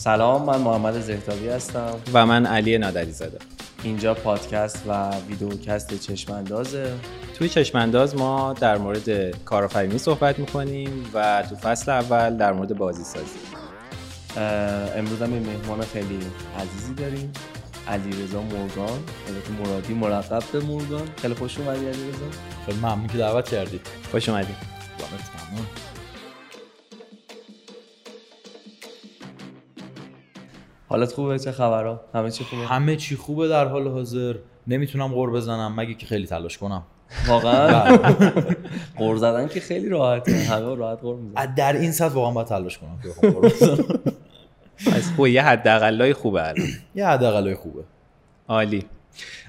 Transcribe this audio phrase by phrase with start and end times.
[0.00, 1.96] سلام من محمد زهتابی هستم.
[2.12, 3.38] و من علی نادری زاده
[3.82, 6.92] اینجا پادکست و ویدیوکست چشماندازه
[7.34, 13.04] توی چشمانداز ما در مورد کارآفرینی صحبت می‌کنیم و تو فصل اول در مورد بازی
[13.04, 13.38] سازی.
[14.96, 16.20] امروز هم مهمان خیلی
[16.58, 17.32] عزیزی داریم.
[17.88, 23.06] علی رضا مورگان البته مرادی مرقب به مورگان خیلی خوش اومدی علی رضا خیلی ممنون
[23.06, 24.54] که دعوت کردید خوش اومدی.
[25.50, 25.66] ممنون.
[30.90, 34.34] حالت خوبه؟ چه خبرها؟ همه چی خوبه؟ همه چی خوبه در حال حاضر.
[34.66, 35.74] نمی‌تونم غور بزنم.
[35.76, 36.82] مگه که خیلی تلاش کنم.
[37.28, 37.98] واقعا؟
[38.98, 40.32] غور زدن که خیلی راحته.
[40.32, 41.54] همه راحت غور می‌زنن.
[41.54, 43.84] در این سطح واقعا باید تلاش کنم که بزنم.
[44.96, 45.30] از خوبه.
[45.30, 46.68] یه حداقلای خوبه الان.
[46.94, 47.82] یه حداقلای خوبه.
[48.48, 48.84] عالی.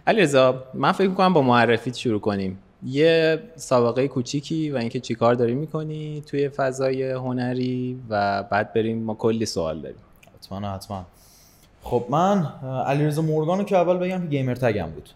[0.07, 2.59] علیرضا من فکر می‌کنم با معرفیت شروع کنیم.
[2.85, 9.13] یه سابقه کوچیکی و اینکه چیکار داری می‌کنی توی فضای هنری و بعد بریم ما
[9.13, 9.99] کلی سوال داریم.
[10.35, 11.05] حتما حتما.
[11.83, 12.45] خب من
[12.87, 15.09] علیرضا مورگانو که اول بگم که گیمر تگم بود.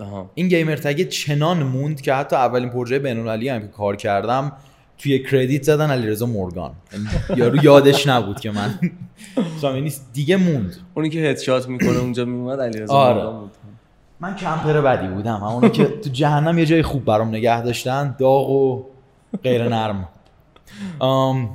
[0.00, 0.30] آها.
[0.34, 4.52] این گیمر تگ چنان موند که حتی اولین پروژه بین‌المللی هم که کار کردم
[4.98, 6.70] توی کردیت زدن علیرضا مورگان.
[6.92, 7.06] یعنی
[7.40, 8.78] یارو یادش نبود که من
[9.62, 10.76] یعنی دیگه موند.
[10.94, 13.14] اونی که هدشات می‌کنه اونجا میومد علیرضا آره.
[13.14, 13.50] مورگان بود.
[14.20, 15.36] من camper بدی بودم.
[15.36, 18.84] همونو که تو جهنم یه جای خوب برام نگه داشتن داغ و
[19.42, 20.08] غیر نرم
[20.98, 21.50] آم،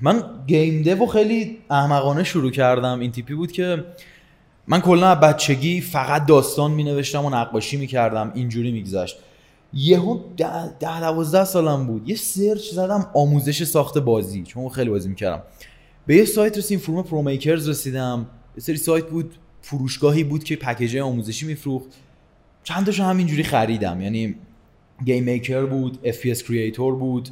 [0.00, 3.00] من game dev خیلی احمقانه شروع کردم.
[3.00, 3.84] این تیپی بود که
[4.66, 9.16] من کلا بچگی فقط داستان می نوشتم و نقاشی می کردم اینجوری میگذشت.
[9.72, 12.08] یهو ده ده دوازده سالم بود.
[12.08, 14.42] یه search زدم آموزش ساخت بازی.
[14.42, 15.42] چون خیلی بازی می‌کردم.
[16.06, 18.26] به یه سایت رسیدم forum پرومیکرز رسیدم.
[18.56, 21.88] یه سری سایت بود فروشگاهی بود که پکیج آموزشی میفروخت.
[22.64, 24.00] چند تاشو همینجوری خریدم.
[24.00, 24.34] یعنی
[25.04, 27.28] Game Maker بود FPS Creator بود.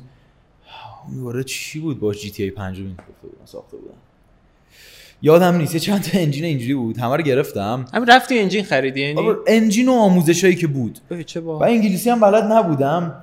[1.09, 2.83] اون چی بود باش GTA 5
[3.45, 3.95] ساخته بودن؟
[5.23, 6.99] یادم نیست یه چند تا engine اینجوری بود.
[6.99, 7.85] همه رو گرفتم.
[7.95, 10.99] همین رفتی engine خریدی یعنی؟ engine و آموزشایی که بود.
[11.27, 13.23] چه و با انگلیسی هم بلد نبودم.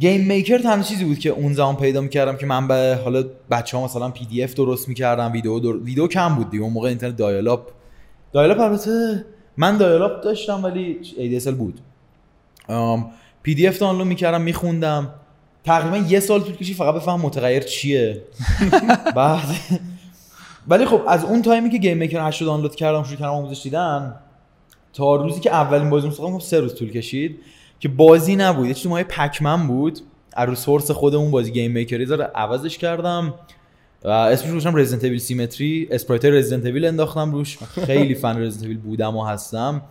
[0.00, 3.76] Game Maker تنها چیزی بود که اون زمان پیدا می‌کردم که من به حالا بچه
[3.76, 5.68] ها مثلا PDF درست می‌کردم ویدیو در...
[5.68, 7.70] ویدیو کم بود دیگه اون موقع اینترنت dial-up
[8.32, 9.24] dial-up البته
[9.56, 11.80] من dial-up داشتم ولی ADSL بود.
[13.42, 15.14] PDF دانلود می‌کردم میخوندم.
[15.64, 18.22] تقریبا یه سال طول کشید فقط بفهم متغیر چیه.
[19.16, 19.48] بعد
[20.68, 23.62] ولی خب از اون تایمی که Game Maker 8 رو دانلود کردم شروع کردم آموزش
[23.62, 24.14] دیدن
[24.92, 27.38] تا روزی که اولین بازی خب سه روز طول کشید
[27.80, 28.66] که بازی نبود.
[28.66, 30.00] یه چیزی مایه Pac-Man بود.
[30.36, 33.34] از رو source خودمون بازی Game Maker ذره عوضش کردم.
[34.04, 37.58] و اسمش رو گذاشتم Resident Cemetery sprite Resident انداختم روش.
[37.58, 39.82] خیلی fan Resident بودم و هستم.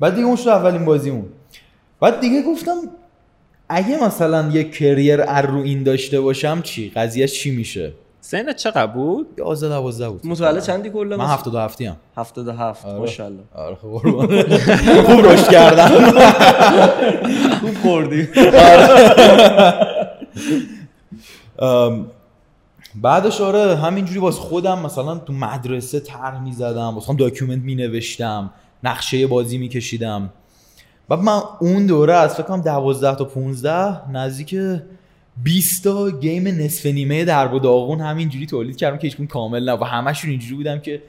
[0.00, 1.24] بعد دیگه اون شد اولین بازیمون.
[2.00, 2.72] بعد دیگه گفتم
[3.68, 8.86] اگه مثلا یه career ار رو این داشته باشم چی؟ قضیهش چی میشه؟ سنت چقدر
[8.86, 10.26] بود؟ 11 12 بود.
[10.26, 11.96] متولد چندی کلا؟ من 77 ام.
[12.16, 12.98] 77 آره.
[12.98, 13.42] ماشاءالله.
[13.54, 14.26] آره خب قربان.
[15.02, 15.88] خوب رشد کردم.
[17.60, 18.28] خوب خوردی.
[21.58, 22.06] ام،
[22.94, 28.50] بعدش آره همینجوری واسه خودم مثلا تو مدرسه طرح می‌زدم واسه خودم document مینوشتم
[28.84, 30.30] نقشه بازی میکشیدم.
[31.08, 34.56] بعد من اون دوره از فکر کنم 12 تا 15 نزدیک
[35.44, 39.72] 20 تا game نصف نیمه درب و داغون همینجوری تولید کردم که هیچکدوم کامل نه
[39.72, 41.02] و همشون اینجوری بودم که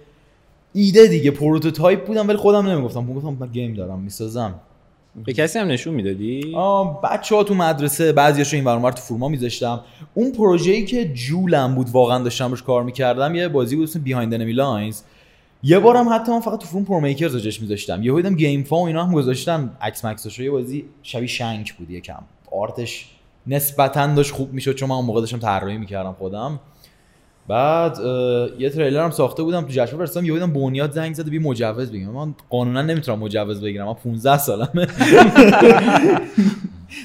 [0.74, 3.14] ایده دیگه پروتوتایپ بودم ولی خودم نمی‌گفتم.
[3.14, 4.56] گفتم من گیم دارم می‌سازم.
[5.26, 6.56] به کسی هم نشون می‌دادی؟
[7.04, 9.82] بچه ها تو مدرسه بعضیاشو این برنامه تو فرما میذاشتم.
[10.14, 14.34] اون پروژه‌ای که جولم بود واقعا داشتم روش کار می‌کردم یه بازی بود اسم بیهایند
[14.34, 15.02] انمی لاینز
[15.66, 18.04] یه بارم حتی من فقط تو فروم پرومیکرز جاش میذاشتم.
[18.04, 19.72] یهو دیدم گیم فا و اینا هم گذاشتن.
[19.82, 22.24] عکس مکسش یه بازی شبیه شنک بود یکم.
[22.52, 23.10] آرتش
[23.48, 26.60] نسبتا داشت خوب می‌شد چون من اون موقع داشتم طراحی می‌کردم خودم.
[27.48, 27.98] بعد
[28.60, 30.26] یه تریلر هم ساخته بودم تو جشن فرستادم.
[30.26, 32.12] یهو دیدم بنیاد زنگ زد بی مجوز بگیرم.
[32.12, 33.88] من قانونا نمی‌تونم مجوز بگیرم.
[33.88, 34.88] من 15 سالمه.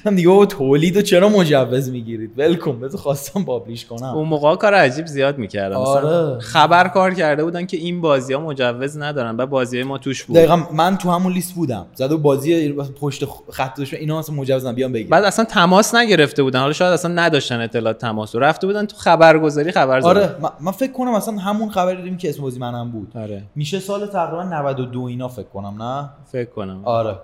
[0.07, 4.15] هم دیگه بابا تولید و چرا مجوز می‌گیرید؟ ولکم بذار خواستم پابلیش کنم.
[4.15, 5.77] اون موقع کار عجیب زیاد می‌کردن.
[5.77, 6.39] آره.
[6.41, 10.25] خبر کار کرده بودن که این بازی ها مجوز ندارن و بازی های ما توش
[10.25, 10.37] بود.
[10.37, 11.87] دقیقا من تو همون لیست بودم.
[11.95, 16.43] زده و بازی پشت خط داشت اینا اصلا مجوز بیان بگیر بعد اصلا تماس نگرفته
[16.43, 16.61] بودن.
[16.61, 18.41] حالا شاید اصلا نداشتن اطلاعات تماس رو.
[18.41, 22.29] رفته بودن تو خبرگزاری خبر زدن آره من- فکر کنم اصلا همون خبری داریم که
[22.29, 23.13] اسم بازی منم بود.
[23.17, 23.43] آره.
[23.55, 26.81] میشه سال تقریبا 92 اینا فکر کنم نه؟ فکر کنم.
[26.85, 27.17] آره.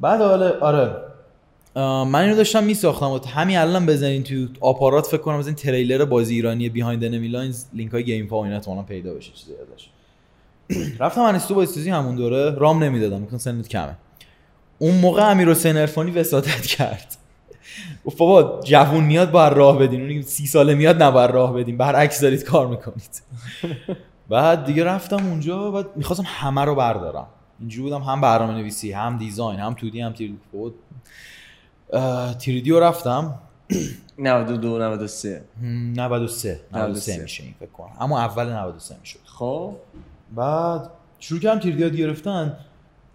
[0.00, 0.90] بعد آره آره.
[1.76, 3.10] من اینو داشتم میساختم.
[3.10, 7.28] و همین الان بزنین تو آپارات فکر کنم از این تریلر بازی ایرانی Behind Enemy
[7.28, 9.88] Lines لینک های game و اینا پیدا بشه چیزی ازش.
[11.00, 12.50] رفتم انستیتو بازیسازی همون دوره.
[12.50, 13.16] رام نمی‌دادم.
[13.16, 13.96] می‌گفتم سنت کمه.
[14.78, 17.16] اون موقع امیر حسین عرفانی وسادت کرد.
[18.04, 20.00] گفت بابا جوون میاد باید راه بدین.
[20.00, 21.76] اونی که سی ساله میاد نباید راه بدین.
[21.76, 23.22] برعکس دارید کار می‌کنید.
[24.30, 25.72] بعد دیگه رفتم اونجا.
[25.72, 27.26] و می‌خواستم همه رو بردارم.
[27.60, 28.02] اینجوری بودم.
[28.02, 30.74] هم برنامه نویسی هم دیزاین هم تودی هم تیری بود
[32.38, 33.34] تیریدی رو رفتم.
[34.18, 37.92] 92 93 هم، 93 93 93 میشه این فکر کنم.
[38.00, 39.18] اما اول 93 می‌شد.
[39.24, 39.74] خب.
[40.34, 42.56] بعد شروع کردم 3D یاد گرفتن.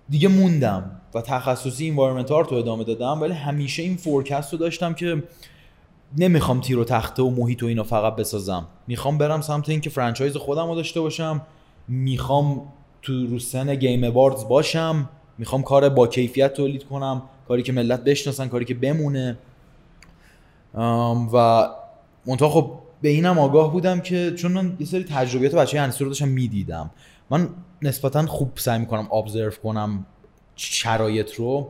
[0.09, 4.93] دیگه موندم و تخصصی environment art رو ادامه دادم ولی همیشه این forecast رو داشتم
[4.93, 5.23] که
[6.17, 8.67] نمی‌خوام تیر و تخته و محیط و اینا فقط بسازم.
[8.87, 11.41] می‌خوام برم سمت اینکه franchise خودم رو داشته باشم.
[11.87, 12.61] می‌خوام
[13.01, 15.09] تو رو سن Game Awards باشم.
[15.37, 17.21] می‌خوام کار با کیفیت تولید کنم.
[17.47, 19.37] کاری که ملت بشناسن کاری که بمونه.
[21.33, 21.67] و
[22.25, 26.09] منتها خب به اینم آگاه بودم که چون من یه سری تجربیات بچه انسی رو
[26.09, 26.91] داشتم می‌دیدم.
[27.29, 27.49] من
[27.81, 30.05] نسبتا خوب سعی می‌کنم ابزرو کنم
[30.55, 31.67] شرایط رو.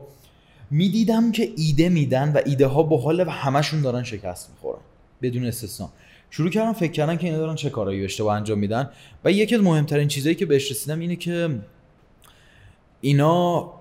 [0.72, 4.82] می‌دیدم که ایده میدن و ایده ها باحاله و همشون دارن شکست می‌خورن
[5.22, 5.90] بدون استثنا.
[6.30, 8.90] شروع کردم فکر کردن که اینا دارن چه کارایی اشتباه انجام میدن.
[9.26, 11.60] و یکی از مهمترین چیزایی که بهش رسیدم اینه که
[13.02, 13.72] اینا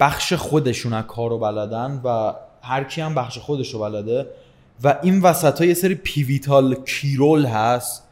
[0.00, 4.26] بخش خودشون از کار رو بلدن و هر کی هم بخش خودش رو بلده
[4.84, 8.04] و این وسط ها یه سری pivotal key role هست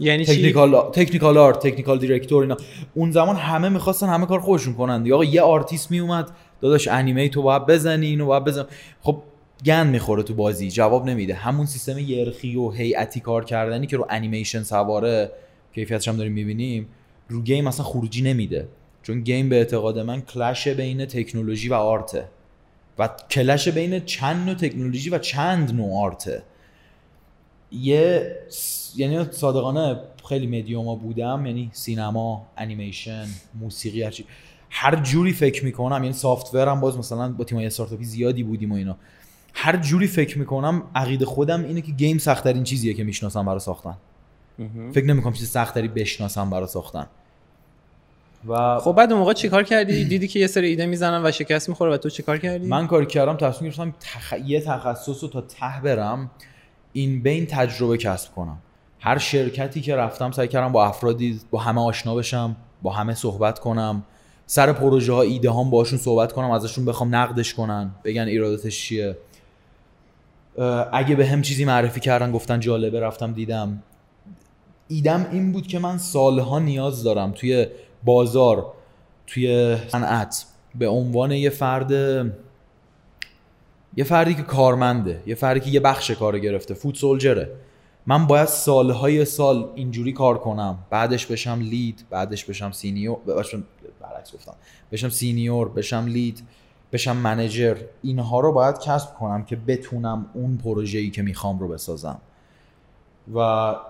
[0.00, 2.56] یعنی چی؟ technical technical art technical director اینا.
[2.94, 6.30] اون زمان همه می‌خواستن همه کار خودشون کنن یا آقا یه آرتیست میومد
[6.60, 8.64] داداش انیمه تو باید بزنی اینو باید بزن.
[9.02, 9.22] خب
[9.64, 11.34] گند می‌خوره تو بازی جواب نمیده.
[11.34, 15.30] همون سیستم یلخی و هیئتی کار کردنی که رو انیمیشن سواره
[15.74, 16.88] کیفیتش هم داریم می‌بینیم
[17.28, 18.68] رو game اصلا خروجی نمیده.
[19.04, 22.28] چون game به اعتقاد من کلش بین تکنولوژی و art ه.
[22.98, 26.42] و کلش بین چند نوع تکنولوژی و چند نوع art ه.
[27.72, 28.36] یه
[28.96, 33.26] یعنی صادقانه خیلی مدیوما بودم یعنی سینما انیمیشن
[33.60, 34.24] موسیقی هرچی
[34.70, 38.74] هر جوری فکر می‌کنم یعنی software هم باز مثلا با تیمای استارتاپی زیادی بودیم و
[38.74, 38.96] اینا.
[39.54, 43.96] هر جوری فکر می‌کنم عقیده خودم اینه که game سختترین چیزیه که می‌شناسم برای ساختن.
[44.92, 47.06] فکر نمی‌کنم چیز سختتری بشناسم برای ساختن.
[48.48, 51.68] و خب بعد اون موقع چیکار کردی؟ دیدی که یه سری ایده می‌زنن و شکست
[51.68, 54.34] می‌خوره و تو چیکار کردی؟ من کاری کردم تصمیم گرفتم تخ...
[54.46, 56.30] یه تخصص رو تا ته برم
[56.92, 58.58] این بین تجربه کسب کنم.
[59.00, 63.58] هر شرکتی که رفتم سعی کردم با افرادی با همه آشنا بشم با همه صحبت
[63.58, 64.02] کنم.
[64.46, 69.16] سر پروژه ها ایده هام باشون صحبت کنم ازشون بخوام نقدش کنن بگن ایراداتش چیه.
[70.92, 73.82] اگه به هم چیزی معرفی کردن گفتن جالبه رفتم دیدم.
[74.88, 77.66] ایدم این بود که من سالها نیاز دارم توی
[78.04, 78.72] بازار
[79.26, 81.90] توی صنعت به عنوان یه فرد
[83.96, 87.50] یه فردی که کارمنده یه فردی که یه بخش کار گرفته foot soldier ه.
[88.06, 90.78] من باید سالهای سال اینجوری کار کنم.
[90.90, 93.64] بعدش بشم lead بعدش بشم senior بشم
[94.00, 94.54] برعکس گفتم.
[94.92, 96.42] بشم senior بشم lead
[96.92, 97.76] بشم manager.
[98.02, 102.20] اینها رو باید کسب کنم که بتونم اون پروژه‌ای که می‌خوام رو بسازم.
[103.34, 103.38] و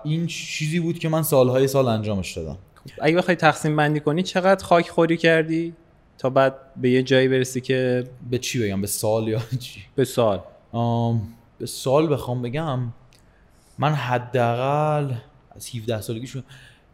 [0.03, 2.57] این چیزی بود که من سالهای سال انجامش دادم.
[3.01, 5.73] اگه بخوای تقسیم بندی کنی چقدر خاک خوری کردی
[6.17, 10.05] تا بعد به یه جایی برسی که به چی بگم؟ به سال یا چی؟ به
[10.05, 10.39] سال.
[10.71, 11.21] آم،
[11.59, 12.79] به سال بخوام بگم
[13.79, 15.13] من حداقل
[15.55, 16.43] از 17 سالگی شد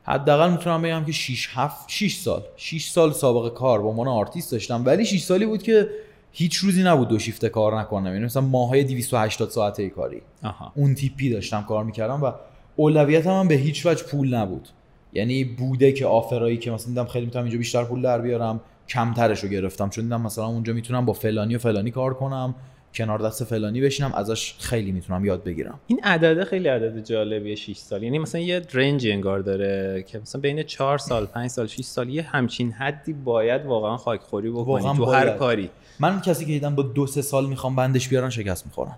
[0.03, 2.43] حداقل می‌تونم بگم که 6 7 6 سال.
[2.55, 3.81] 6 سال سابقه کار.
[3.81, 4.85] به عنوان آرتیست داشتم.
[4.85, 5.89] ولی 6 سالی بود که
[6.31, 8.13] هیچ روزی نبود دو شیفته کار نکنم.
[8.13, 10.21] یعنی مثلا ماهای 280 ساعته کاری.
[10.43, 10.71] آها.
[10.75, 12.31] اون تیپی داشتم کار می‌کردم و
[12.75, 14.69] اولویتم هم به هیچ وجه پول نبود.
[15.13, 19.39] یعنی بوده که آفرایی که مثلا دیدم خیلی می‌تونم اینجا بیشتر پول در بیارم کمترش
[19.39, 19.89] رو گرفتم.
[19.89, 22.55] چون دیدم مثلا اونجا می‌تونم با فلانی و فلانی کار کنم
[22.93, 25.79] کنار دست فلانی بشینم ازش خیلی می‌تونم یاد بگیرم.
[25.87, 28.03] این عدده خیلی عدد جالبیه 6 سال.
[28.03, 32.09] یعنی مثلا یه رنج انگار داره که مثلا بین 4 سال 5 سال 6 سال
[32.09, 35.29] یه همچین حدی باید واقعا خاکخوری بکنی تو هر.
[35.29, 35.69] کاری.
[35.99, 38.95] من کسی که دیدم با دو سه سال می‌خوام بندش بیارن شکست می‌خورن.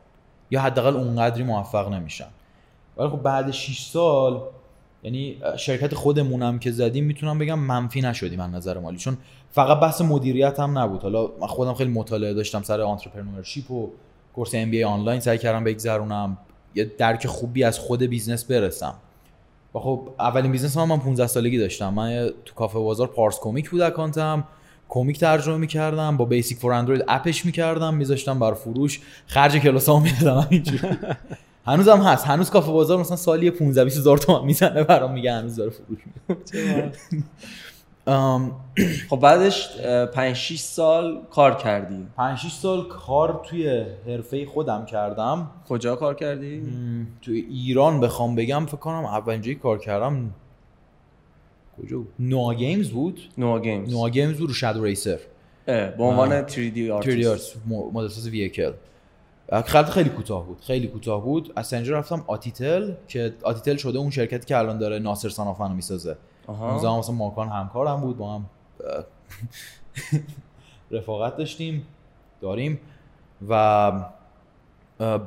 [0.51, 2.27] یا حداقل اونقدری موفق نمیشن.
[2.98, 4.41] ولی خب بعد 6 سال
[5.03, 8.98] یعنی شرکت خودمونم که زدیم می‌تونم بگم منفی نشدیم از نظر مالی.
[8.98, 9.17] چون
[9.51, 11.01] فقط بحث مدیریت هم نبود.
[11.01, 13.89] حالا من خودم خیلی مطالعه داشتم سر entrepreneurship و
[14.35, 16.38] course MBA آنلاین سعی کردم بگذرونم.
[16.75, 18.95] یه درک خوبی از خود business برسم.
[19.75, 21.93] و خب اولین business هم من 15 سالگی داشتم.
[21.93, 24.43] من تو کافه بازار پارس کمیک بود account م.
[24.89, 29.01] کمیک ترجمه می‌کردم با بیسیک فور اندروید اپش می‌کردم میذاشتم بر فروش.
[29.27, 30.88] خرج کلاسامو می‌دادم همینجوری
[31.65, 32.25] هنوزم هست.
[32.25, 36.00] هنوز کافه بازار مثلا سالی 15 20 هزار تومان می‌زنه برام میگه هنوز داره فروش
[36.05, 36.91] میده
[39.10, 39.77] خب بعدش
[40.13, 42.08] 5 6 سال کار کردی.
[42.17, 45.51] 5 6 سال کار توی حرفه خودم کردم.
[45.70, 50.34] کجا کار کردی؟ م، توی ایران بخوام بگم فکر کنم اولین جایی کار کردم
[51.82, 53.20] کجا Nova Games بود.
[53.38, 53.93] Nova Games.
[53.93, 55.19] Nova Games بود رو Shadow Racer.
[55.65, 57.58] به عنوان 3D تریدی آرتیست.
[57.67, 58.71] مدل ساز vehicle
[59.62, 61.53] خط خیلی کوتاه بود خیلی کوتاه بود.
[61.55, 65.53] از اینجا رفتم آتیتل که آتیتل شده اون شرکتی که الان داره ناصر Son of
[65.53, 66.17] Man رو می‌سازه.
[66.48, 68.45] اون زمان مثلا ماکان همکارم بود با هم
[70.91, 71.86] رفاقت داشتیم
[72.41, 72.79] داریم.
[73.50, 73.91] و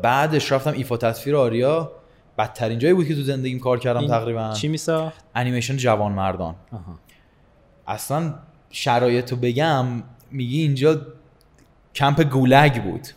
[0.02, 1.92] بعدش رفتم ایفا تصویر آریا.
[2.38, 4.52] بدترین جایی بود که تو زندگیم کار کردم تقریبا.
[4.52, 6.98] چی میساخت؟ انیمیشن جوان مردان آها.
[7.86, 8.34] اصلا
[8.70, 9.86] شرایط رو بگم
[10.30, 11.00] میگی اینجا
[11.94, 13.08] کمپ گولگ بود.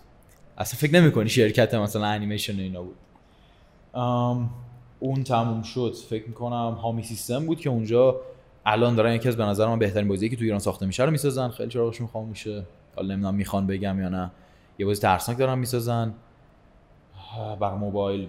[0.60, 2.96] اصلا فکر نمی کنی شرکت مثلا انیمیشن اینا بود.
[5.00, 5.94] اون تموم شد.
[6.10, 8.16] فکر می‌کنم هامی سیستم بود که اونجا
[8.66, 11.12] الان دارن یکی از به نظر من بهترین بازی که تو ایران ساخته میشه رو
[11.12, 11.50] می‌سازن.
[11.50, 12.63] خیلی چراغشون خاموشه
[12.96, 14.32] حالا نمی‌دونم می‌خوان بگم یا نه.
[14.80, 16.13] یه بازی ترسناک دارن می‌سازن.
[17.60, 18.28] بر موبایل.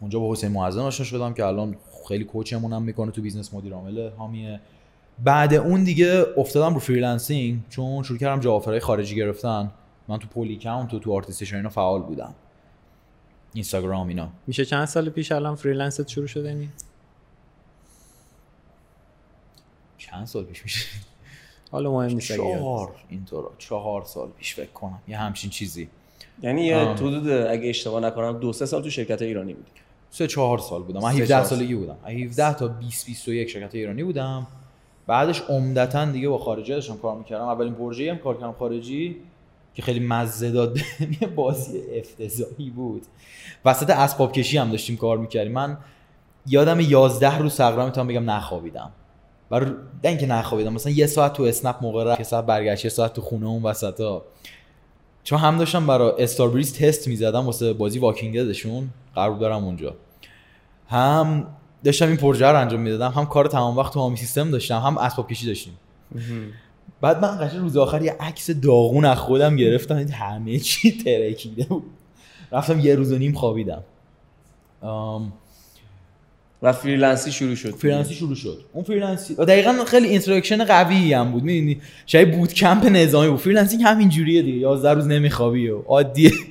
[0.00, 1.76] اونجا با حسین معظم آشنا شدم که الان
[2.08, 4.60] خیلی coach مون هم می‌کنه تو business مدیر عامل حامیه
[5.24, 9.70] بعد اون دیگه افتادم رو freelancing چون شروع کردم job offer های خارجی گرفتن.
[10.08, 12.34] من تو Polycount و تو ArtStation اینا فعال بودم.
[13.54, 14.28] اینستاگرام اینا.
[14.46, 16.68] میشه چند سال پیش الان freelance ت شروع شده اینی
[19.98, 20.86] چند سال پیش میشه؟
[21.70, 22.94] حالا مهم نیست چهار.
[23.08, 24.98] اینطورا چهار سال پیش فکر کنم.
[25.08, 25.88] یه همچین چیزی.
[26.42, 26.78] یعنی یه.
[26.78, 29.70] حدود اگه اشتباه نکنم دو سه سال تو شرکت ایرانی بودی.
[30.10, 31.00] سه چهار سال بودم.
[31.00, 31.96] من سه 17 چهار سالگی بودم.
[32.04, 34.46] از 17 تا 20 21 شرکت ایرانی بودم.
[35.06, 37.44] بعدش عمدتا دیگه با خارجی داشتم کار می‌کردم.
[37.44, 39.16] اولین پروژه هم کار کردم خارجی.
[39.76, 40.78] که خیلی مزه داد
[41.20, 43.02] یه بازی افتضاحی بود.
[43.64, 45.52] وسط اسباب کشی هم داشتیم کار می‌کردیم.
[45.52, 45.78] من
[46.46, 48.90] یادم 11 روز تقریبا می‌تونم بگم نخوابیدم.
[49.50, 52.90] و نه اینکه نخوابیدم مثلا یه ساعت تو اسنپ موقع رفت یه ساعت برگشت یه
[52.90, 54.24] ساعت تو خونه اون وسطا.
[55.24, 59.94] چون هم داشتم برای استاربریز تست می‌زدم واسه بازی واکینگ ددشون قرار بود برم اونجا.
[60.88, 61.46] هم
[61.84, 64.98] داشتم این پروژه رو انجام می‌دادم هم کار تمام وقت تو هامی سیستم داشتم هم
[64.98, 65.72] اسباب کشی داشتیم.
[67.00, 71.84] بعد من قشنگ روز آخر یه عکس داغون از خودم گرفتم همه چی ترکیده بود.
[72.52, 73.82] رفتم یه روز و نیم خوابیدم.
[74.82, 75.32] آم،
[76.62, 77.70] و freelance ی شروع شد.
[77.74, 78.64] freelance ی شروع شد.
[78.72, 81.42] اون freelance ی و دقیقا خیلی interaction قوی هم بود.
[81.42, 83.40] می‌دونی؟ شاید boot camp نظامی بود.
[83.40, 84.58] freelancing همین جوریه دیگه.
[84.58, 86.32] 11 روز نمیخوابی و عادیه.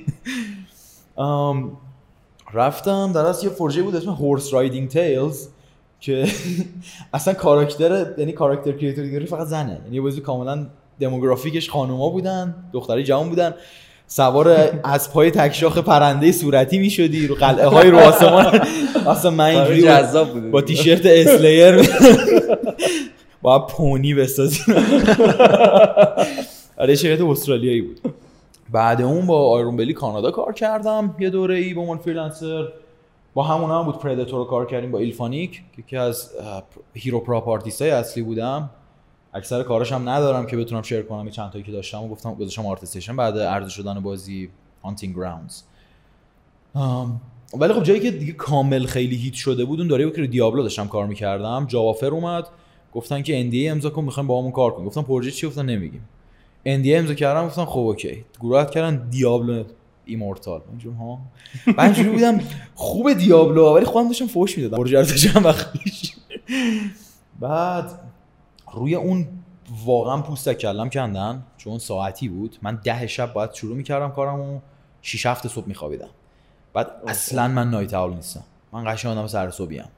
[2.54, 3.12] رفتم.
[3.12, 5.48] در یه پروژه بود اسم Horse Riding Tales
[6.00, 6.26] که
[7.14, 9.80] اصلا کاراکتر یعنی character creator ی فقط زنه.
[9.84, 10.66] یعنی بازی کاملا
[11.00, 13.54] demographic ش خانوما بودن دختری جوان بودن.
[14.06, 18.60] سوار اسبای تکشاخ پرنده صورتی می‌شدی رو قلعه های رو آسمان.
[19.06, 19.88] اصلا من اینجوری
[20.50, 21.88] با تیشرت Slayer.
[23.42, 24.74] با پونی بسازیم
[26.76, 28.00] آره شرکت استرالیایی بود.
[28.72, 32.68] بعد اون با Ironbelly کانادا کار کردم یه دوره ای به عنوان freelancer
[33.36, 36.30] با همون هم بود Predator رو کار کردیم با IllFonic که یکی از
[36.94, 38.70] hero prop artist های اصلی بودم.
[39.34, 42.66] اکثر کاراش هم ندارم که بتونم share کنم چند تایی که داشتم و گفتم گذاشتم
[42.66, 44.50] ArtStation بعد عرضه شدن بازی
[44.84, 45.62] Hunting Grounds
[47.58, 50.88] ولی خب جایی که دیگه کامل خیلی heat شده بود اون دوره که Diablo داشتم
[50.88, 51.66] کار می‌کردم.
[51.68, 52.48] job offer اومد
[52.92, 54.86] گفتن که NDA امضا کن می‌خوایم با همون کار کنیم.
[54.86, 56.08] گفتم پروژه چی گفتن نمیگیم.
[56.66, 58.24] NDA امضا کردم گفتن خب اوکی.
[58.40, 59.64] گروه add کردن Diablo
[60.06, 60.60] Immortal.
[60.70, 61.18] اینجور ها
[61.76, 62.40] من بودم
[62.74, 64.82] خوب Diablo ولی خودم داشتم فوش می‌دادم.
[64.82, 66.16] رو داشتم وقت پیش.
[67.40, 68.00] بعد
[68.72, 69.28] روی اون
[69.84, 74.60] واقعا پوست کلم کندن چون ساعتی بود من ده شب باید شروع می‌کردم کارم و
[75.02, 76.08] 6 هفت صبح میخوابیدم.
[76.72, 78.44] بعد اصلا من نایت اول نیستم.
[78.72, 79.88] من قشنگ آدم سر صبحیم.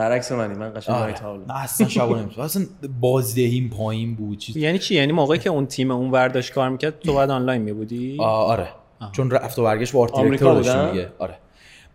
[0.00, 2.66] برعکس منی من قشنگ نایت هاول نه اصلا شبا نمی‌تونم اصلا
[3.00, 4.56] بازدهیم پایین بود چیز.
[4.56, 8.16] یعنی چی؟ یعنی موقعی که اون تیم اون ورداش کار می‌کرد تو بعد آنلاین میبودی؟
[8.20, 8.68] آه، آره.
[9.00, 9.12] آها.
[9.12, 11.12] چون رفت و برگشت با آرت داشتیم؟ دیگه.
[11.18, 11.34] آره.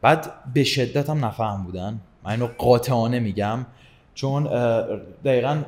[0.01, 2.00] بعد به شدت هم نفهم بودن.
[2.24, 3.65] من اینو قاطعانه میگم.
[4.13, 4.43] چون
[5.25, 5.63] دقیقا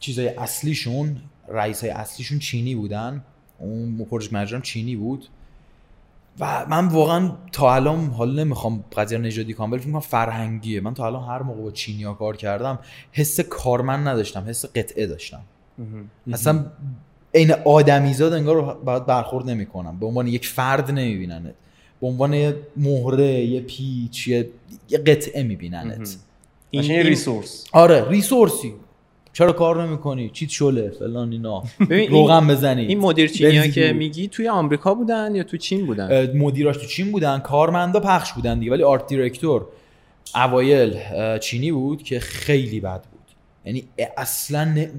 [0.00, 1.16] چیزای اصلیشون
[1.48, 3.24] رئیس های اصلیشون چینی بودن.
[3.58, 5.26] اون پروژه منیجرم چینی بود.
[6.40, 10.80] و من واقعا تا الان حالا نمی‌خوام قضیه نژادی کنم ولی فکر می‌کنم فرهنگیه.
[10.80, 12.78] من تا الان هر موقع با چینیا کار کردم
[13.12, 15.40] حس کارمند نداشتم حس قطعه داشتم.
[16.32, 16.66] اصلا
[17.34, 19.98] عین آدمیزاد انگار باید برخورد نمی‌کنم.
[19.98, 21.54] به عنوان یک فرد نمیبیننت.
[22.00, 24.50] به عنوان یه مهره یه پیچ یه,
[24.88, 26.16] یه قطعه میبیننت.
[26.70, 27.64] این- این- resource.
[27.72, 28.74] آره resource ی.
[29.34, 31.62] چرا کار نمی‌کنی؟ پیچت شله فلان اینا.
[31.80, 32.86] ببین روغن بزنی.
[32.86, 33.92] این مدیر چینی که.
[33.92, 38.58] میگی توی آمریکا بودن یا تو چین بودن؟ مدیراش تو چین بودن کارمندا پخش بودن
[38.58, 39.66] دیگه ولی art director
[40.34, 40.98] اوایل
[41.38, 43.20] چینی بود که خیلی بد بود.
[43.64, 43.84] یعنی
[44.16, 44.90] اصلا نه-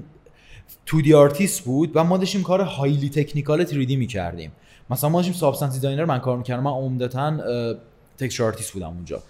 [0.86, 4.52] تو دی آرتیست بود و ما داشتیم کار highly technical 3D می‌کردیم.
[4.90, 6.62] مثلا ما داشتیم Substance Designer من کار می‌کردم.
[6.62, 7.36] من عمدتا
[8.18, 9.22] texture artist بودم اونجا.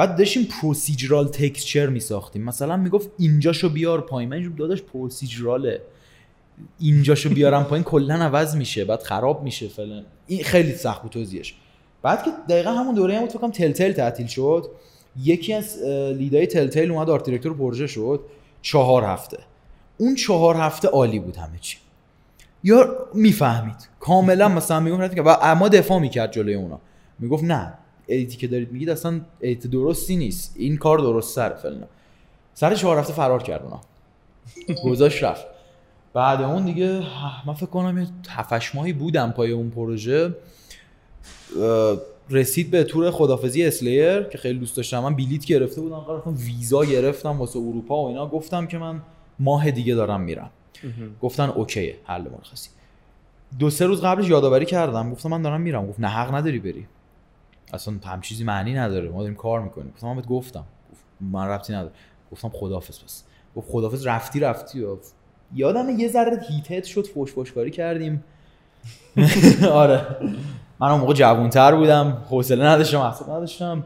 [0.00, 2.44] بعد داشتیم procedural texture میساختیم.
[2.44, 4.30] مثلا می‌گفت اینجاشو بیار پایین.
[4.30, 5.82] من داداش procedural ه
[6.78, 10.04] اینجاشو بیارم پایین کلا عوض میشه بعد خراب میشه فلان.
[10.26, 11.54] این خیلی سخت بود توضیحش.
[12.02, 14.70] بعد که دقیقا همون دوره هم بود Telltale تعطیل شد.
[15.22, 15.82] یکی از
[16.18, 18.20] lead ای Telltale اومد art director پروژه شد.
[18.62, 19.38] چهار هفته.
[19.98, 21.76] اون چهار هفته عالی بود همه چی.
[22.64, 23.88] یا می‌فهمید.
[24.00, 26.80] کاملا مثلا می‌گفت که اما دفاع می‌کرد جلوی اونا.
[27.18, 27.72] می‌گفت نه.
[28.10, 30.54] edit ی که دارید میگید اصلا edit درستی نیست.
[30.58, 31.84] این کار درست سر فلان
[32.54, 33.80] سر چهار هفته فرار کرد اونا.
[34.90, 35.46] گذاشت رفت.
[36.14, 37.02] بعد اون دیگه
[37.46, 40.34] من فکر کنم یه هفهش ماهی بودم پای اون پروژه.
[42.30, 44.98] رسید به تور خدافظی Slayer که خیلی دوست داشتم.
[44.98, 48.26] من بلیت گرفته بودم قرار ویزا گرفتم واسه اروپا و اینا.
[48.26, 49.02] گفتم که من
[49.38, 50.50] ماه دیگه دارم میرم.
[51.22, 52.70] گفتن اوکیه حل مرخصی.
[53.58, 55.12] دو سه روز قبلش یادآوری کردم.
[55.12, 55.86] گفتم من دارم میرم.
[55.86, 56.86] گفت نه حق نداری بری.
[57.74, 59.08] اصلا هم چیزی معنی نداره.
[59.08, 59.92] ما داریم کار می‌کنیم.
[59.94, 60.64] گفتم بهت گفتم.
[60.92, 61.92] گفت من ربطی نداره.
[62.32, 63.24] گفتم خدافظ پس
[63.56, 64.84] گفت خدافظ رفتی رفتی.
[64.84, 64.96] و
[65.54, 68.24] یادم یه ذره هیت شد فوش فوشکاری کردیم.
[69.72, 70.06] آره.
[70.80, 72.22] من اون موقع جوانتر بودم.
[72.30, 73.84] حوصله نداشتم اصلا نداشتم.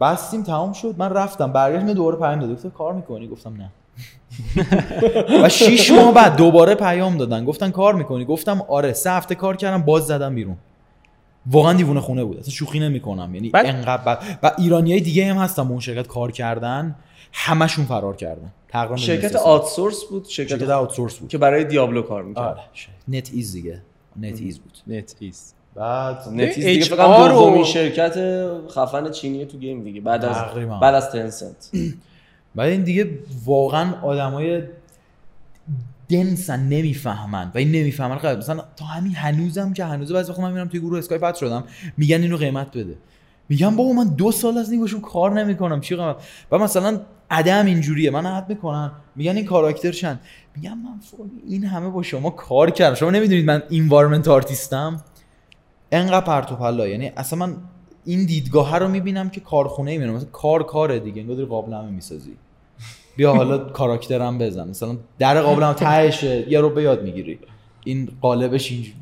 [0.00, 0.94] بستیم تمام شد.
[0.98, 1.52] من رفتم.
[1.52, 2.52] برگشت دوباره پیام داد.
[2.52, 3.70] گفت کار می‌کنی؟ گفتم نه.
[5.44, 7.44] و شیش ماه بعد دوباره پیام دادن.
[7.44, 8.92] گفتن کار می‌کنی؟ گفتم آره.
[8.92, 9.82] سه هفته کار کردم.
[9.82, 10.56] باز زدم بیرون.
[11.46, 12.38] واقعا دیوونه خونه بود.
[12.38, 13.34] اصلا شوخی نمی‌کنم.
[13.34, 16.96] یعنی بعد- انقدر و ایرانی های دیگه هم هستن با اون شرکت کار کردن.
[17.32, 18.52] همشون فرار کردن.
[18.68, 19.36] تقریبا شرکت.
[19.36, 21.28] outsource بود؟ شرکت شرکت outsource بود.
[21.28, 22.44] که برای Diablo کار می‌کرد.
[22.44, 22.60] آره
[23.08, 23.82] NetEase دیگه.
[24.16, 24.78] NetEase بود.
[24.86, 28.14] NetEase بعد دیگه HR فکر کنم رو- دومین شرکت
[28.70, 30.00] خفن چینی تو گیم دیگه.
[30.00, 30.78] بعد از تقریبا.
[30.78, 31.70] بعد از تنسنت
[32.54, 34.62] بعد این دیگه واقعا آدمای
[36.08, 40.52] دنسن نمی‌فهمن و این نمی‌فهمن قبل مثلا تا همین هنوزم که هنوز بعضی وقت من
[40.52, 41.64] میرم توی گروه اسکایپ پد شدم
[41.96, 42.96] میگن اینو قیمت بده.
[43.48, 46.16] میگم بابا من دو سال از این کار نمی‌کنم چی قیمت؟
[46.50, 47.00] و مثلا
[47.30, 48.10] عدم اینجوریه.
[48.10, 48.92] من حد می‌کنن.
[49.16, 50.20] میگن این کاراکتر چند؟
[50.56, 51.00] میگم من
[51.48, 52.94] این همه با شما کار کردم.
[52.94, 55.02] شما نمی‌دونید من اینوایرمنت آرتیستم
[55.92, 56.86] انقدر پرت و پلا.
[56.86, 57.56] یعنی اصلا من
[58.04, 60.14] این دیدگاه رو می‌بینم که کارخونه ای میرم.
[60.14, 61.22] مثلا کار کاره دیگه.
[61.22, 62.36] انگار قابلمه می‌سازی.
[63.18, 64.68] بیا حالا کاراکترم بزن.
[64.68, 67.38] مثلا در قابلمه تهشه یه رو به یاد می‌گیری.
[67.84, 68.96] این قالبش اینجوری.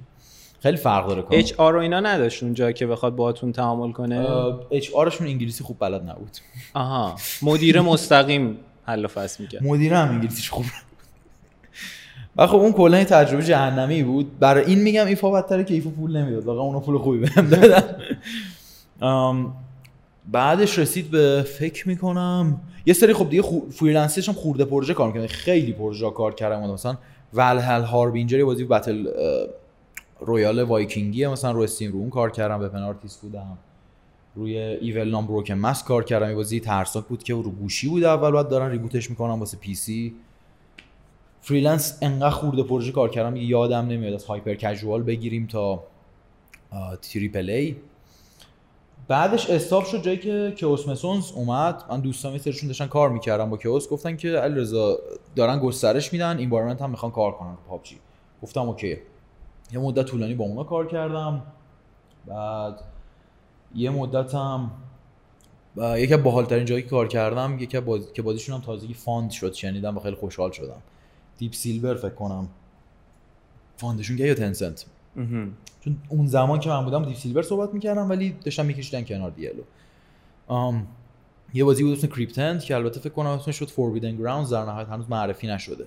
[0.61, 4.27] خیلی فرق داره کار اچ آر و اینا نداشت اونجا که بخواد باهاتون تعامل کنه؟
[4.71, 6.31] اچ آرشون انگلیسی خوب بلد نبود.
[6.75, 7.17] آها.
[7.43, 9.63] مدیر مستقیم حل و فصل می‌کرد.
[9.63, 10.65] مدیر هم انگلیسیش خوب
[12.37, 14.39] و خب اون کلا تجربه جهنمی بود.
[14.39, 16.45] برای این میگم ایفا بدتره که ایفا پول نمی‌داد.
[16.45, 17.97] واقعا اونا پول خوبی بهم دادن.
[20.33, 23.61] بعدش رسید به فکر می‌کنم یه سری خب دیگه خو...
[23.71, 26.99] freelancer ش هم خورده پروژه کار می‌کنه خیلی پروژه کار کردم مثلا
[27.35, 29.07] Valhall Harbinger بازی battle
[30.21, 33.59] royale وایکینگیه مثلا رو Steam رو اون کار کردم weapon artist بودم
[34.35, 38.05] روی Evil Nun Broken Mask کار کردم یه بازی ترسناک بود که رو گوشی بود
[38.05, 40.15] اول بعد دارن reboot ش می‌کنم واسه PC
[41.41, 45.83] freelance انقدر خورده پروژه کار کردم یادم نمیاد از hyper casual بگیریم تا
[47.03, 47.77] triple A
[49.09, 51.85] بعدش stop شد جایی که Keos اومد.
[51.91, 53.89] من دوستام یه سرشون داشتن کار می‌کردم با Keos.
[53.89, 54.99] گفتن که علیرضا
[55.37, 57.99] دارن گسترش میدن environment هم می‌خوان کار کنن PUBG.
[58.43, 58.97] گفتم اوکی.
[59.73, 61.43] یه مدت طولانی با اونا کار کردم.
[62.27, 62.81] بعد
[63.75, 64.35] یه مدت
[65.77, 68.13] و یکی از باحالترین جایی که کار کردم یکی از باز...
[68.13, 70.83] که بازیشون هم تازگی fund شد شنیدم و خیلی خوشحال شدم.
[71.39, 72.49] دیپ سیلور فکر کنم.
[73.77, 74.87] فاندشون که یا Tencent
[75.81, 79.63] چون اون زمان که من بودم دیپ سیلور صحبت می‌کردم ولی داشتم میکشیدن کنار دیالو
[80.47, 80.87] آم،
[81.55, 84.89] یه بازی بود اسم کریپتنت که البته فکر کنم اسمش شد Forbidden Grounds در نهایت
[84.89, 85.87] هنوز معرفی نشده.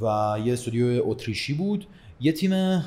[0.00, 1.86] و یه استودیو اتریشی بود.
[2.20, 2.84] یه تیم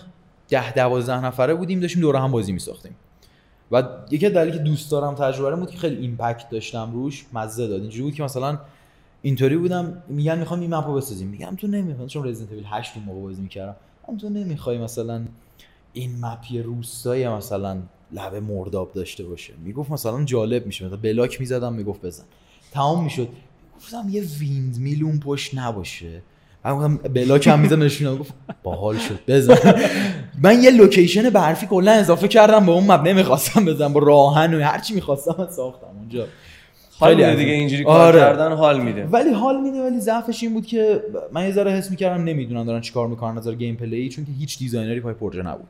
[0.49, 2.95] ده دوازده نفره بودیم داشتیم دوره هم بازی میساختیم.
[3.71, 7.81] و یکی دلیلی که دوست دارم تجربه بود که خیلی impact داشتم روش مزه داد.
[7.81, 8.59] اینجوری بود که مثلا
[9.21, 11.27] اینطوری بودم میگن می‌خوام این map و بسازیم.
[11.27, 13.75] میگم تو نمی‌خوام چون Resident Evil 8 اون موقع بازی می‌کردم.
[14.09, 15.25] هم تو نمی‌خوای مثلا
[15.93, 17.77] این map یه روستایی مثلا
[18.11, 19.53] لبه مرداب داشته باشه.
[19.63, 20.85] می‌گفت مثلا جالب میشه.
[20.85, 22.23] مثلا block می‌زدم می‌گفت بزن.
[22.71, 23.27] تمام می‌شد.
[23.77, 26.21] گفتم یه windmill اون پشت نباشه.
[26.65, 29.19] من گفتم block هم می‌زدم نشون گفت باحال شد.
[29.27, 29.73] بزن.
[30.41, 33.93] من یه لوکیشن برفی کلا اضافه کردم به اون map نمی‌خواستم بزنم.
[33.93, 36.27] با راهن و هرچی می‌خواستم ساختم اونجا.
[36.99, 37.59] حال میده دیگه این.
[37.59, 38.19] اینجوری کار آره.
[38.19, 39.05] کردن حال میده.
[39.05, 42.81] ولی حال میده ولی ضعفش این بود که من یه ذره حس می‌کردم نمی‌دونن دارن
[42.81, 45.67] چیکار می‌کنن نظر gameplay چون که هیچ designer ی پای پروژه نبود.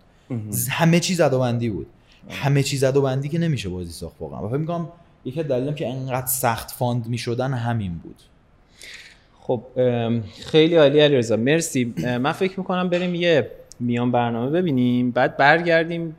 [0.70, 1.88] همه چیز بندی بود.
[2.30, 4.46] همه چیز بندی که نمیشه بازی ساخت واقعا.
[4.46, 4.88] و فکر می‌کنم
[5.26, 8.22] یکی از که انقدر سخت fund می‌شدن همین بود.
[9.40, 9.62] خب
[10.46, 11.38] خیلی عالی علیرضا.
[11.38, 11.94] مرسی.
[11.98, 15.12] من فکر می‌کنم بریم یه میان برنامه ببینیم.
[15.12, 16.18] بعد برگردیم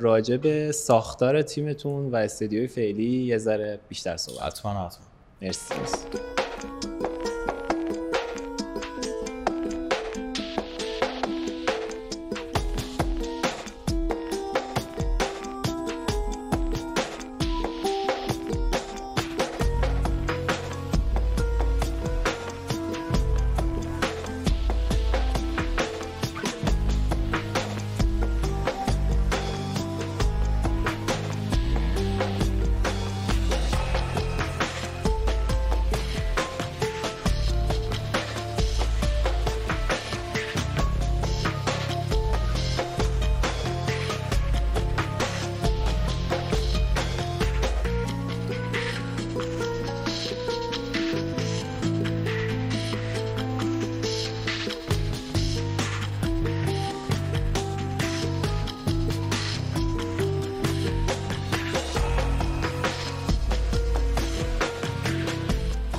[0.00, 3.04] راجع به ساختار تیمتون و استدیوی فعلی.
[3.04, 5.06] یه ذره بیشتر صحبت حتما حتما.
[5.42, 6.06] مرسی مرسی.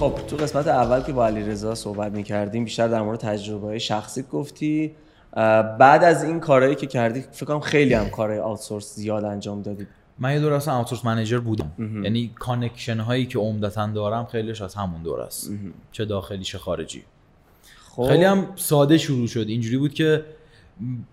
[0.04, 4.24] خب تو قسمت اول که با علیرضا صحبت می‌کردیم بیشتر در مورد تجربه های شخصی
[4.24, 4.92] گفتی.
[5.80, 9.88] بعد از این کارهایی که کردی فکر کنم خیلی هم کارهای outsource زیاد انجام دادی.
[10.20, 11.72] من یه دور اصلا outsource manager بودم.
[12.04, 15.52] یعنی connection هایی که عمدتا دارم خیلیش از همون دور است.
[15.92, 17.04] چه داخلی چه خارجی.
[17.90, 18.08] خب.
[18.08, 19.46] خیلی هم ساده شروع شد.
[19.48, 20.26] اینجوری بود که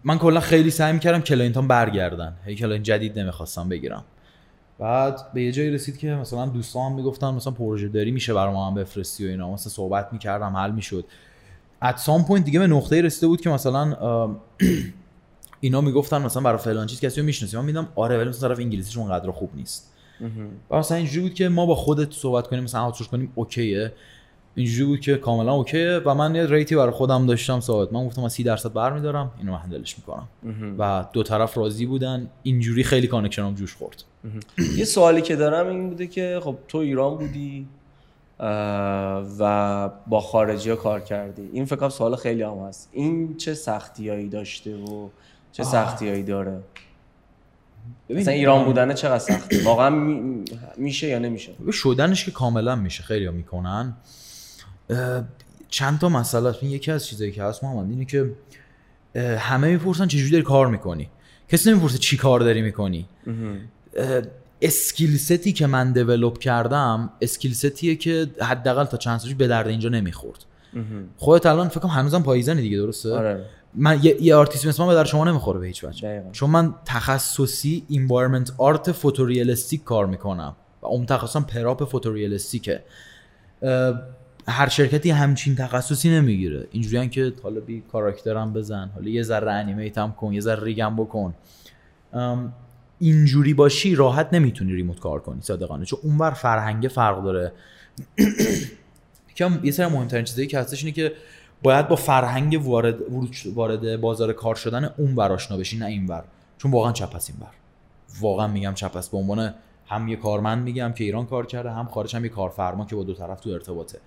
[0.05, 2.33] من کلا خیلی سعی می‌کردم client ام برگردن.
[2.44, 4.05] هی client جدید نمی‌خواستم بگیرم.
[4.81, 8.53] بعد به یه جایی رسید که مثلا دوستان هم می‌گفتن مثلا پروژه داری میشه برای
[8.55, 9.53] ما هم بفرستی و اینا.
[9.53, 11.05] مثلا صحبت می‌کردم حل می‌شد.
[11.83, 13.97] at some point دیگه به نقطه رسیده بود که مثلا
[15.61, 18.59] اینا می‌گفتن مثلا برای فلان چیز کسی رو می‌شناسی من میگم آره ولی مثلا طرف
[18.59, 19.93] انگلیسیش اونقدر خوب نیست.
[20.71, 23.93] و مثلا اینجوری بود که ما با خودت صحبت کنیم مثلا outsource کنیم okay ه.
[24.55, 27.93] اینجوری بود که کاملا okay ه و من یه rate ی برای خودم داشتم ثابت.
[27.93, 30.29] من گفتم من 30 درصد برمیدارم اینو handle ش می‌کنم.
[30.79, 34.05] و دو طرف راضی بودن اینجوری خیلی کانکشنم جوش خورد.
[34.77, 37.67] یه سوالی که دارم این بوده که خب تو ایران بودی
[39.39, 41.51] و با خارجی ها کار کردی.
[41.53, 42.89] این فکر سوال خیلی هم هست.
[42.93, 45.09] این چه سختیایی داشته و
[45.53, 46.61] چه سختیایی داره؟
[48.11, 50.45] مثلا ایران بودن چقدر سخته؟ واقعا می-
[50.77, 53.03] میشه یا نمیشه؟ شدنش که کاملا میشه.
[53.03, 53.95] خیلی ها می‌کنن.
[55.68, 56.59] چند تا مسئله است.
[56.62, 58.31] این یکی از چیزایی که هست محمد اینه که
[59.38, 61.09] همه می‌پرسن چجوری داری کار می‌کنی.
[61.48, 63.07] کسی نمی‌پرسه چی کار داری می‌کنی.
[64.62, 69.35] skill set ی که من develop کردم skill set یه که حداقل تا چند سالش
[69.35, 70.44] به درد اینجا نمی‌خورد.
[71.16, 73.44] خودت الان فکر کنم هنوزم پاییزنی دیگه درسته؟ آره.
[73.74, 76.09] من یه, یه آرتیست مثل من به درد شما نمی‌خوره به هیچ وجه.
[76.09, 76.31] دقیقاً.
[76.33, 80.57] چون من تخصصی environment art photorealistic کار می‌کنم.
[80.83, 82.83] و اون تخصصم prop photorealistic ه
[84.51, 86.67] هر شرکتی همچین تخصصی نمی‌گیره.
[86.71, 90.97] اینجوری که حالا بی کاراکترم بزن حالا یه ذره انیمیت هم کن یه ذره ریگم
[90.97, 91.35] بکن.
[92.99, 97.53] اینجوری باشی راحت نمی‌تونی ریموت کار کنی صادقانه چون اونور فرهنگ فرق داره.
[99.63, 101.13] یه سری مهمترین چیزایی که هستش اینه که
[101.63, 102.97] باید با فرهنگ وارد
[103.55, 106.25] وارد بازار کار شدن اون ور آشنا بشی نه این ور
[106.59, 107.55] چون واقعا چپ این ور
[108.21, 109.55] واقعا میگم چپ است به عنوان
[109.87, 113.03] هم یه کارمند میگم که ایران کار کرده هم خارج هم یه کارفرما که با
[113.03, 113.99] دو طرف تو ارتباطه.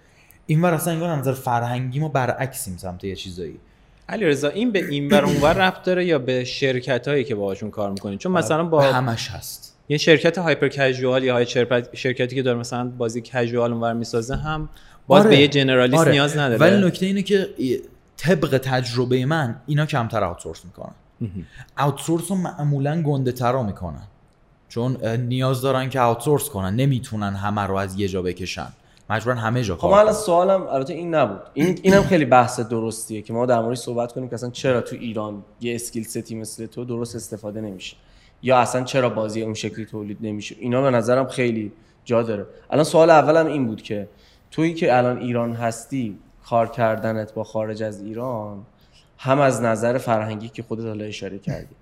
[0.45, 3.60] این ور اصلا انگار نظر فرهنگی ما برعکسیم سمت یه چیزایی.
[4.10, 7.71] علی رضا این به این ور اونور ربط داره یا به شرکت هایی که باهاشون
[7.71, 9.77] کار می‌کنید چون مثلا با همش هست.
[9.89, 14.36] یه شرکت هایپر کژوال یا های شرکت- شرکتی که داره مثلا بازی کژوال اونور می‌سازه
[14.36, 14.69] هم
[15.08, 15.29] باز آره.
[15.29, 16.12] به یه جنرالیست آره.
[16.12, 16.58] نیاز نداره.
[16.58, 17.49] ولی نکته اینه که
[18.17, 20.93] طبق تجربه من اینا کمتر آوتسورس می‌کنن.
[21.77, 24.08] آوتسورس رو معمولا گنده ترا می‌کنن.
[24.69, 26.75] چون نیاز دارن که آوتسورس کنن.
[26.75, 28.67] نمی‌تونن همه رو از یه جا بکشن.
[29.09, 30.21] مجبورن همه جا خب کار من الان کنن.
[30.21, 31.41] سوالم البته این نبود.
[31.53, 34.95] این اینم خیلی بحث درستیه که ما در موردش صحبت کنیم که اصلا چرا تو
[34.95, 37.95] ایران یه اسکیل ستی مثل تو درست استفاده نمیشه؟
[38.41, 41.71] یا اصلا چرا بازی اون شکلی تولید نمیشه؟ اینا به نظرم خیلی
[42.05, 42.45] جا داره.
[42.69, 44.07] الان سوال اولم این بود که
[44.51, 48.65] تویی که الان ایران هستی کار کردنت با خارج از ایران
[49.17, 51.75] هم از نظر فرهنگی که خودت حالا اشاره کردی.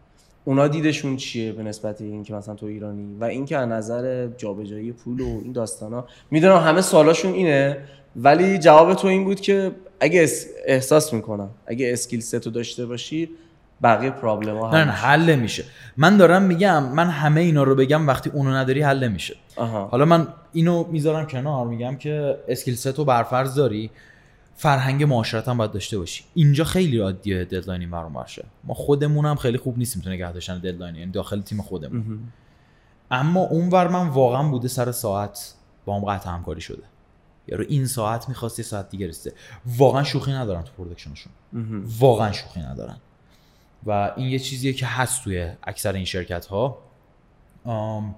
[0.46, 4.92] اونا دیدشون چیه به نسبت این که مثلا تو ایرانی؟ و اینکه از نظر جابجایی
[4.92, 7.78] پول و این داستانا می‌دونم همه سوالاشون اینه
[8.16, 12.86] ولی جواب تو این بود که اگه اس- احساس می‌کنم اگه skill set و داشته
[12.86, 13.30] باشی
[13.84, 15.64] بقیه problem ها نه حل میشه
[15.98, 19.36] من دارم میگم من همه اینا رو بگم وقتی اونو نداری حل میشه
[19.92, 23.90] حالا من اینو می‌ذارم کنار میگم که skill set رو برفرض داری.
[24.62, 26.24] فرهنگ معاشرت هم باید داشته باشی.
[26.34, 28.46] اینجا خیلی عادیه deadline ی برام باشه.
[28.64, 32.20] ما خودمون هم خیلی خوب نیستیم تو نگه داشتن deadline یعنی داخل تیم خودمون.
[33.12, 35.54] اما اونور من واقعا بوده سر ساعت
[35.86, 36.84] با هم قطع همکاری شده.
[37.48, 39.36] یارو این ساعت می‌خواست یه ساعت دیگه رسیده.
[39.66, 41.34] واقعا شوخی ندارن تو production شون
[42.00, 42.98] واقعا شوخی ندارن
[43.86, 46.78] و این یه چیزیه که هست توی اکثر این شرکت ها
[47.66, 48.16] آم،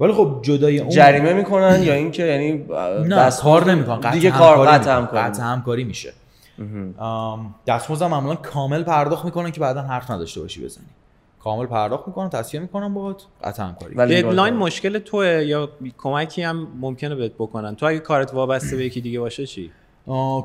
[0.00, 2.64] ولی خب جدای اون جریمه می‌کنن یا اینکه یعنی
[3.08, 4.10] نه دست کار نمی‌کنن.
[4.10, 4.96] دیگه کار قطع.
[4.96, 6.12] همکاری قطع همکاری میشه.
[7.66, 10.86] دستمزد هم معمولا کامل پرداخت می‌کنن که بعدا حرف نداشته باشی بزنی.
[11.42, 16.68] کامل پرداخت می‌کنن تصفیه می‌کنن باهات قطع همکاری ولی ددلاین مشکل توه یا کمکی هم
[16.80, 19.70] ممکنه بهت بکنن؟ تو اگه کارت وابسته به یکی دیگه باشه چی؟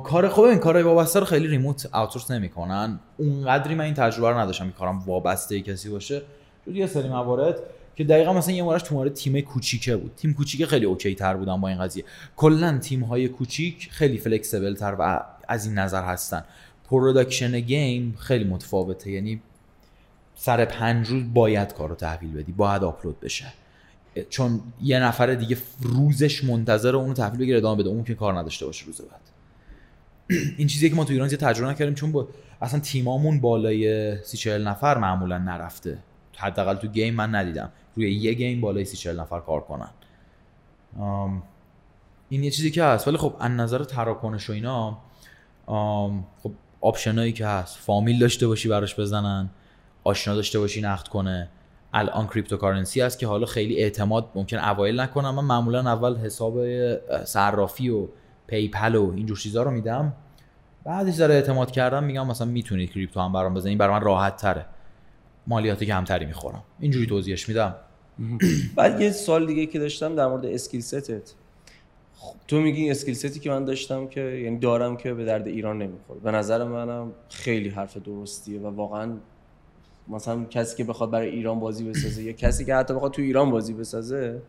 [0.03, 2.99] کار خوب این کارهای وابسته رو خیلی ریموت آوتسورس نمی‌کنن.
[3.17, 6.21] اونقدری من این تجربه رو نداشتم که کارم وابسته کسی باشه.
[6.67, 7.55] جز یه سری موارد
[7.95, 10.11] که دقیقا مثلا یه موردش تو مورد تیم کوچیکه بود.
[10.17, 12.03] تیم کوچیکه خیلی okay تر بودن با این قضیه.
[12.35, 16.43] کلا تیم های کوچیک خیلی flexible تر و از این نظر هستن.
[16.89, 19.11] production game خیلی متفاوته.
[19.11, 19.41] یعنی
[20.35, 23.45] سر پنج روز باید کار رو تحویل بدی باید آپلود بشه.
[24.29, 27.89] چون یه نفر دیگه روزش منتظر اونو تحویل بگیره ادامه بده.
[27.89, 29.21] اون که کار نداشته باشه روز بعد.
[30.57, 32.27] این چیزی که ما تو ایران زیاد تجربه نکردیم چون با
[32.61, 35.97] اصلا تیمامون بالای سی چهل نفر معمولا نرفته.
[36.37, 37.71] حداقل تو game من ندیدم.
[37.95, 39.89] روی یه game بالای سی چهل نفر کار کنن.
[42.29, 43.07] این یه چیزی که هست.
[43.07, 44.97] ولی خب از نظر تراکنش و اینا
[46.43, 47.77] خب option ایی که هست.
[47.77, 49.49] فامیل داشته باشی براش بزنن.
[50.03, 51.49] آشنا داشته باشی نقد کنه.
[51.93, 55.35] الان cryptocurrency هست که حالا خیلی اعتماد ممکن اوایل نکنم.
[55.35, 56.57] من معمولا اول حساب
[57.25, 58.07] صرافی و
[58.47, 60.13] PayPal و اینجور چیزا رو میدم.
[60.83, 64.65] بعدش داره اعتماد کردم میگم مثلا می‌تونید crypto هم برام بزنید برای من راحت تره.
[65.47, 66.63] مالیات کمتری می‌خورم.
[66.79, 67.75] اینجوری توضیحش میدم.
[68.75, 71.33] بعد یه سال دیگه که داشتم در مورد skill set ت
[72.47, 75.77] تو میگی skill set ی که من داشتم که یعنی دارم که به درد ایران
[75.77, 76.19] نمی‌خوره.
[76.19, 79.17] به نظر منم خیلی حرف درستیه و واقعا
[80.07, 83.51] مثلا کسی که بخواد برای ایران بازی بسازه یا کسی که حتی بخواد تو ایران
[83.51, 84.41] بازی بسازه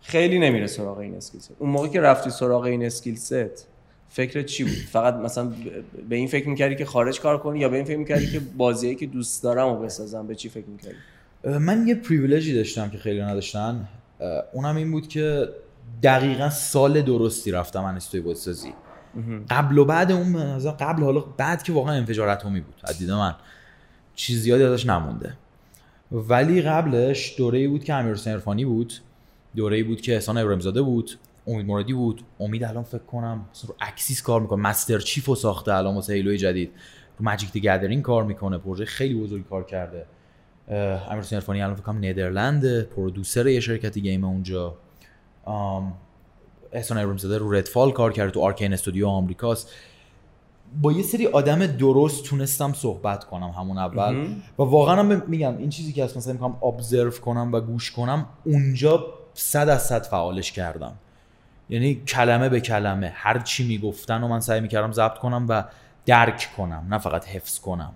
[0.00, 3.68] خیلی نمیره سراغ این skill set اون موقع که رفتی سراغ این skill set
[4.08, 5.52] فکر چی بود؟ فقط مثلا
[6.08, 8.96] به این فکر می‌کردی که خارج کار کنی یا به این فکر می‌کردی که بازیایی
[8.96, 10.96] که دوست دارم رو بسازم؟ به چی فکر می‌کردی؟
[11.58, 13.88] من یه پریویلژی داشتم که خیلی نداشتن.
[14.52, 15.48] اونم این بود که
[16.02, 18.72] دقیقا سال درستی رفتم من استوی بازسازی.
[19.50, 22.74] قبل و بعد اون قبل حالا بعد که واقعا انفجار اتمی بود.
[22.84, 23.34] از دید من
[24.14, 25.32] چیز زیادی ازش نمونده.
[26.12, 28.92] ولی قبلش دوره بود که امیر حسین بود.
[29.56, 31.10] دوره بود که احسان ابراهیم زاده بود.
[31.46, 32.22] امید مرادی بود.
[32.40, 34.62] امید الان فکر کنم رو اکسیس کار می‌کنه.
[34.62, 36.70] Master Chief رو ساخته الان واسه Halo ی جدید.
[37.18, 38.58] رو Magic the Gathering کار می‌کنه.
[38.58, 40.06] پروژه خیلی بزرگی کار کرده.
[40.68, 44.74] امیر حسین الان فکر کنم ندرلند producer یه شرکتی game اونجا.
[46.72, 49.72] احسان ابراهیم زاده رو Redfall کار کرده تو Arkane استودیو آمریکاست.
[50.82, 54.26] با یه سری آدم درست تونستم صحبت کنم همون اول.
[54.58, 58.26] و واقعا هم میگم این چیزی که هست مثلا می‌خوام observe کنم و گوش کنم
[58.44, 60.92] اونجا صد از صد فعالش کردم.
[61.70, 63.12] یعنی کلمه به کلمه.
[63.14, 65.64] هر چی می‌گفتن و من سعی می‌کردم ضبط کنم و
[66.06, 67.92] درک کنم نه فقط حفظ کنم.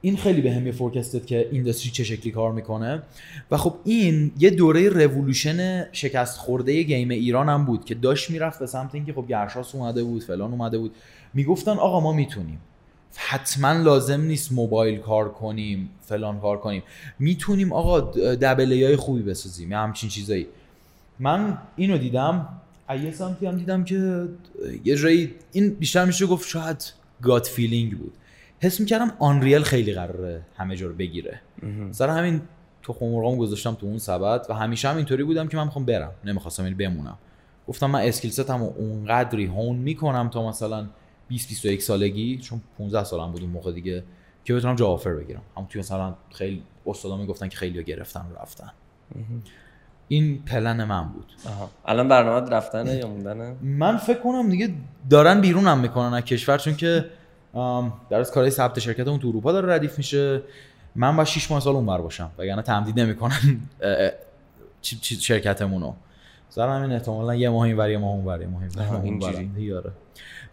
[0.00, 3.02] این خیلی به هم یه فورکستد که اینداستری چه شکلی کار می‌کنه.
[3.50, 8.58] و خب این یه دوره رولوشن شکست خورده گیم ایران هم بود که داشت می‌رفت
[8.58, 10.94] به سمت اینکه خب گرشاس اومده بود فلان اومده بود.
[11.34, 12.58] می‌گفتن آقا ما می‌تونیم.
[13.16, 16.82] حتما لازم نیست موبایل کار کنیم فلان کار کنیم.
[17.18, 18.00] می‌تونیم آقا
[18.34, 20.46] double A های خوبی بسازیم یا همچین چیزایی.
[21.20, 22.48] من اینو دیدم
[23.02, 24.28] یه سمتی هم دیدم که
[24.84, 26.92] یه جایی این بیشتر میشه گفت شاید
[27.22, 28.12] gut feeling بود.
[28.60, 31.40] حس می‌کردم Unreal خیلی قراره همه جا رو بگیره.
[31.90, 32.40] سر همین
[32.82, 36.12] تخم مرغام گذاشتم تو اون سبد و همیشه هم اینطوری بودم که من می‌خوام برم.
[36.24, 37.18] نمی‌خواستم ایران بمونم.
[37.68, 40.86] گفتم من skill set م اونقدری hone می‌کنم تا مثلا
[41.28, 44.04] 20 21 سالگی چون 15 سالم بود اون موقع دیگه
[44.44, 45.42] که بتونم جا آفر بگیرم.
[45.56, 48.70] هم توی مثلا خیلی استادا می‌گفتن که خیلی گرفتن و رفتن.
[50.08, 51.32] این پلن من بود.
[51.86, 54.74] الان برنامه رفتنه یا موندنه؟ من فکر کنم دیگه
[55.10, 57.04] دارن بیرونم می‌کنن از کشور چون که
[58.10, 60.42] در از کارهای ثبت شرکت اون تو اروپا داره ردیف میشه.
[60.96, 63.60] من با 6 ماه سال اونور باشم وگرنه تمدید نمی‌کنن
[65.02, 65.94] شرکتمون رو
[66.48, 68.62] سر همین احتمالا یه ماه اینور یه ماه اونور یه ماه
[69.76, 69.92] آره.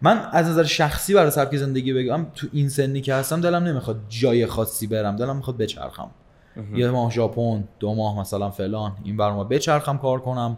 [0.02, 4.00] من از نظر شخصی برای سبک زندگی بگم تو این سنی که هستم دلم نمی‌خواد
[4.08, 6.10] جای خاصی برم دلم می‌خواد بچرخم.
[6.74, 10.56] یه ماه ژاپن دو ماه مثلا فلان این برنامه بچرخم کار کنم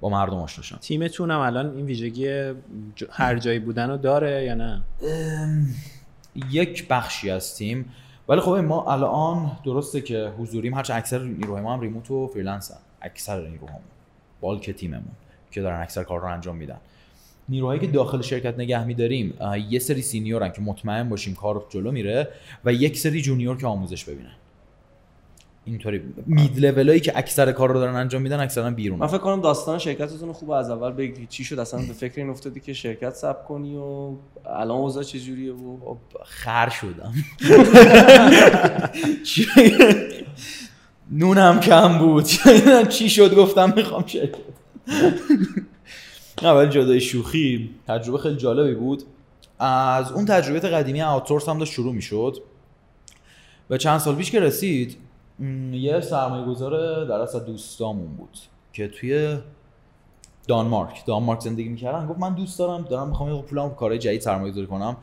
[0.00, 2.52] با مردم آشنا تیمتون هم الان این ویژگی
[3.10, 4.82] هر جایی بودن رو داره یا نه؟
[6.50, 7.92] یک بخشی از تیم.
[8.28, 12.70] ولی خب ما الان درسته که حضوریم هرچه اکثر نیروهای ما هم remote و freelance
[12.70, 12.78] هم.
[13.02, 13.82] اکثر نیروهامون.
[14.40, 15.12] bulk تیممون
[15.50, 16.78] که دارن اکثر کار رو انجام میدن.
[17.48, 19.34] نیروهایی که داخل شرکت نگه میداریم
[19.70, 22.28] یه سری سینیورن که مطمئن باشیم کار جلو میره
[22.64, 24.32] و یک سری junior که آموزش ببینن.
[25.66, 29.18] اینطوری mid level هایی که اکثر کار رو دارن انجام میدن اکثرا بیرون من فکر
[29.18, 32.72] کنم داستان شرکتتون خوب از اول بگی چی شد اصلا به فکر این افتادی که
[32.72, 34.14] شرکت ثبت کنی و
[34.46, 37.14] الان اوضاع چجوریه و خب، خر شدم.
[41.10, 42.24] نونم کم بود.
[42.94, 44.38] چی شد؟ گفتم می‌خوام شرکت.
[46.42, 47.70] اول جدای شوخی.
[47.88, 49.02] تجربه خیلی جالبی بود.
[49.58, 52.36] از اون تجربه قدیمی آوتسورس هم داشت شروع می‌شد.
[53.70, 54.96] و چند سال پیش که رسید
[55.72, 58.38] یه سرمایه گذار در اصل دوستامون بود
[58.72, 59.38] که توی
[60.48, 62.06] دانمارک دانمارک زندگی می‌کردن.
[62.06, 64.96] گفت من دوست دارم دارم می‌خوام یه پولم کارهای جدید سرمایه گذاری کنم.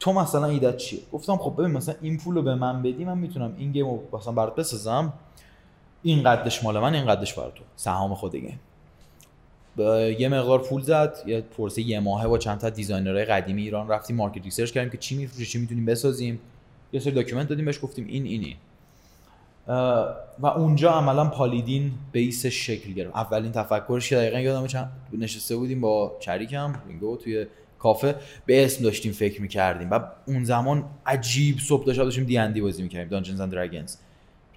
[0.00, 3.18] تو مثلا ایدت چیه؟ گفتم خب ببین مثلا این پول رو به من بدی من
[3.18, 5.12] می‌تونم این گیم رو مثلا برات بسازم.
[6.02, 7.64] این قدش مال من این قدش برای تو.
[7.76, 8.60] سهام خود game
[10.18, 13.88] یه مقدار پول زد یه پروسه یه ماهه با چند تا designer های قدیمی ایران
[13.88, 16.40] رفتیم market research کردیم که چی میفروشه چی می‌تونیم بسازیم.
[16.92, 18.56] یه سری document دادیم بهش گفتیم این اینی.
[19.68, 23.16] و اونجا عملا پالیدین base ش شکل گرفت.
[23.16, 27.46] اولین تفکرش که دقیقا یادم چند نشسته بودیم با چریکم رینگو توی
[27.78, 28.14] کافه
[28.46, 29.90] به اسم داشتیم فکر می‌کردیم.
[29.90, 33.96] و اون زمان عجیب صبح داشت داشتیم دی اندی بازی می‌کردیم Dungeons and Dragons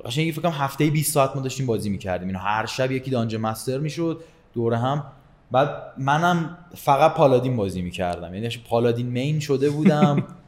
[0.05, 2.27] قشنگ فکر کنم هفته 20 ساعت ما داشتیم بازی می‌کردیم.
[2.27, 5.03] اینو هر شب یکی دانجن مستر می‌شد دوره هم.
[5.51, 8.33] بعد منم فقط پالادین بازی می‌کردم.
[8.33, 10.23] یعنی پالادین مین شده بودم.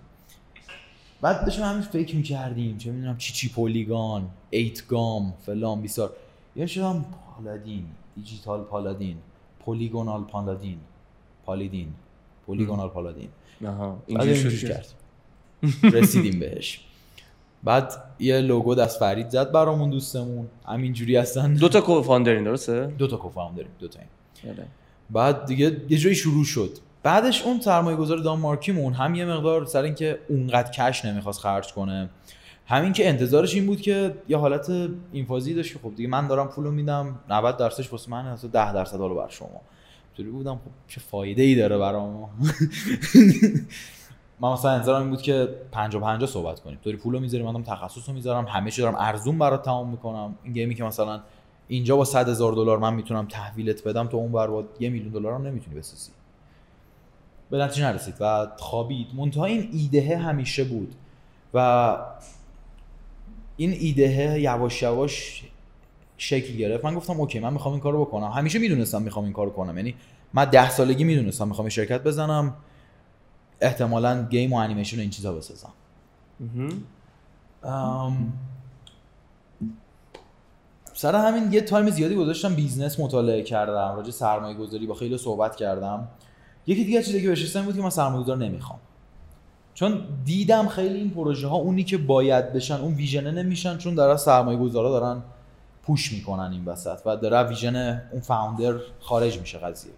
[1.21, 6.13] بعد داشتم همین فکر می‌کردیم چه می‌دونم چی چی پولیگان ایت گام فلان بیسار.
[6.55, 9.17] یا شدم پالادین دیجیتال پالادین
[9.65, 10.77] پولیگونال پالادین
[11.45, 11.87] پالیدین
[12.45, 13.29] پولیگونال پالادین.
[13.65, 14.93] آها بعد اینجوری کرد.
[15.83, 16.81] رسیدیم بهش.
[17.63, 21.53] بعد یه لوگو دست فرید زد برامون دوستمون همینجوری هستن.
[21.53, 24.51] دو تا کوفاندرین درسته؟ دو تا کوفاندر داریم دو تا این.
[24.51, 24.67] آره.
[25.09, 26.77] بعد دیگه یه جایی شروع شد.
[27.07, 31.73] بعدش اون سرمایه گذار دان مارکیمون هم یه مقدار سر اینکه اونقدر کش نمی‌خواست خرج
[31.73, 32.09] کنه.
[32.65, 34.71] همین که انتظارش این بود که یه حالت
[35.11, 38.73] اینفازی داشت که خب دیگه من دارم پولو میدم 90 درصدش واسه من اصلا 10
[38.73, 39.61] درصد حالا بر شما.
[40.07, 42.29] اینطوری بودم خب چه فایده ای داره برام؟
[44.39, 46.79] من مثلا انتظارم این بود که 50 50 صحبت کنیم.
[46.83, 50.35] طوری پولو می‌ذاریم من دارم تخصص رو می‌ذارم همه چی دارم ارزون برات تمام می‌کنم.
[50.43, 51.21] این گیمی که مثلا
[51.67, 55.13] اینجا با 100 هزار دلار من می‌تونم تحویلت بدم تو اون بر با یه میلیون
[55.13, 56.16] دلار هم نمی‌تونی بسازی.
[57.49, 60.95] به نتیجه نرسید و خوابید منتها این ایده همیشه بود.
[61.53, 61.97] و
[63.57, 65.43] این ایده یواش یواش
[66.17, 66.85] شکل گرفت.
[66.85, 68.27] من گفتم اوکی من می‌خوام این کارو بکنم.
[68.27, 69.77] همیشه می‌دونستم می‌خوام این کارو کنم.
[69.77, 69.95] یعنی
[70.33, 72.53] من ده سالگی می‌دونستم می‌خوام شرکت بزنم.
[73.61, 75.73] احتمالا game و انیمیشن و این چیزا بسازم.
[77.63, 78.33] ام،
[80.93, 83.95] سر همین یه time زیادی گذاشتم business مطالعه کردم.
[83.95, 86.07] راجع سرمایه گذاری با خیلی صحبت کردم.
[86.67, 88.79] یکی دیگه چیزی که بهش بود که من سرمایه گذار نمی‌خوام.
[89.73, 93.95] چون دیدم خیلی این پروژه ها اونی که باید بشن اون vision ه نمیشن چون
[93.95, 95.21] داره سرمایه گذارا دارن
[95.83, 99.91] پوش می‌کنن این وسط و داره ویژن اون فاوندر خارج میشه قضیه.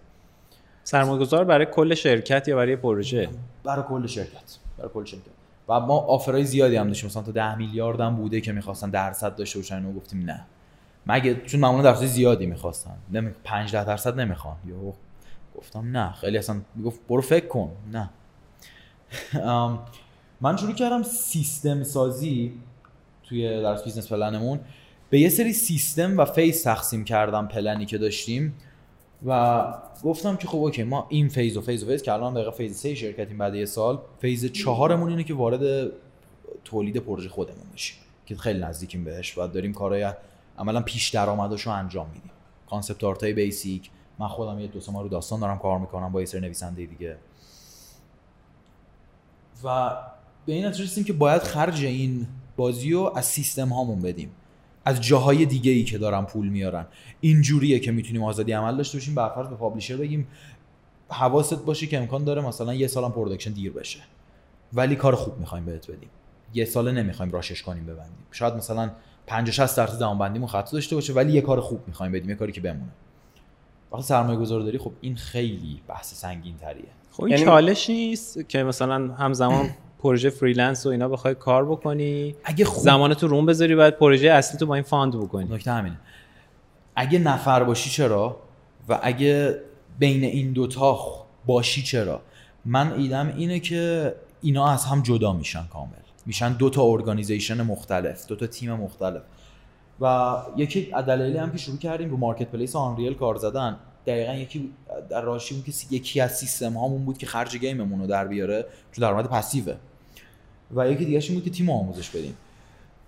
[0.83, 3.29] سرمایه‌گذار برای کل شرکت یا برای پروژه؟
[3.63, 5.23] برای کل شرکت برای کل شرکت.
[5.69, 7.09] و ما آفرای زیادی هم داشتیم.
[7.09, 9.85] مثلا تا 10 میلیارد هم بوده که می‌خواستن درصد داشته باشن.
[9.85, 10.45] و گفتیم نه.
[11.07, 12.95] مگه؟ چون معمولا درصد زیادی می‌خواستن.
[13.11, 14.55] نمی 5 10 درصد نمی‌خوان.
[14.67, 14.91] یهو
[15.55, 17.71] گفتم نه خیلی اصلا می‌گفت برو فکر کن.
[17.91, 18.09] نه.
[20.41, 22.53] من شروع کردم سیستم سازی
[23.23, 24.59] توی درس business plan مون.
[25.09, 28.53] به یه سری سیستم و phase تقسیم کردم پلنی که داشتیم
[29.25, 29.63] و
[30.03, 32.77] گفتم که خب OK ما این phase و phase و phase که الان دقیقا phase
[32.77, 35.91] سه شرکتیم بعد یه سال phase چهارمون اینه که وارد
[36.65, 40.13] تولید پروژه خودمون بشیم که خیلی نزدیکیم بهش و داریم کارهای
[40.57, 42.31] عملا پیش درآمداشو انجام میدیم.
[42.69, 43.89] concept art basic
[44.19, 47.17] من خودم یه دو سه رو داستان دارم کار می‌کنم با یه سری نویسنده دیگه.
[49.63, 49.97] و
[50.45, 52.27] به این نتیجه رسیدیم که باید خرج این
[52.57, 54.31] بازی رو از سیستم هامون بدیم.
[54.85, 56.85] از جاهای دیگه ای که دارن پول میارن.
[57.21, 60.27] اینجوریه که می‌تونیم آزادی عمل داشته باشیم برفرض به publisher بگیم
[61.09, 63.99] حواست باشه که امکان داره مثلا یه سالم production دیر بشه.
[64.73, 66.09] ولی کار خوب می‌خوایم بهت بدیم.
[66.53, 68.25] یه ساله نمی‌خوایم rush ش کنیم ببندیم.
[68.31, 68.91] شاید مثلا
[69.27, 72.51] 50 60 درصد زمانبندیمون خطا داشته باشه ولی یه کار خوب می‌خوایم بدیم یه کاری
[72.51, 72.91] که بمونه.
[73.91, 78.49] وقتی سرمایه گذار داری خب این خیلی بحث سنگین تریه خب این یعنی- چالش نیست
[78.49, 79.69] که مثلا همزمان
[80.03, 82.35] پروژه freelance و اینا بخوای کار بکنی.
[82.43, 85.53] اگه خوب زمان تو روم بذاری باید پروژه اصلی تو با این fund بکنی.
[85.55, 85.97] نکته همینه.
[86.95, 88.37] اگه نفر باشی چرا؟
[88.89, 89.59] و اگه
[89.99, 90.99] بین این دوتا
[91.45, 92.21] باشی چرا؟
[92.65, 95.91] من idea م اینه که اینا از هم جدا میشن کامل.
[96.25, 99.21] میشن دو تا organization مختلف دو تا تیم مختلف.
[100.01, 103.77] و یکی از هم که شروع کردیم رو marketplace Unreal کار زدن.
[104.07, 104.73] دقیقا یکی
[105.09, 108.27] در راشی بود که یکی از سیستم هامون بود که خرج game مون رو در
[108.27, 109.75] بیاره چون درآمد passive ه.
[110.75, 112.37] و یکی دیگه بود که تیم آموزش بدیم.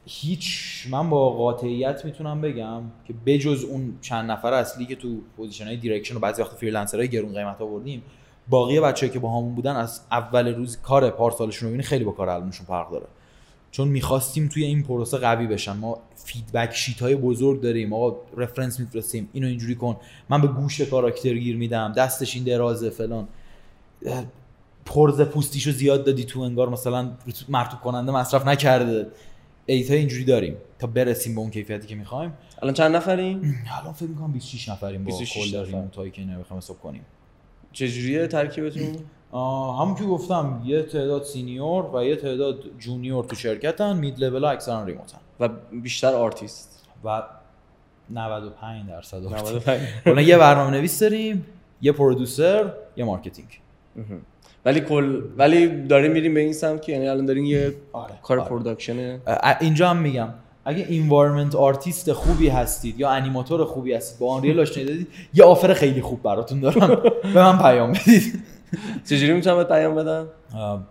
[0.05, 5.65] هیچ من با قاطعیت می‌تونم بگم که بجز اون چند نفر اصلی که تو position
[5.65, 8.03] های direction و بعضی وقت freelancer های گرون قیمت آوردیم
[8.49, 12.29] باقی بچه‌هایی که با همون بودن از اول روز کار پارسالشون رو خیلی با کار
[12.29, 13.05] الانشون فرق داره.
[13.72, 15.78] چون می‌خواستیم توی این پروسه قوی بشن.
[15.78, 17.93] ما feedback sheet های بزرگ داریم.
[17.93, 19.30] آقا reference میفرستیم.
[19.34, 19.97] اینو اینجوری کن.
[20.30, 21.93] من به گوش کاراکتر گیر میدم.
[21.97, 23.28] دستش این درازه فلان.
[24.86, 27.11] pores پوستیشو زیاد دادی تو انگار مثلا
[27.49, 29.07] مرطوب کننده مصرف نکرده.
[29.65, 30.55] ایت اینجوری داریم.
[30.80, 32.34] تا برسیم به اون کیفیتی که می‌خوایم.
[32.61, 35.72] الان چند نفرین الان فکر می‌کنم 26 نفریم با 26 کل نفر.
[35.72, 37.05] remote هایی که اینا بخوایم حساب کنیم.
[37.74, 38.95] چجوریه ترکیبتون؟
[39.80, 44.84] همون که گفتم یه تعداد senior و یه تعداد junior تو شرکتن mid level اکثرا
[44.84, 45.17] remote ن.
[45.39, 46.88] و بیشتر آرتیست.
[47.05, 47.24] و
[48.09, 49.80] 95 درصد 95.
[50.05, 51.45] کلا یه برنامه نویس داریم
[51.82, 53.61] یه producer یه marketing.
[54.65, 58.39] ولی کل ولی داریم میریم به این سمت که یعنی الان دارین یه آره، کار
[58.39, 58.49] آره.
[58.49, 59.19] production
[59.59, 60.30] اینجا هم میگم.
[60.66, 65.74] اگه environment artist خوبی هستید یا انیماتور خوبی هستید با Unreal آشنایی دادید یه offer
[65.74, 66.88] خیلی خوب براتون دارم.
[67.34, 68.43] به من پیام بدید.
[69.05, 70.28] چجوری می‌تونم بهت پیام بدم؟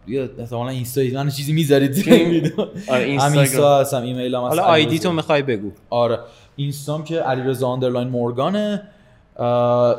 [0.06, 2.52] یه احتمالا اینستا من چیزی می‌ذارید زیر این ویدیو.
[2.88, 5.70] آره اینستا هستم ایمیل هم هست حالا ID تو می‌خوای بگو.
[5.90, 6.18] آره
[6.56, 8.82] اینستام که علیرضا underline مورگانه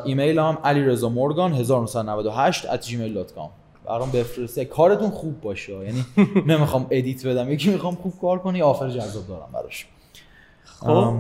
[0.05, 4.65] ایمیل هم علی رضا مورگان 1998 at gmail.com برام بفرسته.
[4.65, 5.73] کارتون خوب باشه.
[5.73, 6.05] یعنی
[6.47, 7.51] نمی‌خوام edit بدم.
[7.51, 9.86] یکی می‌خوام خوب کار کنی offer جذاب دارم براش.
[10.63, 11.13] خب.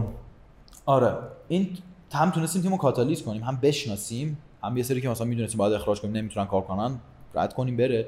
[0.85, 1.13] آره.
[1.47, 1.77] این
[2.11, 6.01] هم تونستیم تیمو کاتالیز کنیم هم بشناسیم هم یه سری که مثلا می‌دونستیم باید اخراج
[6.01, 6.99] کنیم نمی‌تونن کار کنن
[7.35, 8.07] رد کنیم بره.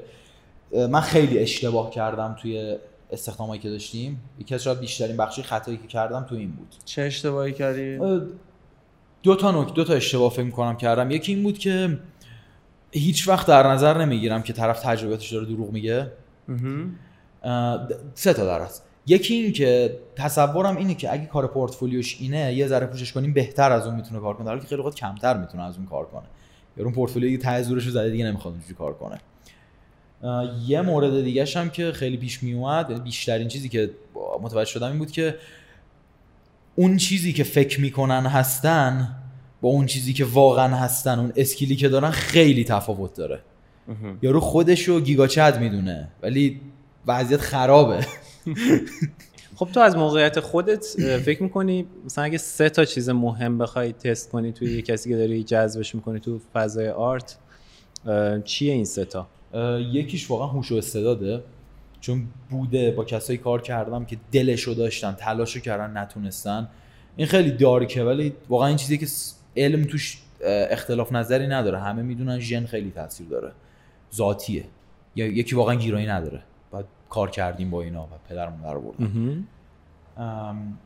[0.90, 2.76] من خیلی اشتباه کردم توی
[3.10, 4.20] استخدامایی که داشتیم.
[4.38, 6.74] یکی از شاید بیشترین بخشی خطایی که کردم تو این بود.
[6.84, 7.98] چه اشتباهی کردی؟
[9.22, 11.10] دو تا نکته دو تا اشتباه فکر می‌کنم کردم.
[11.10, 11.98] یکی این بود که
[12.94, 16.10] هیچ وقت در نظر نمی‌گیرم که طرف تجربیاتش داره دروغ میگه.
[18.14, 22.66] سه تا در هست یکی این که تصورم اینه که اگه کار پورتفولیوش اینه یه
[22.66, 24.44] ذره پوشش کنیم بهتر از اون می‌تونه کار کنه.
[24.44, 26.24] در حالی که خیلی وقت کمتر می‌تونه از اون کار کنه.
[26.76, 29.18] یا اون پورتفولیو ته زورش رو زده دیگه نمی‌خواد اونجوری کار کنه.
[30.66, 33.90] یه مورد دیگه هم که خیلی پیش می اومد یعنی بیشترین چیزی که
[34.42, 35.34] متوجه شدم این بود که
[36.74, 39.16] اون چیزی که فکر می‌کنن هستن
[39.64, 43.40] با اون چیزی که واقعا هستن اون اسکیلی که دارن خیلی تفاوت داره.
[44.22, 46.60] یارو خودش رو گیگاچد می‌دونه ولی
[47.06, 48.06] وضعیت خرابه.
[49.58, 50.84] خب تو از موقعیت خودت
[51.24, 55.16] فکر می‌کنی مثلا اگه سه تا چیز مهم بخوای تست کنی توی یه کسی که
[55.16, 57.36] داری جذبش می‌کنی تو فضای آرت
[58.44, 59.26] چیه این سه تا؟
[59.92, 61.42] یکیش واقعا هوش و استعداده.
[62.00, 66.68] چون بوده با کسایی کار کردم که دلشو داشتن تلاشو کردن نتونستن.
[67.16, 69.06] این خیلی دارکه ولی واقعا این چیزی که
[69.56, 70.18] علم توش
[70.70, 71.80] اختلاف نظری نداره.
[71.80, 73.52] همه می‌دونن ژن خیلی تاثیر داره.
[74.14, 74.64] ذاتیه.
[75.16, 76.42] یا یکی واقعا گیرایی نداره.
[76.72, 79.44] بعد کار کردیم با اینا و پدرمون در.
[80.22, 80.78] ام،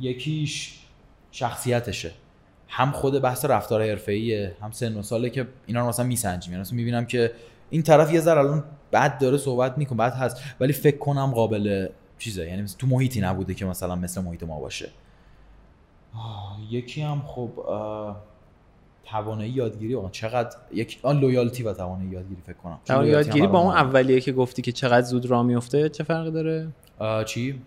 [0.00, 0.78] یکیش
[1.30, 2.10] شخصیتشه.
[2.68, 6.52] هم خود بحث رفتار حرفه‌ایه هم سن و ساله که اینا رو مثلا میسنجیم.
[6.52, 7.32] یعنی مثلا می‌بینم که
[7.70, 11.88] این طرف یه ذره الان بعد داره صحبت می‌کنه بعد هست ولی فکر کنم قابل
[12.18, 12.48] چیزه.
[12.48, 14.88] یعنی تو محیطی نبوده که مثلا مثل محیط ما باشه.
[16.70, 18.16] یکی هم خب آه،
[19.04, 22.78] توانایی یادگیری واقعا چقدر یک آن لویالتی و توانایی یادگیری فکر کنم.
[22.88, 23.74] هم یادگیری با اون.
[23.74, 27.62] اولیه که گفتی که چقدر زود راه میفته چه فرقی داره؟ آه، چی؟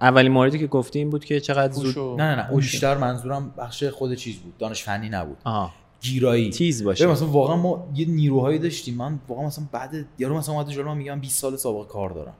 [0.00, 2.60] اولین موردی که گفتی این بود که چقدر زود و- نه نه نه اون.
[2.60, 4.56] بیشتر منظورم بخش خود چیز بود.
[4.58, 5.36] دانش فنی نبود.
[5.44, 5.70] آها.
[6.00, 6.50] گیرایی.
[6.50, 8.94] تیز ببین باشه مثلا واقعا ما یه نیروهایی داشتیم.
[8.96, 12.34] من واقعا مثلا بعد یارو مثلا اومده جلو من میگم 20 سال سابقه کار دارم.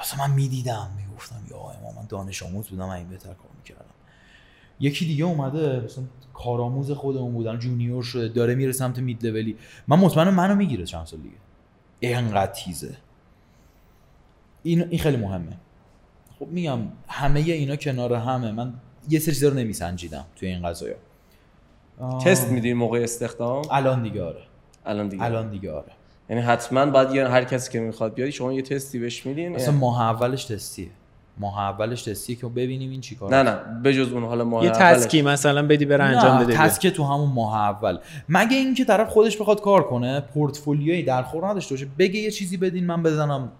[0.00, 3.36] مثلا من می‌دیدم می‌گفتم یا ما من دانش آموز بودم این بهتر کار
[4.84, 6.04] یکی دیگه اومده مثلا
[6.34, 9.56] کارآموز خودمون بودن جونیور شده داره میره سمت مید لولی
[9.88, 11.34] من مطمئنم منو می‌گیره چند سال دیگه.
[12.00, 12.96] اینقدر تیزه.
[14.62, 15.56] این این خیلی مهمه.
[16.38, 16.78] خب میگم
[17.08, 18.52] همه اینا کنار همه.
[18.52, 18.74] من
[19.08, 20.96] یه سری چیزا رو نمیسنجیدم توی این قضايا
[22.24, 24.42] تست میدین موقع استخدام؟ الان دیگه آره.
[24.86, 25.22] الان دیگه.
[25.22, 25.92] الان دیگه آره.
[26.30, 30.02] یعنی حتما یه هر کسی که می‌خواد بیاد شما یه تستی بهش میدین؟ اصلا ماه
[30.02, 30.90] اولش تستیه.
[31.38, 34.70] ماه اولش تستیه که ببینیم این چیکار نه نه بجز اون حالا ماه یه.
[34.70, 36.56] تسکی مثلا بدی بره انجام بده.
[36.56, 37.98] تسکه تو همون ماه اول.
[38.28, 42.86] مگه اینکه طرف خودش بخواد کار کنه پورتفولیوی درخور نداشته باشه بگه یه چیزی بدین
[42.86, 43.52] من بزنم.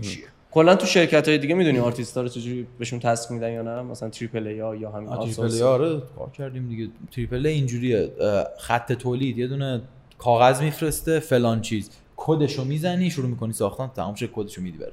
[0.00, 3.62] چیه؟ کلا تو شرکت های دیگه می‌دونی آرتیست ها رو چجوری بهشون task میدن یا
[3.62, 5.52] نه؟ مثلا triple A یا همین triple.
[5.52, 6.88] A آره کار کردیم دیگه.
[7.12, 8.10] triple A اینجوریه.
[8.58, 9.82] خط تولید یه دونه
[10.18, 11.90] کاغذ میفرسته فلان چیز.
[12.16, 14.92] کدشو می‌زنی شروع می‌کنی ساختن تمام شه کدشو میدی بره.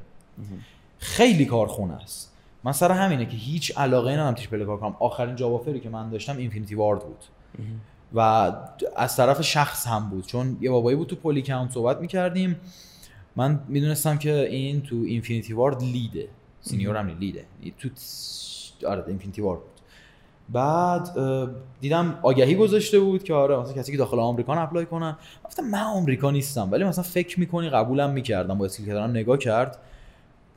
[1.02, 2.32] خیلی کارخونه است.
[2.64, 4.96] من سر همینه که هیچ علاقه ندارم triple کار کنم.
[5.00, 7.24] آخرین job offer ی که من داشتم Infinity Ward بود.
[8.14, 8.20] و
[8.96, 10.26] از طرف شخص هم بود.
[10.26, 12.56] چون یه بابایی بود تو Polycount صحبت می‌کردیم.
[13.36, 16.28] من می‌دونستم که این تو Infinity Ward lead
[16.62, 17.46] ه senior هم lead ه
[17.80, 17.90] تو
[18.88, 19.82] آره Infinity Ward بود.
[20.50, 21.10] بعد
[21.82, 25.84] دیدم آگهی گذاشته بود که آره مثلا کسی که داخل آمریکا apply کنن گفتم من
[25.84, 26.72] آمریکا نیستم.
[26.72, 28.58] ولی مثلا فکر می‌کنی قبولم می‌کردم.
[28.58, 29.78] با skill که دارم نگاه کرد.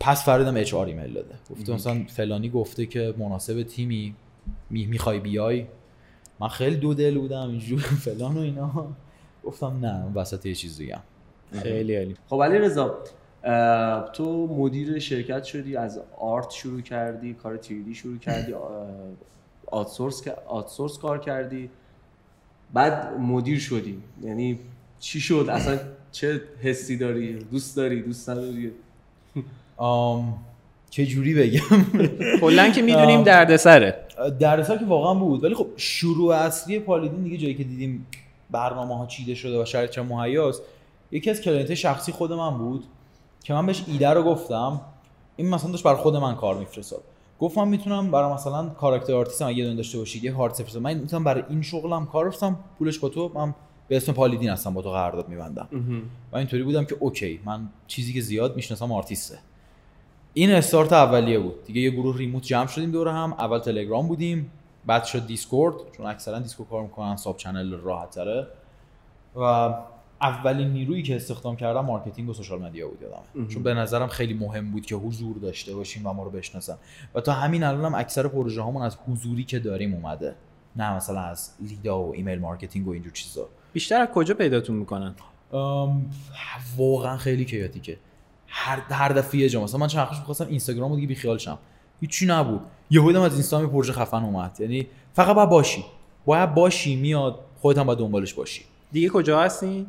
[0.01, 1.35] پس فردام HR ایمیل داده.
[1.51, 4.15] گفته مثلا فلانی گفته که مناسب تیمی
[4.71, 5.67] می می‌خوای بیای.
[6.41, 8.87] من خیلی دو دل بودم اینجور فلان و اینا.
[9.45, 10.99] گفتم نه وسط یه چیز دیگه
[11.53, 12.17] خیلی عالی.
[12.29, 12.99] خب علی رضا
[14.13, 18.55] تو مدیر شرکت شدی از آرت شروع کردی کار تیریدی شروع کردی
[19.67, 21.71] آتسورس آتسورس کار کردی.
[22.75, 24.03] بعد مدیر شدی.
[24.23, 24.59] یعنی
[24.99, 25.79] چی شد؟ اصلا
[26.13, 28.73] چه حسی داری؟ دوست داری؟ دوست نداری؟
[30.91, 31.61] چه جوری بگم؟
[32.41, 33.23] کلا که می‌دونیم.
[33.23, 34.05] دردسره.
[34.41, 38.07] درسا که واقعا بود ولی خب شروع اصلی پالیدین دیگه جایی که دیدیم
[38.51, 40.63] برنامه ها چیده شده و شرایط چه مهیاست
[41.11, 42.85] یکی از client شخصی خود من بود
[43.45, 44.81] که من بهش ایده رو گفتم.
[45.37, 47.03] این مثلا داشت برای خود من کار میفرستاد.
[47.41, 50.79] گفت من می‌تونم برای مثلا character artist هم اگه دونه داشته باشید یه hard surface
[50.79, 53.55] من می‌تونم برای این شغلم کار بفرستم پولش با تو من
[53.89, 55.69] به اسم پالیدین هستم با تو قرارداد میبندم.
[56.33, 59.39] و اینطوری بودم که okay من چیزی که زیاد می‌شناسم آرتیسته.
[60.35, 61.65] این استارت اولیه بود.
[61.65, 63.33] دیگه یه گروه remote جمع شدیم دور هم.
[63.33, 64.51] اول تلگرام بودیم.
[64.87, 68.47] بعد شد Discord چون اکثرا Discord کار می‌کنن sub channel راحت تره
[69.37, 69.75] و
[70.21, 74.35] اولین نیرویی که استخدام کردم marketing و social media بود یادم چون به نظرم خیلی
[74.35, 76.77] مهم بود که حضور داشته باشیم و ما رو بشناسن.
[77.15, 80.35] و تا همین الان هم اکثر پروژه هامون از حضوری که داریم اومده.
[80.77, 83.49] نه مثلا از lead ا و email marketing و اینجور چیزا.
[83.73, 85.15] بیشتر از کجا پیداتون می‌کنن؟
[86.77, 87.97] واقعا خیلی کیاتیکه
[88.57, 89.81] هر هر دفعه یه جا مثلا.
[89.81, 91.59] من چند وقت می‌خواستم اینستاگرام رو دیگه بیخیال شم.
[92.01, 92.61] هیچی نبود.
[92.91, 94.57] یهو دیدم از اینستا یه پروژه خفن اومد.
[94.61, 95.85] یعنی فقط باید باشی.
[96.27, 98.65] باید باشی میاد خودت هم باید دنبالش باشی.
[98.93, 99.87] دیگه کجا هستین؟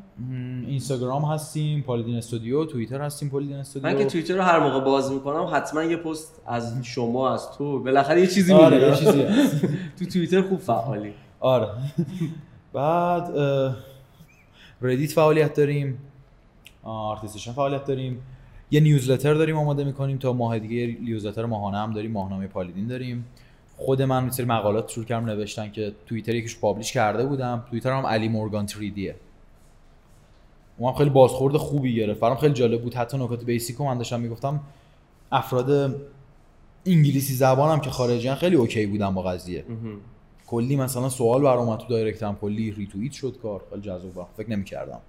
[0.68, 3.90] اینستاگرام هستیم پالیدین استودیو توییتر هستیم پالیدین استودیو.
[3.90, 7.80] من که توییتر رو هر موقع باز می‌کنم حتما یه پست از شما از تو.
[7.80, 9.26] بالاخره یه چیزی آره یه چیزی.
[10.00, 11.14] تو توییتر خوب فعالی.
[11.40, 11.68] آره.
[12.74, 13.32] بعد
[14.82, 15.98] Reddit فعالیت داریم.
[16.84, 18.22] ArtStation فعالیت داریم.
[18.72, 22.88] یه newsletter داریم آماده می‌کنیم تا ماه دیگه یه newsletter ماهانه هم داریم ماهنامه پالیدین
[22.88, 23.26] داریم.
[23.78, 27.64] خود من یه سری مقالات شروع کردم نوشتن که توییتر یکیش publish کرده بودم.
[27.70, 29.14] توییتر هم علی مورگان 3D ه
[30.78, 32.20] اون هم خیلی بازخورد خوبی گرفت.
[32.20, 32.94] برام خیلی جالب بود.
[32.94, 34.60] حتی نکات basic من داشتم می‌گفتم
[35.32, 35.96] افراد
[36.86, 39.66] انگلیسی زبانم که خارجیان خیلی okay بودن با قضیه.
[40.48, 42.38] کلی مثلا سوال بر اومد تو direct م.
[42.42, 43.62] کلی ریتوییت شد کار.
[43.70, 45.00] خیلی جذاب فکر نمی‌کردم.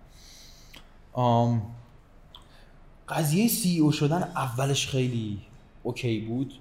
[3.09, 5.38] قضیه CEO شدن اولش خیلی
[5.82, 6.54] okay بود.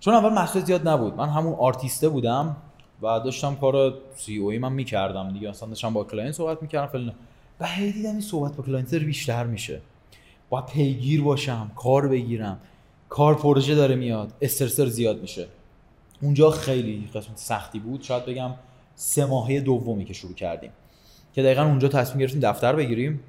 [0.00, 1.14] چون اول محصول زیاد نبود.
[1.14, 2.56] من همون آرتیسته بودم
[3.02, 5.50] و داشتم کار CEO ای من می‌کردم دیگه.
[5.50, 7.14] اصلا داشتم با client صحبت می‌کردم فلان
[7.60, 9.80] و هی دیدم این صحبت با client بیشتر میشه.
[10.50, 12.58] باید پیگیر باشم کار بگیرم.
[13.08, 15.46] کار پروژه داره میاد استرس داره زیاد میشه.
[16.22, 18.02] اونجا خیلی قسمت سختی بود.
[18.02, 18.50] شاید بگم
[18.94, 20.70] سه ماهه دومی که شروع کردیم.
[21.34, 23.20] که دقیقا اونجا تصمیم گرفتیم دفتر بگیریم.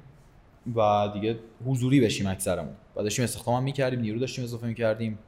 [0.74, 2.74] و دیگه حضوری بشیم اکثرمون.
[2.96, 5.18] و داشتیم استخدام هم می‌کردیم نیرو داشتیم اضافه می‌کردیم.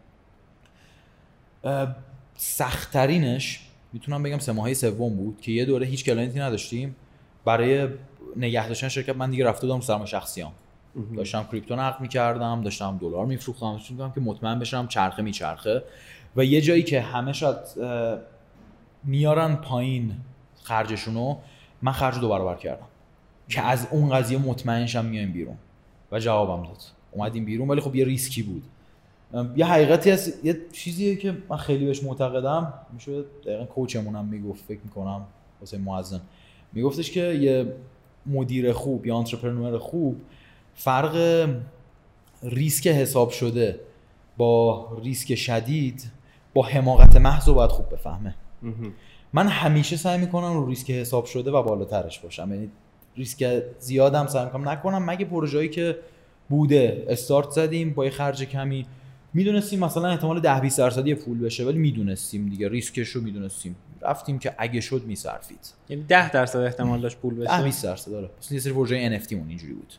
[2.37, 3.61] سختترینش
[3.93, 6.97] می‌تونم بگم سه ماهه سوم بود که یه دوره هیچ client ی نداشتیم.
[7.45, 7.89] برای
[8.37, 10.53] نگه داشتن شرکت من دیگه رفته بودم سرمایه شخصیام.
[11.17, 13.67] داشتم کریپتو نقد می‌کردم داشتم دلار میفروختم.
[13.73, 15.83] می‌گفتم که مطمئن بشم چرخه میچرخه.
[16.37, 17.57] و یه جایی که همه شاید
[19.05, 20.17] میارن پایین
[20.63, 21.37] خرجشونو
[21.83, 22.87] من خرج دو برابر کردم
[23.53, 25.57] که از اون قضیه مطمئن شم میایم بیرون.
[26.13, 26.83] و جوابم داد.
[27.11, 28.63] اومدیم بیرون ولی خب یه ریسکی بود.
[29.57, 32.73] یه حقیقتی هست یه چیزیه که من خیلی بهش معتقدم.
[32.93, 35.23] میشه دقیقا کوچمونم می‌گفت فکر می‌کنم
[35.61, 36.21] واسه معزن.
[36.73, 37.73] میگفتش که یه
[38.27, 40.21] مدیر خوب یا entrepreneur خوب
[40.75, 41.47] فرق
[42.43, 43.81] ریسک حساب شده
[44.37, 46.11] با ریسک شدید
[46.55, 48.35] با حماقت محض رو باید خوب بفهمه.
[49.33, 52.53] من همیشه سعی می‌کنم رو ریسک حساب شده و بالاترش باشم.
[52.55, 52.71] یعنی
[53.17, 54.69] ریسک زیادم سعی می‌کنم.
[54.69, 55.99] نکنم مگه پروژه‌ای که
[56.49, 58.87] بوده استارت زدیم با یه خرج کمی.
[59.35, 62.69] می‌دونستیم مثلا احتمال 10 20 درصدی پول بشه ولی می‌دونستیم دیگه.
[62.69, 63.77] ریسکش رو می‌دونستیم.
[64.03, 65.73] رفتیم که اگه شد میصرفید.
[65.89, 67.63] یعنی 10 درصد احتمال داشت پول 10 بشه.
[67.63, 69.93] 20 درصد داره مثلا یه سری پروژه NFT مون اینجوری بود.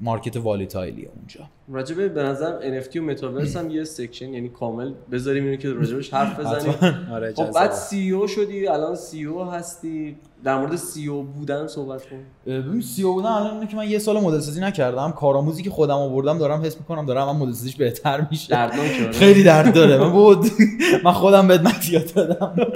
[0.00, 1.40] market volatile یه اونجا.
[1.68, 6.14] راجبه به نظر NFT و متاورس هم یه section یعنی کامل بذاریم اینو که راجبش
[6.14, 6.74] حرف بزنیم.
[7.12, 7.50] آره خب.
[7.50, 10.16] بعد CEO شدی الان CEO هستی.
[10.44, 12.16] در مورد CEO بودن صحبت کن.
[12.46, 15.12] ببین CEO بودن الان اینه که من یه سال مدل سازی نکردم.
[15.12, 18.68] کارآموزی که خودم آوردم دارم حس می‌کنم دارم من مدل سازیش بهتر میشه.
[19.12, 19.98] خیلی درد داره.
[19.98, 20.46] من بود.
[21.04, 22.56] من خودم بهت مدیات دادم.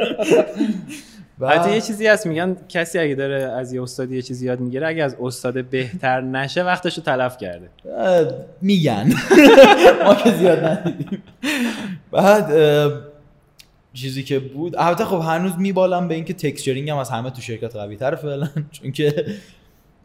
[1.40, 4.60] بعد- حتی یه چیزی هست میگن کسی اگه داره از یه استادی یه چیزی یاد
[4.60, 7.68] می‌گیره اگه از استاد بهتر نشه وقتش رو تلف کرده.
[8.60, 9.12] میگن.
[10.04, 11.22] ما که زیاد ندیدیم.
[12.12, 12.52] بعد
[13.94, 17.76] چیزی که بود البته خب هنوز میبالم به اینکه texturing هم از همه تو شرکت
[17.76, 19.26] قوی تر فعلا چون که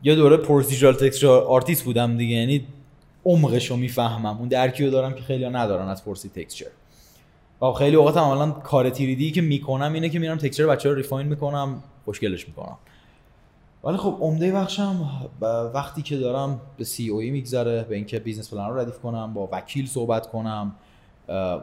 [0.04, 2.68] یه دوره procedural texture artist بودم دیگه یعنی
[3.26, 4.38] عمقش رو می‌فهمم.
[4.38, 6.66] اون درکی رو دارم که خیلی ندارن از procedural texture.
[6.66, 6.85] و
[7.78, 11.28] خیلی اوقات هم الان کار 3D که می‌کنم اینه که میرم texture بچه رو refine
[11.28, 12.78] می‌کنم خوشگلش می‌کنم.
[13.84, 15.10] ولی خب عمده بخشم
[15.74, 19.50] وقتی که دارم به CEO ای میگذره به اینکه business plan رو ردیف کنم با
[19.52, 20.76] وکیل صحبت کنم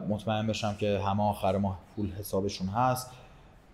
[0.09, 3.11] مطمئن بشم که همه آخر ماه پول حسابشون هست.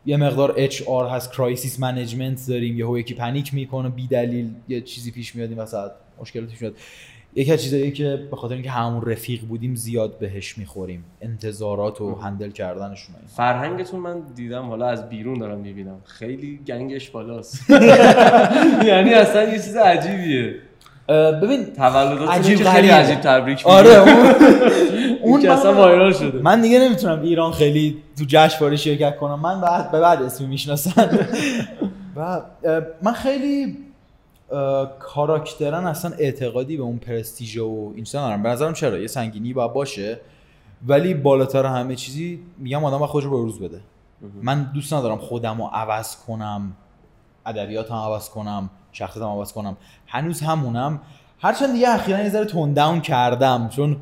[0.05, 5.11] یه مقدار HR هست crisis management داریم یهو یکی panic می‌کنه بی دلیل یه چیزی
[5.11, 5.91] پیش میاد این وسط
[6.22, 6.76] مشکلاتی پیش میاد.
[7.40, 11.04] یکی از چیزایی که به خاطر اینکه همون رفیق بودیم زیاد بهش می‌خوریم.
[11.22, 13.32] انتظارات و هندل کردنشون و اینا.
[13.36, 15.98] فرهنگتون من دیدم حالا از بیرون دارم می‌بینم.
[16.06, 17.70] خیلی گنگش بالاست.
[18.90, 20.56] یعنی اصلا یه چیز عجیبیه.
[21.42, 22.90] ببین تولداتون عجیب خیلی.
[22.90, 24.34] عجیب تبریک آره اون,
[25.24, 26.42] اون اصلا وایرال شده.
[26.42, 29.40] من دیگه نمی‌تونم ایران خیلی تو جشنواره شرکت کنم.
[29.40, 31.10] من بعد به بعد اسمی می‌شناسن.
[32.16, 32.42] و
[33.02, 33.78] من خیلی
[35.00, 38.43] کاراکترن اصلا اعتقادی به اون پرستیژ و این چیزا ندارم.
[38.43, 40.20] به نظرم چرا؟ یه سنگینی باید باشه.
[40.88, 43.82] ولی بالاتر همه چیزی میگم آدم خودش رو بروز بده.
[44.41, 46.74] من دوست ندارم خودم رو عوض کنم
[47.45, 49.78] ادبیات هم عوض کنم شخصیت هم عوض کنم.
[50.08, 51.02] هنوز همونم.
[51.39, 53.97] هرچند دیگه اخیرا یه ذره تون داون کردم چون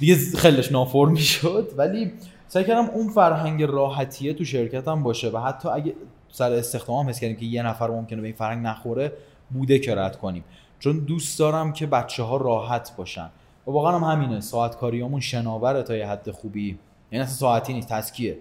[0.00, 2.12] دیگه خیلیش نافرمی شد ولی
[2.48, 5.94] سعی کردم اون فرهنگ راحتیه تو شرکتم باشه و حتی اگه
[6.32, 9.12] سر استخدام هم حس کردیم که یه نفر ممکنه به این فرهنگ نخوره
[9.50, 10.44] بوده که رد کنیم.
[10.78, 13.30] چون دوست دارم که بچه ها راحت باشن.
[13.66, 16.78] و واقعا هم همینه ساعت کاریامون شناوره تا یه حد خوبی.
[17.12, 18.38] یعنی اصلا ساعتی نیست task یه.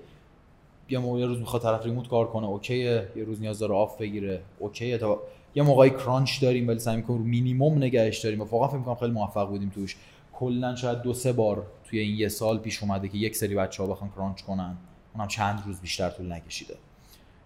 [0.90, 3.08] یه موقع یه روز می‌خواد طرف remote کار کنه okay ه.
[3.16, 4.98] یه روز نیاز داره off بگیره okay ه.
[4.98, 5.20] تا
[5.56, 8.42] یه موقعی crunch داریم ولی سعی می‌کنیم رو مینیمم نگهش داریم.
[8.42, 9.96] و واقعا فکر می‌کنم خیلی موفق بودیم توش.
[10.34, 13.90] کلا شاید دو سه بار توی این یه سال پیش اومده که یک سری بچه‌ها
[13.90, 14.78] بخوان کرانچ کنن.
[15.16, 16.76] اونم چند روز بیشتر طول نکشیده.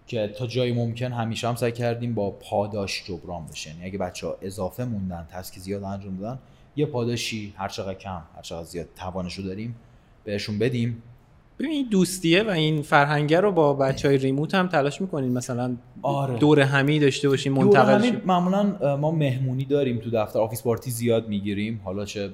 [0.08, 4.28] که تا جایی ممکن همیشه هم سعی کردیم با پاداش جبران بشه یعنی اگه بچه
[4.28, 6.40] ها اضافه موندن تسک زیاد انجام دادن
[6.76, 9.76] یه پاداشی هر چقدر کم هر چقدر زیاد توانشو داریم
[10.24, 11.04] بهشون بدیم.
[11.60, 15.34] ببین دوستیه و این فرهنگه رو با بچه های ریموت هم تلاش می‌کنین.
[15.34, 16.38] مثلا آره.
[16.38, 18.26] دور همی داشته باشین دور منتقل شید.
[18.26, 21.82] معمولا ما مهمونی داریم تو دفتر office party زیاد می‌گیریم.
[21.84, 22.30] حالا چه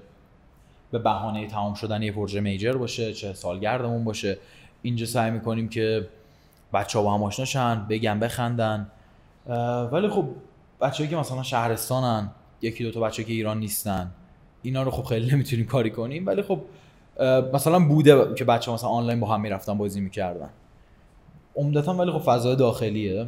[0.91, 4.37] به بهانه تمام شدن یه پروژه major باشه چه سالگردمون باشه.
[4.81, 6.07] اینجا سعی می‌کنیم که
[6.73, 8.87] بچه ها با هم آشناشن بگن بخندن.
[9.91, 10.25] ولی خب
[10.81, 12.29] بچه‌ای که مثلا شهرستانن
[12.61, 14.11] یکی دو تا بچه که ایران نیستن
[14.61, 16.25] اینا رو خب خیلی نمی‌تونیم کاری کنیم.
[16.25, 16.59] ولی خب
[17.53, 20.49] مثلا بوده که بچه مثلا آنلاین با هم می‌رفتن بازی می‌کردن.
[21.55, 23.27] عمدتا ولی خب فضای داخلیه.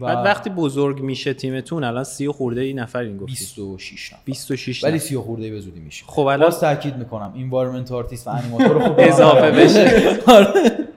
[0.00, 3.32] و بعد وقتی بزرگ میشه تیمتون الان سی و خورده ای نفر این گفتی.
[3.32, 4.22] 26 نفر.
[4.24, 4.98] 26 ولی.
[4.98, 6.04] سی و خورده به زودی میشه.
[6.06, 9.90] خب الان باز تاکید می‌کنم environment artist و انیماتور رو خوب اضافه بشه.
[10.36, 10.87] آره.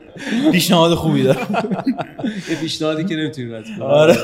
[0.51, 1.64] پیشنهاد خوبی دارم.
[2.49, 3.82] یه پیشنهادی که نمی‌تونی رد کنی.
[3.82, 4.18] آره.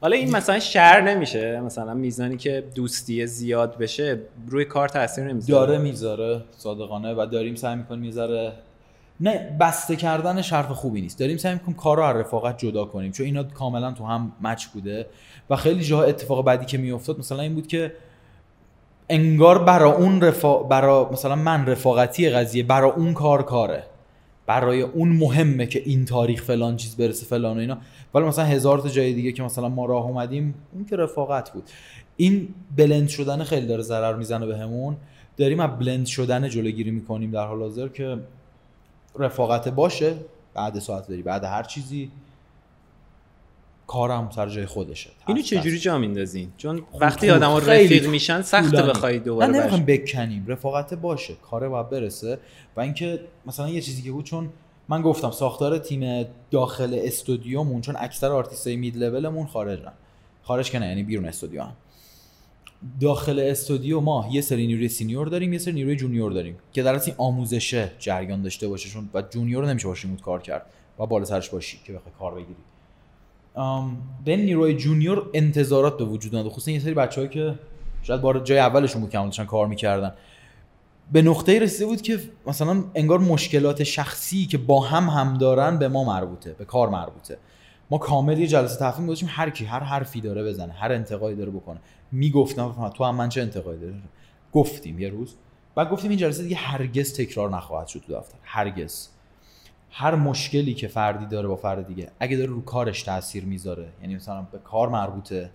[0.00, 1.60] حالا این مثلا شر نمیشه.
[1.60, 4.18] مثلا میزانی که دوستی زیاد بشه
[4.48, 5.66] روی کار تاثیر نمی‌ذاره.
[5.66, 8.52] داره می‌ذاره صادقانه و داریم سعی می‌کنیم یه ذره
[9.20, 11.18] نه بسته کردن حرف خوبی نیست.
[11.18, 13.12] داریم سعی می‌کنیم کار رو از رفاقت جدا کنیم.
[13.12, 15.06] چون اینا کاملا تو هم مچ بوده.
[15.50, 17.92] و خیلی جاها اتفاق بعدی که میافتاد مثلا این بود که
[19.08, 20.58] انگار برا اون رفا...
[20.58, 23.82] برا مثلا من رفاقتی قضیه برا اون کار کاره.
[24.46, 27.78] برای اون مهمه که این تاریخ فلان چیز برسه فلان و اینا.
[28.14, 31.64] ولی مثلا هزار تا جای دیگه که مثلا ما راه اومدیم اون که رفاقت بود.
[32.16, 34.96] این بلند شدن خیلی داره ضرر می‌زنه بهمون
[35.36, 38.18] داریم از بلند شدن جلوگیری می‌کنیم در حال حاضر که
[39.18, 40.14] رفاقت باشه
[40.54, 42.10] بعد ساعت داری بعد هر چیزی.
[43.92, 45.10] کارم سر جای خودشه.
[45.26, 45.84] اینو چجوری هست.
[45.84, 47.36] جا میندازین؟ چون خوب- وقتی خوب.
[47.36, 48.88] آدما رفیق میشن طولانی.
[48.88, 50.44] بخوای دوباره نمی‌خوام برش بکنیم.
[50.46, 51.34] رفاقت باشه.
[51.34, 52.38] کار باید برسه.
[52.76, 54.48] و اینکه مثلا یه چیزی که بود چون
[54.88, 59.92] من گفتم ساختار تیم داخل استودیومون چون اکثر آرتیستای مید لولمون خارجن.
[60.42, 61.72] خارج که نه یعنی بیرون استودیو هم.
[63.00, 66.94] داخل استودیو ما یه سری نیروی senior داریم یه سری نیروی junior داریم که در
[66.94, 68.88] اصل این آموزشه جریان داشته باشه.
[68.90, 70.66] چون و junior نمیشه باشه remote کار کرد.
[70.98, 72.56] و بالا سرش باشی که بخوای کار بگیری.
[74.24, 77.58] به نیروی junior انتظارات به وجود اومد خصوصا یه سری بچه‌ها که
[78.02, 80.12] شاید بار جای اولشون بود که داشتن کار می‌کردن.
[81.12, 85.88] به نقطه رسیده بود که مثلا انگار مشکلات شخصی که با هم هم دارن به
[85.88, 87.38] ما مربوطه به کار مربوطه.
[87.90, 91.50] ما کامل یه جلسه تفهیم گذاشتیم هر کی هر حرفی داره بزنه هر انتقادی داره
[91.50, 91.78] بکنه.
[92.12, 93.94] می‌گفتم تو هم من چه انتقادی داره
[94.52, 95.34] گفتیم یه روز.
[95.74, 98.38] بعد گفتیم این جلسه دیگه هرگز تکرار نخواهد شد تو دفتر.
[98.42, 99.08] هرگز.
[99.94, 104.16] هر مشکلی که فردی داره با فرد دیگه اگه داره رو کارش تاثیر می‌ذاره یعنی
[104.16, 105.50] مثلا به کار مربوطه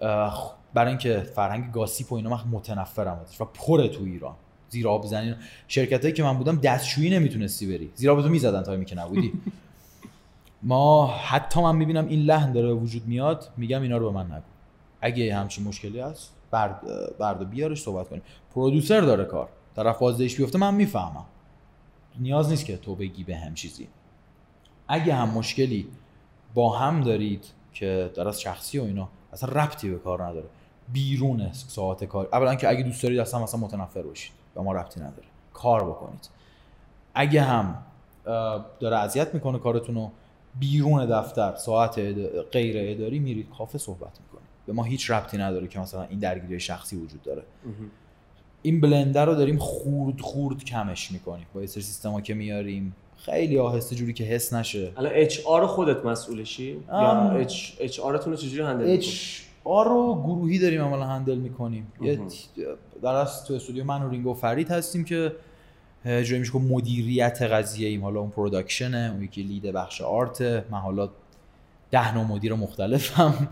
[0.00, 4.34] اه، برای اینکه فرهنگ گاسیپ و اینا من متنفرم ازش و پره تو ایران.
[4.68, 5.34] زیر آب زنی
[5.68, 7.90] شرکتایی که من بودم دستشویی نمی‌تونستی بری.
[7.94, 9.32] زیر آب تو می‌زدن تا که نبودی.
[10.62, 14.42] ما حتی من می‌بینم این لحن داره وجود میاد میگم اینا رو به من نگو.
[15.00, 16.80] اگه همچین مشکلی هست برد
[17.18, 18.22] برد بیارش صحبت کنیم.
[18.54, 19.48] پرودوسر داره کار.
[19.76, 21.24] طرف بازدهش بیفته من می‌فهمم.
[22.18, 23.88] نیاز نیست که تو بگی به هم چیزی.
[24.88, 25.88] اگه هم مشکلی
[26.54, 30.46] با هم دارید که در از شخصی و اینا اصلا ربطی به کار نداره.
[30.92, 32.28] بیرون ساعت کار.
[32.32, 35.28] اولا که اگه دوست دارید اصلا مثلا متنفر باشید به ما ربطی نداره.
[35.52, 36.28] کار بکنید.
[37.14, 37.82] اگه هم
[38.80, 40.10] داره اذیت می‌کنه کارتون رو
[40.58, 41.98] بیرون دفتر ساعت
[42.52, 44.48] غیر اداری میرید کافه صحبت می‌کنید.
[44.66, 47.42] به ما هیچ ربطی نداره که مثلا این درگیری شخصی وجود داره.
[48.62, 51.46] این blend رو داریم خورد خورد کمش می‌کنیم.
[51.54, 52.96] با یه سری سیستما که میاریم.
[53.16, 54.92] خیلی آهسته جوری که حس نشه.
[54.96, 57.30] الان HR خودت مسئولشی یا.
[57.30, 61.92] اچ HR تون رو چجوری handle می‌کنی؟ H R رو گروهی داریم عملا handle می‌کنیم.
[62.00, 62.20] یه.
[63.02, 65.32] در از تو استودیو من و رینگو فرید هستیم که
[66.04, 68.02] جایی میشه که مدیریت قضیه ایم.
[68.02, 71.08] حالا اون production ه اون یکی lead بخش art من حالا
[71.90, 73.48] ده نوع مدیر مختلفم.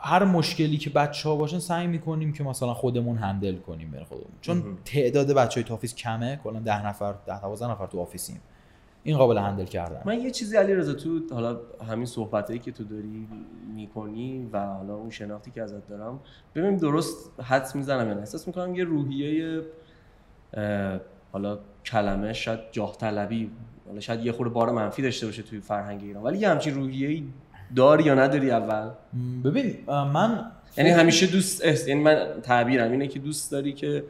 [0.00, 4.32] هر مشکلی که بچه ها باشن سعی می‌کنیم که مثلا خودمون handle کنیم بین خودمون.
[4.40, 4.78] چون.
[4.84, 8.40] تعداد بچه های تو office کمه کلا ده نفر ده دوازده نفر تو office یم.
[9.04, 10.02] این قابل handle کردن.
[10.04, 13.28] من یه چیزی علیرضا تو حالا همین صحبتایی که تو داری
[13.74, 16.20] می‌کنی و حالا اون شناختی که ازت دارم
[16.54, 19.62] ببین درست حدس می‌زنم یعنی احساس می‌کنم یه روحیه
[21.32, 23.50] حالا کلمه شاید جاه طلبی
[23.86, 27.24] حالا شاید یه خورده بار منفی داشته باشه توی فرهنگ ایران ولی یه همچین روحیه‌ای
[27.76, 28.90] داری یا نداری اول؟
[29.44, 30.46] ببین من
[30.76, 34.04] یعنی همیشه دوست احس- یعنی من تعبیرم اینه که دوست داری که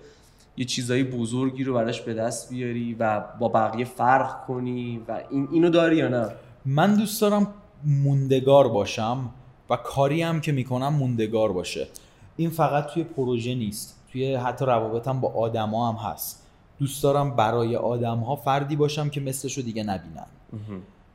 [0.56, 5.48] یه چیزایی بزرگی رو براش به دست بیاری و با بقیه فرق کنی و این
[5.52, 6.28] اینو داری یا نه؟
[6.64, 7.46] من دوست دارم
[7.84, 9.30] موندگار باشم
[9.70, 11.88] و کاری هم که می‌کنم موندگار باشه.
[12.36, 13.98] این فقط توی پروژه نیست.
[14.12, 16.46] توی حتی روابطم با آدما هم هست.
[16.78, 20.26] دوست دارم برای آدم ها فردی باشم که مثلشو دیگه نبینن.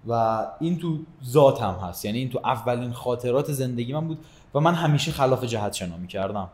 [0.10, 2.06] و این تو ذاتم هست.
[2.06, 4.18] یعنی این تو اولین خاطرات زندگی من بود
[4.56, 6.48] و من همیشه خلاف جهت شنا می‌کردم.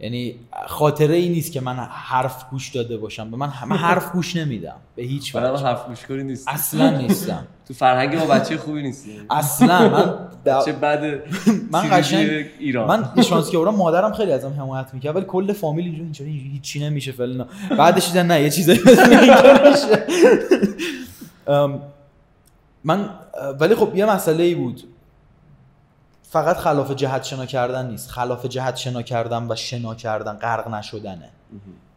[0.00, 0.34] یعنی
[0.66, 3.30] خاطره ای نیست که من حرف گوش داده باشم.
[3.30, 4.74] به من من حرف گوش نمیدم.
[4.96, 5.64] به هیچ وجه.
[5.66, 7.46] حرف گوش کنی نیست اصلا نیستم.
[7.68, 9.88] تو فرهنگ ما بچه خوبی نیستی اصلا.
[9.88, 10.14] من
[10.46, 11.22] د- چه بد
[11.70, 12.28] من قشنگ
[12.58, 12.88] ایران.
[13.16, 16.80] من شانس که آوردم مادرم خیلی ازم حمایت می‌کرد ولی کل فامیل اینجوری اینجوری هیچی
[16.80, 18.78] نمیشه فلان بعدش دیدن نه یه چیزایی
[19.70, 20.06] میشه.
[22.84, 23.10] من
[23.60, 24.82] ولی خب یه مسئله ای بود.
[26.22, 28.10] فقط خلاف جهت شنا کردن نیست.
[28.10, 31.30] خلاف جهت شنا کردن و شنا کردن غرق نشدنه.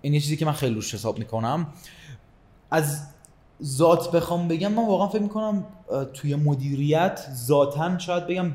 [0.02, 1.68] این یه چیزی که من خیلی روش حساب می‌کنم.
[2.72, 3.08] از
[3.64, 5.66] ذات بخوام بگم من واقعا فکر می‌کنم
[6.14, 8.52] توی مدیریت ذاتا شاید بگم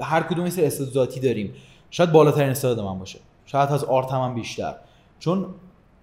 [0.00, 1.54] هر کدوم مثل استعداد ذاتی داریم.
[1.90, 3.18] شاید بالاترین استعداد من باشه.
[3.46, 4.74] شاید از آرت هم, هم بیشتر.
[5.18, 5.46] چون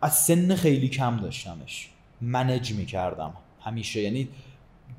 [0.01, 1.89] از سن خیلی کم داشتمش.
[2.22, 4.01] منج می‌کردم همیشه.
[4.01, 4.30] یعنی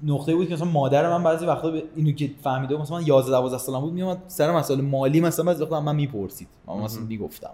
[0.07, 3.30] نقطه بود که مثلا مادر من بعضی وقتا به اینو که فهمیده مثلا من 11
[3.30, 6.48] 12 سالم بود میومد سر مسائل مالی مثلا بعضی وقتا من می‌پرسید.
[6.66, 7.50] من مثلا می‌گفتم.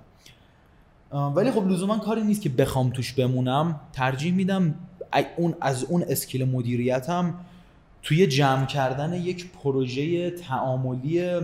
[1.12, 3.80] ولی خب لزوما کاری نیست که بخوام توش بمونم.
[3.92, 4.74] ترجیح میدم
[5.36, 7.34] اون از اون اسکیل مدیریتم
[8.02, 11.40] توی جمع کردن یک پروژه تعاملی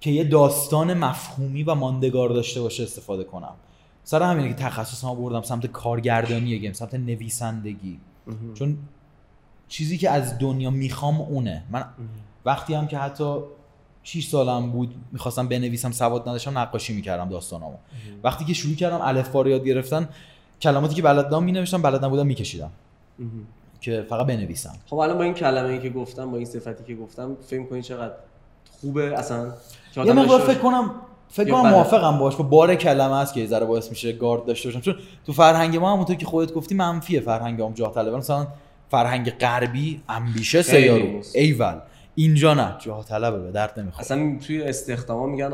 [0.00, 3.52] که یه داستان مفهومی و ماندگار داشته باشه استفاده کنم.
[4.04, 7.98] سر همینه که تخصصم بردم سمت کارگردانی گیم سمت نویسندگی.
[8.54, 8.78] چون
[9.74, 11.62] چیزی که از دنیا می‌خوام اونه.
[11.70, 11.84] من
[12.44, 13.38] وقتی هم که حتی
[14.02, 17.76] 6 سالم بود می‌خواستم بنویسم سواد نداشتم نقاشی می‌کردم داستانامو.
[18.24, 20.08] وقتی که شروع کردم الف یاد گرفتن
[20.60, 22.70] کلماتی که بلد نبودم مینوشتم بلد نبودم میکشیدم.
[23.80, 24.74] که فقط بنویسم.
[24.86, 27.82] خب الان با این کلمه ای که گفتم با این صفتی که گفتم فکر کنی
[27.82, 28.14] چقدر
[28.80, 29.52] خوبه اصلا؟
[29.96, 30.90] یه مقدار فکر کنم
[31.28, 31.70] فکر کنم.
[31.70, 34.80] موافقم باش با بار کلمه است که یه ذره باعث میشه گارد داشته باشم.
[34.80, 34.94] چون
[35.26, 38.16] تو فرهنگ ما همونطور که خودت گفتی منفیه فرهنگ هم جاه طلبه.
[38.16, 38.46] مثلا
[38.90, 41.22] فرهنگ غربی امبیشه سیارو.
[41.34, 41.80] ایول.
[42.14, 42.76] اینجا نه.
[42.78, 44.00] جاه طلبه به درد نمی‌خوره.
[44.00, 45.52] اصلا توی استخداما میگن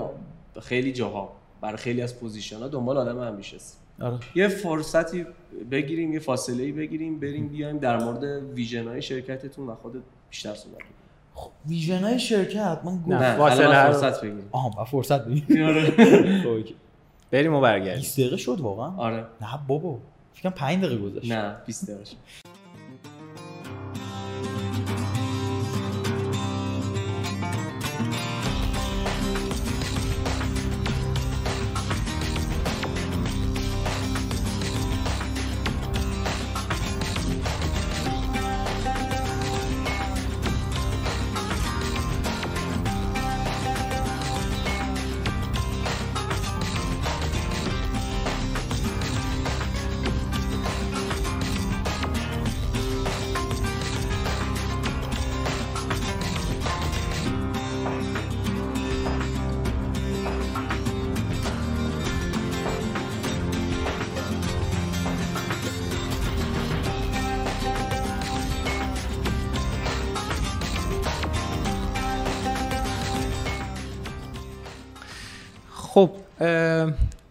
[0.63, 3.81] خیلی جاها برای خیلی از position ها دنبال آدم ambitious است.
[4.01, 4.19] آره.
[4.35, 5.27] یه فرصتی
[5.71, 8.25] بگیریم یه فاصله ای بگیریم بریم بیایم در مورد
[8.55, 10.93] vision های شرکتتون و خودت بیشتر صحبت کنیم.
[11.35, 13.19] خب vision های شرکت؟ من گفت نه.
[13.19, 15.91] نه فاصله فرصت بگیریم آها با فرصت بگیر آره.
[16.45, 16.75] خب،.
[17.31, 18.01] بریم و برگردیم.
[18.01, 19.27] 20 دقیقه شد واقعا؟ آره.
[19.41, 19.99] نه بابا.
[20.35, 21.33] فکرم 5 دقیقه گذشت.
[21.33, 22.17] نه 20 دقیقه شد.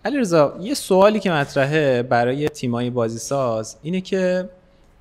[0.10, 4.50] علیرضا یه سوالی که مطرحه برای تیمای بازی ساز اینه که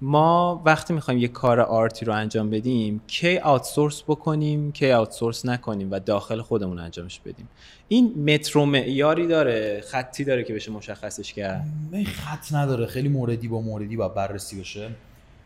[0.00, 5.90] ما وقتی می‌خوایم یه کار آرتی رو انجام بدیم کی آوتسورس بکنیم کی آوتسورس نکنیم
[5.90, 7.48] و داخل خودمون انجامش بدیم.
[7.88, 12.86] این متر و معیاری داره خطی داره که بشه مشخصش کرد؟ این خط نداره.
[12.86, 14.90] خیلی موردی با موردی باید بررسی بشه.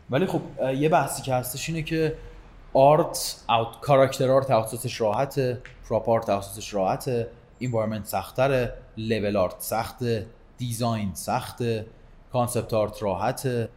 [0.09, 0.41] ولی خب
[0.77, 2.15] یه بحثی که هستش اینه که
[2.73, 4.51] آرت اوت کاراکتر آرت
[4.99, 5.57] راحته
[5.89, 6.29] prop art
[6.71, 7.27] راحته
[7.61, 8.73] environment سختره.
[8.97, 11.85] level art سخته design سخته
[12.31, 13.69] concept art راحته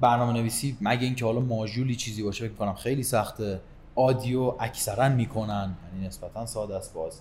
[0.00, 3.60] برنامه نویسی مگه اینکه حالا ماژولی چیزی باشه فکر کنم خیلی سخته.
[3.94, 7.20] audio اکثرا می‌کنن یعنی نسبتا ساده است باز.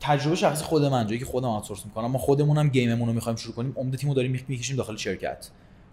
[0.00, 3.14] تجربه شخصی خود من جایی که خودم outsource می‌کنم ما خودمون هم game مون رو
[3.14, 5.50] می‌خوایم شروع کنیم عمده تیمو داریم می‌کشیم داخل شرکت.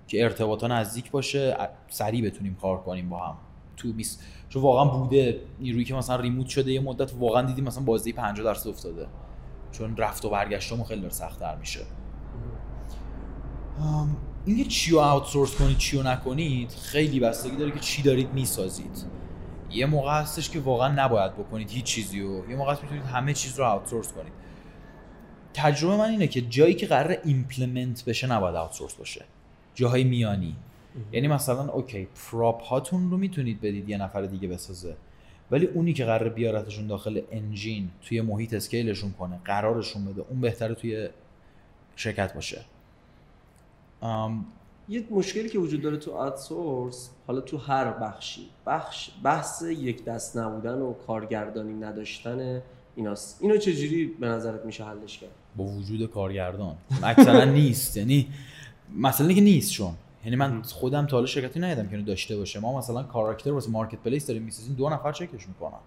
[0.07, 1.57] که ارتباطا نزدیک باشه
[1.87, 3.37] سریع بتونیم کار کنیم با هم.
[3.77, 4.19] تو بیس
[4.51, 8.45] چون واقعا بوده نیرویی که مثلا ریموت شده یه مدت واقعا دیدیم مثلا بازی 50
[8.45, 9.07] درصد افتاده.
[9.71, 11.79] چون رفت و برگشتمون خیلی سخت‌تر میشه.
[14.45, 19.05] اینکه چی رو آوتسورس کنید چی رو نکنید خیلی بستگی داره که چی دارید می‌سازید.
[19.69, 22.49] یه موقع هستش که واقعا نباید بکنید هیچ چیزی رو.
[22.49, 24.33] یه موقع هست می‌تونید همه چیز رو آوتسورس کنید.
[25.53, 29.25] تجربه من اینه که جایی که قرار implement بشه نباید outsource باشه.
[29.75, 30.55] جاهای میانی.
[31.11, 34.95] یعنی مثلا اوکی prop هاتون رو می‌تونید بدید یه نفر دیگه بسازه.
[35.51, 40.41] ولی اونی که قرار بیارتشون داخل engine توی محیط scale شون کنه قرارشون بده اون
[40.41, 41.09] بهتره توی
[41.95, 42.65] شرکت باشه.
[44.89, 50.37] یه مشکلی که وجود داره تو outsource حالا تو هر بخشی بخش بحث یک دست
[50.37, 52.61] نبودن و کارگردانی نداشتن
[52.95, 53.37] ایناست.
[53.41, 56.75] اینو چجوری به نظرت میشه حلش کرد؟ با وجود کارگردان.
[57.03, 57.97] اکثرا نیست.
[57.97, 58.27] یعنی
[58.95, 59.93] مثلا که نیست چون.
[60.25, 63.71] یعنی من خودم تا حالا شرکتی ندیدم که اینو داشته باشه ما مثلا کاراکتر واسه
[63.71, 65.79] مارکت پلیس داریم می‌سازیم دو نفر چکش می‌کنن.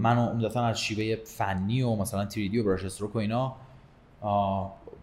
[0.00, 3.52] من عمدتا از شیوه فنی و مثلا 3 و براش استروک و اینا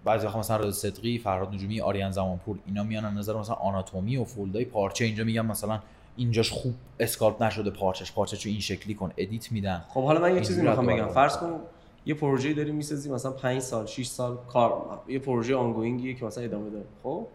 [0.06, 4.24] بعضی وقتا مثلا رضا صدقی فرهاد نجومی آریان زمانپور اینا میان نظر مثلا آناتومی و
[4.24, 5.06] فولدای پارچه.
[5.06, 5.80] اینجا میگم مثلا
[6.16, 9.84] اینجاش خوب sculpt نشده پارچش پارچه چو این شکلی کن edit میدن.
[9.90, 11.08] خب حالا من یه چیزی می‌خوام بگم.
[11.08, 11.60] فرض کن
[12.06, 16.26] یه پروژه داری می‌سازی مثلا 5 سال 6 سال کار یه پروژه ongoing یه که
[16.26, 16.86] مثلا ادامه داره.
[17.04, 17.28] خب؟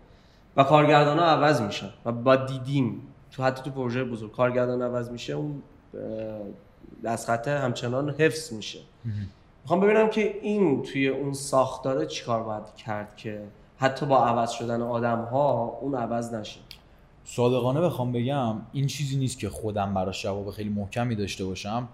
[0.58, 5.10] و کارگردان ها عوض میشن و با دیدیم تو حتی تو پروژه بزرگ کارگردان عوض
[5.10, 5.62] میشه اون
[7.04, 8.78] دستخط همچنان حفظ میشه.
[9.62, 13.42] می‌خوام ببینم که این توی اون ساختاره چیکار باید کرد که
[13.78, 16.60] حتی با عوض شدن آدم ها اون عوض نشه؟
[17.24, 21.88] صادقانه بخوام بگم این چیزی نیست که خودم براش جواب خیلی محکمی داشته باشم.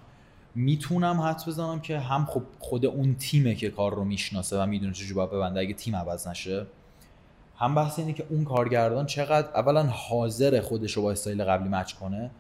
[0.55, 4.93] می‌تونم حد بزنم که هم خب خود اون تیمه که کار رو می‌شناسه و می‌دونه
[4.93, 6.67] چجوری باید ببنده اگه تیم عوض نشه.
[7.65, 11.93] هم بحث اینه که اون کارگردان چقدر اولا حاضر خودش رو با استایل قبلی مچ
[11.93, 12.31] کنه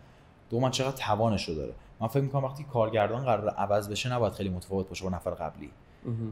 [0.50, 1.72] دوما چقدر توانش رو داره.
[2.00, 5.70] من فکر می‌کنم وقتی کارگردان قرار عوض بشه نباید خیلی متفاوت باشه با نفر قبلی.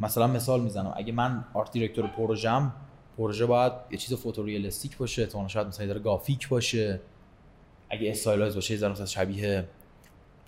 [0.00, 0.94] مثلا مثال می‌زنم.
[0.96, 2.72] اگه من art director پروژم
[3.18, 7.00] پروژه باید یه چیز photorealistic باشه تو شاید مثلا dark gothic باشه.
[7.90, 9.68] اگه stylized باشه یه مثلا شبیه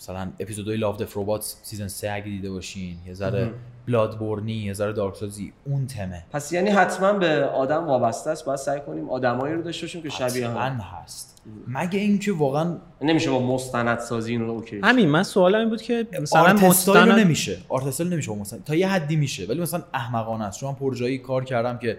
[0.01, 3.51] مثلا episode های Love Death Robots season 3 اگه دیده باشین یه ذره
[3.89, 6.25] Bloodborne ی یه ذره Dark Souls ی اون تمه.
[6.33, 10.09] پس یعنی حتما به آدم وابسته است باید سعی کنیم آدمایی رو داشته باشیم که
[10.09, 10.81] شبیه هم.
[10.81, 11.43] هست.
[11.69, 14.81] مگه اینکه واقعا نمیشه با مستند سازی اینو اوکی.
[14.83, 17.59] همین من سوالم این بود که مثلا مستند نمیشه.
[17.69, 18.65] art style نمیشه با مستند.
[18.65, 19.47] تا یه حدی میشه.
[19.47, 20.61] ولی مثلا احمقانه است.
[20.61, 21.99] چون پروژه‌ای کار کردم که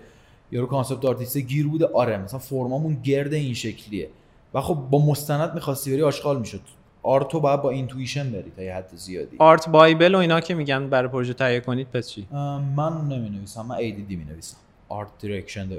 [0.51, 1.85] یارو concept artist گیر بوده.
[1.85, 4.09] آره مثلا فرمامون گرد این شکلیه.
[4.53, 6.61] و خب با مستند می‌خواستی بری آشغال می‌شد.
[7.05, 9.35] art و باید با intuition بری تا یه حد زیادی.
[9.39, 12.27] art bible و اینا که میگن برای پروژه تهیه کنید پس چی؟
[12.75, 14.57] من نمی نویسم من ADD می نویسم
[14.89, 15.69] art direction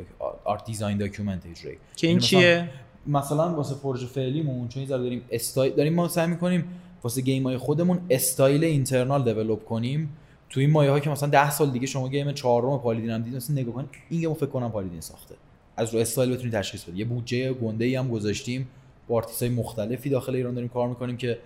[0.44, 1.42] art design document
[1.96, 2.68] که این چیه؟
[3.06, 6.64] مثلا واسه پروژه فعلیمون چون یه داریم استایل داریم ما سعی می‌کنیم
[7.02, 10.16] واسه game های خودمون style internal develop کنیم.
[10.50, 13.36] تو این مایه ها که مثلا 10 سال دیگه شما game چهارم پالیدین هم دیدین
[13.36, 15.34] مثلا نگاه کنید این game و فکر کنم پالیدین ساخته.
[15.76, 16.98] از رو استایل بتونید تشخیص بدید.
[16.98, 18.68] یه بودجه گنده ای هم گذاشتیم.
[19.08, 21.38] با های مختلفی داخل ایران داریم کار می‌کنیم که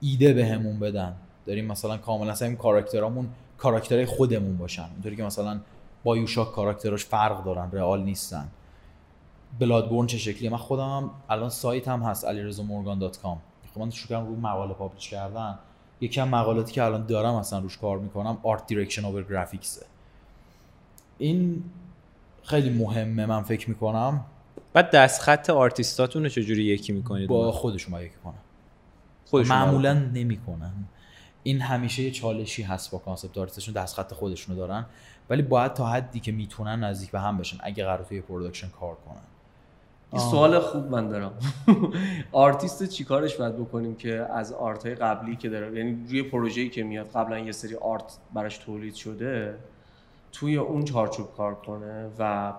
[0.00, 1.16] ایده بهمون بدن.
[1.46, 4.86] داریم مثلا کاملا سعی کاراکترامون کاراکترهای خودمون باشن.
[4.94, 5.60] اینطوری که مثلا
[6.04, 8.48] با یوشاک کاراکتراش فرق دارن real نیستن.
[9.58, 13.36] Bloodborne چه شکلیه؟ من خودم الان سایت هم هست alirezaMorgan.com
[13.74, 15.58] خب من شروع کردم رو مقاله publish کردن.
[16.00, 19.86] یکی از مقالاتی که الان دارم اصلا روش کار می‌کنم art direction over graphics ه
[21.18, 21.64] این
[22.42, 24.24] خیلی مهمه من فکر می‌کنم.
[24.72, 28.34] بعد دست خط آرتیستاتون رو چجوری یکی می‌کنید؟ با خودشون یکی کنن.
[29.26, 30.72] خودشون معمولا نمی‌کنن.
[31.42, 34.86] این همیشه یه چالشی هست با concept artist شون دست خط خودشونو دارن.
[35.30, 38.94] ولی باید تا حدی که می‌تونن نزدیک به هم بشن اگه قرار توی production کار
[38.94, 39.22] کنن.
[40.12, 41.32] این سوال خوب من دارم.
[42.32, 46.82] آرتیست چیکارش باید بکنیم که از art های قبلی که داره یعنی روی پروژه‌ای که
[46.82, 49.58] میاد قبلا یه سری art براش تولید شده
[50.32, 52.52] توی اون چارچوب کار کنه و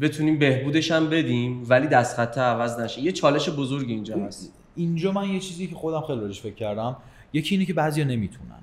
[0.00, 3.00] بتونیم بهبودش هم بدیم ولی دست خط عوض نشه.
[3.00, 4.52] یه چالش بزرگ اینجا هست.
[4.76, 6.96] اینجا من یه چیزی که خودم خیلی راجعش فکر کردم
[7.32, 8.60] یکی اینه که بعضیا نمی‌تونن.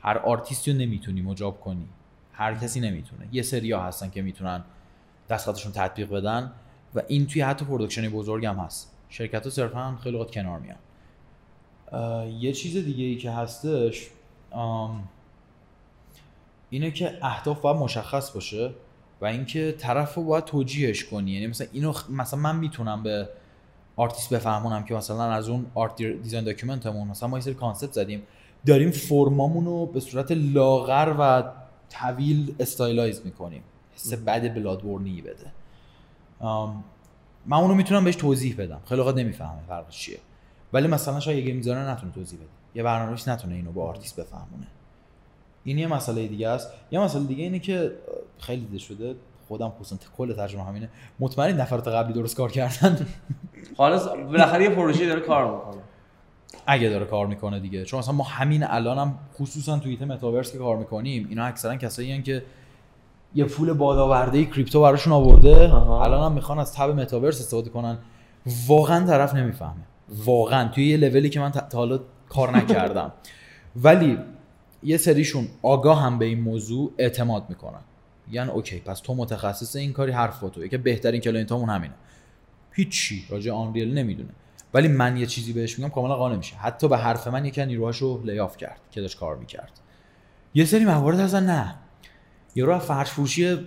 [0.00, 1.88] هر آرتیستی رو نمی‌تونی مجاب کنی.
[2.32, 3.28] هر کسی نمی‌تونه.
[3.32, 4.64] یه سریا هستن که می‌تونن
[5.28, 6.52] دست خطشون تطبیق بدن
[6.94, 8.96] و این توی حتی production بزرگ هم هست.
[9.08, 10.76] شرکت ها صرفا خیلی وقت کنار میان.
[12.40, 14.08] یه چیز دیگه ای که هستش
[16.70, 18.70] اینه که اهداف باید مشخص باشه.
[19.22, 21.30] و اینکه طرف رو باید توجیهش کنی.
[21.30, 23.28] یعنی مثلا اینو مثلا من می‌تونم به
[23.96, 27.92] آرتیست بفهمونم که مثلا از اون art design document مون مثلا ما یه سری concept
[27.92, 28.22] زدیم.
[28.66, 31.42] داریم فرمامون رو به صورت لاغر و
[31.90, 33.62] طویل stylize می‌کنیم.
[33.94, 35.52] حس بد Bloodborne ی بده.
[36.40, 36.84] آم،
[37.46, 38.80] من اونو می‌تونم بهش توضیح بدم.
[38.88, 40.18] خیلی وقت نمی‌فهمه فرقش چیه.
[40.72, 42.48] ولی مثلا شاید یه game designer نتونه توضیح بده.
[42.74, 44.66] یه برنامه‌نویس نتونه اینو با آرتیست بفهمونه.
[45.64, 46.70] این یه مسئله دیگه است.
[46.90, 47.92] یه مسئله دیگه اینه که
[48.38, 49.14] خیلی دیده شده.
[49.48, 50.88] خودم خصوصا کل ترجمه همینه.
[51.20, 53.06] مطمئن نفرات قبلی درست کار کردن.
[53.78, 55.82] حالا بالاخره یه پروژه داره کار می‌کنه.
[56.66, 57.84] اگه داره کار می‌کنه دیگه.
[57.84, 62.12] چون مثلا ما همین الانم هم خصوصا توییت متاورس که کار می‌کنیم اینا اکثرا کسایی
[62.12, 62.42] هن که
[63.34, 65.74] یه پول بادآورده کریپتو براشون آورده.
[65.74, 67.98] الان هم می‌خوان از تب متاورس استفاده کنن.
[68.66, 69.82] واقعا طرف نمی‌فهمه.
[70.08, 70.68] واقعا.
[70.68, 73.12] توی یه لولی که من تا حالا کار نکردم.
[73.84, 74.18] ولی
[74.82, 77.80] یه سریشون آگاه هم به این موضوع اعتماد می‌کنن.
[78.30, 81.94] یعنی okay پس تو متخصص این کاری حرف با توی که بهترین client امون همینه.
[82.72, 84.30] هیچی راجع Unreal نمی‌دونه.
[84.74, 86.56] ولی من یه چیزی بهش میگم کاملا قانع میشه.
[86.56, 89.80] حتی به حرف من یکی نیروهاشو lay off کرد که داشت کار می‌کرد.
[90.54, 91.74] یه سری موارد هستن نه.
[92.54, 93.58] یارو فرش فروشی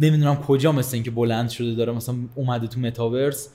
[0.00, 3.48] نمی‌دونم کجا مثل اینکه بلند شده داره مثلا اومده تو متاورس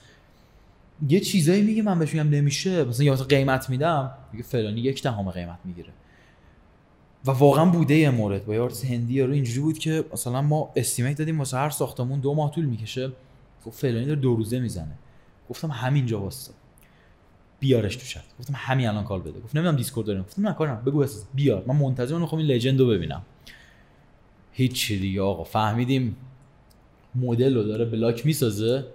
[1.07, 2.83] یه چیزایی میگه من بهش میگم نمیشه.
[2.83, 5.89] مثلا یا قیمت میدم میگه فلانی یک دهم قیمت می‌گیره.
[7.25, 8.45] و واقعا بوده یه مورد.
[8.45, 12.33] با آرتیست هندی رو اینجوری بود که مثلا ما استیمیت دادیم واسه هر ساختمون دو
[12.33, 13.11] ماه طول می‌کشه.
[13.65, 14.91] گفت فلانی داره دو روزه می‌زنه.
[15.49, 16.51] گفتم همینجا واسه.
[17.59, 18.23] بیارش تو چت.
[18.39, 19.39] گفتم همین الان کال بده.
[19.39, 20.21] گفت نمی‌دونم دیسکورد داریم.
[20.21, 20.83] گفتم نه کارم.
[20.85, 21.63] بگو اساس بیار.
[21.67, 23.21] من منتظرم خب این لژند رو ببینم.
[24.51, 25.43] هیچی دیگه آقا.
[25.43, 26.15] فهمیدیم
[27.15, 28.85] مدل رو داره بلاک می‌سازه.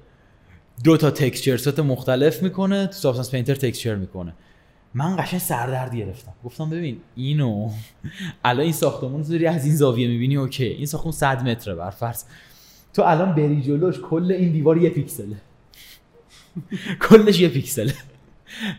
[0.84, 2.86] دو تا تکسچر ست مختلف می‌کنه.
[2.86, 4.34] تو سابستنس پینتر تکسچر می‌کنه.
[4.94, 6.32] من قشنگ سردرد گرفتم.
[6.44, 7.70] گفتم ببین اینو
[8.44, 10.64] الان این ساختمون داری از این زاویه می‌بینی اوکی.
[10.64, 12.24] این ساختمون 100 متره بر فرض.
[12.94, 15.36] تو الان بری جلوش کل این دیوار یه پیکسله.
[17.08, 17.94] کلش یه پیکسله.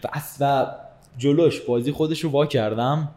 [0.03, 0.68] بس و
[1.18, 3.09] جلوش بازی خودش رو وا کردم.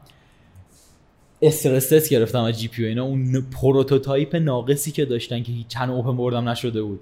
[1.42, 3.04] استرس تست گرفتم از جی پی اینا.
[3.04, 7.00] اون پروتوتایپ ناقصی که داشتن که هیچ چند اوپن بردم نشده بود.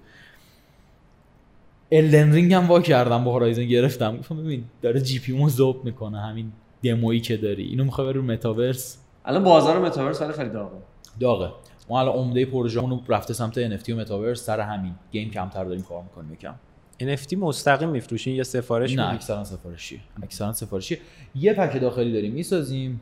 [1.94, 4.16] Elden Ring هم وا کردم با Horizon گرفتم.
[4.16, 7.62] گفتم ببین داره GPU مو ذوب می‌کنه همین دمویی که داری.
[7.62, 10.76] اینو می‌خوای بری رو متاورس الان بازار متاورس حالا خیلی داغه.
[11.20, 11.52] داغه.
[11.90, 14.94] ما الان عمده پروژه رو رفته سمت NFT و متاورس سر همین.
[15.12, 16.54] game کمتر داریم کار می‌کنیم یکم.
[17.00, 20.98] NFT مستقیم میفروشین؟ یا سفارش نه؟ اکثرا سفارشی اکثرا سفارشی
[21.34, 23.00] یه pack داخلی داریم می‌سازیم.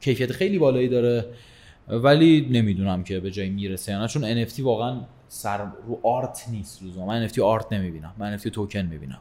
[0.00, 1.24] کیفیت خیلی بالایی داره.
[1.88, 6.82] ولی نمی‌دونم که به جایی می‌رسه یا نه چون NFT واقعا سر رو art نیست
[6.82, 8.12] لزوما من NFT art نمی‌بینم.
[8.18, 9.18] من NFT token می‌بینم.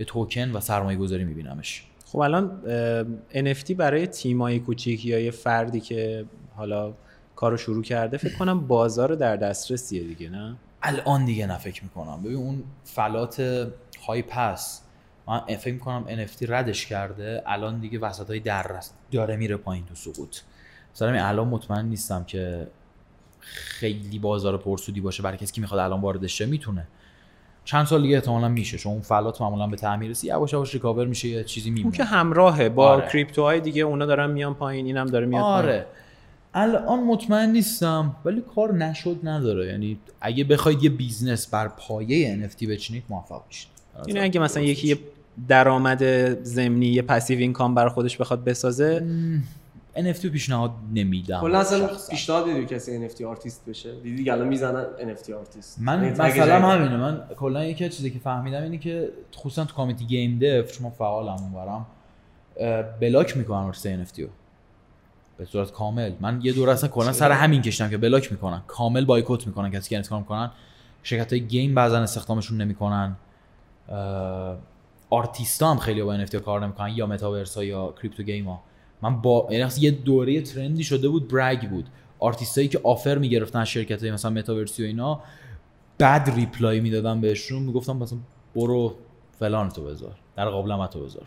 [0.00, 1.86] یه توکن و سرمایه گذاری میبینمش.
[2.06, 2.60] خب الان
[3.34, 6.24] NFT برای تیمای کوچیک یا یه فردی که
[6.56, 6.94] حالا
[7.36, 12.22] کارو شروع کرده فکر کنم بازار در دسترسیه دیگه نه؟ الان دیگه نه فکر می‌کنم.
[12.22, 13.66] ببین اون فلات
[14.06, 14.84] hype هست.
[15.28, 17.42] من فکر می‌کنم NFT ردش کرده.
[17.46, 18.80] الان دیگه وسط های در
[19.10, 20.36] داره میره پایین تو سقوط.
[20.94, 22.66] مثلا همین الان مطمئن نیستم که
[23.44, 26.86] خیلی بازار پرسودی باشه برای کسی که می‌خواد الان واردش شه می‌تونه.
[27.64, 31.06] چند سال دیگه احتمالا میشه چون اون فلات معمولا به تعمیر رسی یواش یواش ریکاور
[31.06, 33.08] میشه یه چیزی اون که میمونه همراهه با آره.
[33.08, 35.58] کریپتوهای دیگه اونا دارن میان پایین اینم داره میاد پایین.
[35.58, 35.86] آره.
[36.54, 39.66] الان مطمئن نیستم ولی کار نشد نداره.
[39.66, 43.68] یعنی اگه بخواید یه بیزنس بر پایه NFT بچینید موفق میشید
[44.06, 44.98] یعنی اگه مثلا یکی یه
[45.48, 46.04] درآمد
[46.42, 49.06] ضمنی یه passive income برای خودش بخواد بسازه
[49.96, 51.40] NFT رو پیشنهاد نمیدم.
[51.40, 51.90] کلا اصلا.
[52.10, 55.80] پیشنهاد میدی کسی NFT artist بشه؟ دیدی الان می‌زنن NFT artist.
[55.80, 56.68] من یعنی مثلا.
[56.68, 60.80] همینه من کلا یکی از چیزی که فهمیدم اینه که خصوصا تو community game dev
[60.80, 61.86] من فعالم اونورم
[63.00, 64.28] block می‌کنن واسه NFT رو.
[65.38, 66.12] به صورت کامل.
[66.20, 68.62] من یه دور اصلا کلا سر همین کشیدم که block می‌کنن.
[68.66, 70.50] کامل بایکوت می‌کنن کسی که کار می‌کنن
[71.02, 73.16] شرکت های game بعضا استخدامشون نمی‌کنن.
[75.10, 78.62] آرتیستا هم خیلی با NFT کار نمی‌کنن یا متاورس ها یا کریپتو گیم ها.
[79.04, 81.88] من با یعنی یه دوره ترندی شده بود برگ بود.
[82.18, 85.20] آرتیستایی که آفر می‌گرفتن از شرکت های مثلا متاورسی و اینا
[86.00, 88.18] بد ریپلای می‌دادم بهشون می‌گفتم مثلا
[88.54, 88.94] برو
[89.38, 91.26] فلان تو بذار در قابلمت تو بذار.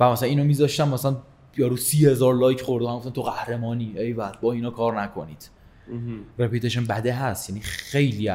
[0.00, 1.16] و مثلا اینو میذاشتم مثلا
[1.56, 5.50] یارو سی هزار لایک خوردم گفتم تو قهرمانی ایول با اینا کار نکنید.
[6.38, 8.30] رپیتیشن بده هست یعنی خیلی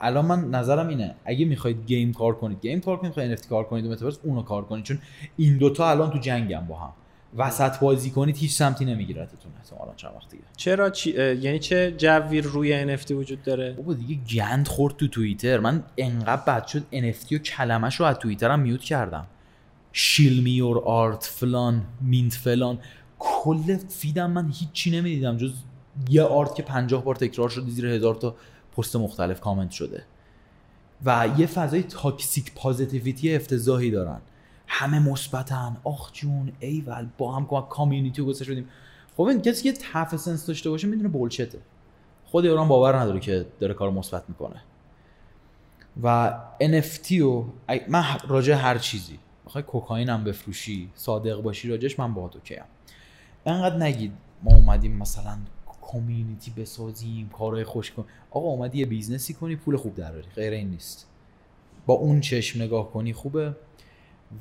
[0.00, 3.64] الان من نظرم اینه اگه می‌خواید game کار کنید game کار کنید می‌خواید NFT کار
[3.64, 4.84] کنید و متاورس اونو کار کنید.
[4.84, 4.98] چون
[5.36, 6.92] این دوتا الان تو جنگن با هم.
[7.36, 10.42] وسط بازی کنید هیچ سمتی نمیگیرتتون احتمالاً چند وقت دیگه.
[10.56, 11.10] چرا چی...
[11.34, 15.58] یعنی چه جوی روی NFT وجود داره؟ بابا دیگه گند خورد تو توییتر.
[15.58, 19.26] من انقدر بد شد NFT و کلمش رو از توییترم mute کردم.
[19.92, 22.78] shill me your art فلان mint فلان.
[23.18, 25.52] کل feed م من هیچی نمی‌دیدم جز
[26.08, 28.36] یه art که پنجاه بار تکرار شده زیر هزار تا
[28.76, 30.04] پست مختلف کامنت شده.
[31.04, 34.20] و یه فضای toxic positivity افتضاحی دارن.
[34.74, 35.76] همه مثبتن.
[35.84, 38.68] آخ جون ایول با هم community گذاشته شدیم
[39.16, 41.58] خب این کسی که تف sense داشته باشه می‌دونه bullshit ه
[42.24, 44.62] خود ایران باور نداره که داره کار مثبت می‌کنه.
[46.02, 47.44] و NFT و
[47.88, 49.18] من راجع هر چیزی.
[49.46, 52.62] بخوای کوکائین هم بفروشی صادق باشی راجعش من با تو کیم
[53.46, 54.12] انقدر نگید
[54.42, 55.38] ما اومدیم مثلا
[55.92, 58.04] community بسازیم کارهای خوش کن.
[58.30, 61.06] آقا اومدی یه business ی کنی پول خوب دراری غیر این نیست.
[61.86, 63.56] با اون چشم نگاه کنی خوبه.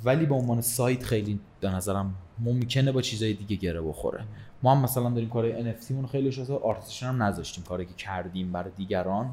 [0.03, 4.23] ولی به عنوان side خیلی به نظرم ممکنه با چیزای دیگه گره بخوره.
[4.63, 8.51] ما هم مثلا داریم کارهای NFT مون خیلی شده آرتستیشن هم نذاشتیم کاری که کردیم
[8.51, 9.29] برای دیگران.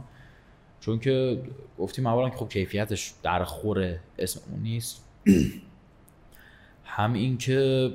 [0.81, 1.43] چون که
[1.79, 5.05] گفتیم اولا که خب کیفیتش درخوره اسم اون نیست.
[6.85, 7.91] هم این که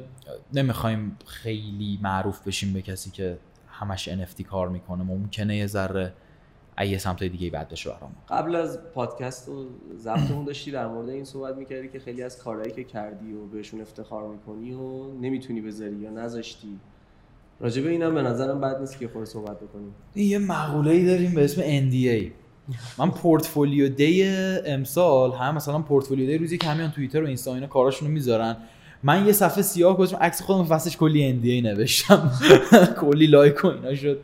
[0.53, 3.38] نمی‌خوایم خیلی معروف بشیم به کسی که
[3.68, 6.14] همش NFT کار می‌کنه ممکنه یه ذره
[6.82, 8.11] یه سمت دیگه بعد بشه برام.
[8.30, 9.65] قبل از پادکست و
[9.97, 13.82] ضبطمون داشتی در مورد این صحبت می‌کردی که خیلی از کارهایی که کردی و بهشون
[13.82, 16.80] افتخار می‌کنی و نمی‌تونی بذاری یا نذاشتی.
[17.59, 19.93] راجبه اینم به نظرم بد نیست که خود صحبت بکنیم.
[20.15, 22.32] یه مقوله ای داریم به اسم NDA
[22.97, 24.24] من پورتفولیو دی
[24.65, 28.57] امسال هم مثلا portfolio day روزی که همه میان توییتر و اینستا اینا کاراشونو می‌ذارن
[29.03, 32.32] من یه صفحه سیاه گذاشتم عکس خودم واسش کلی NDA نوشتم.
[33.01, 34.19] کلی like و اینا شد.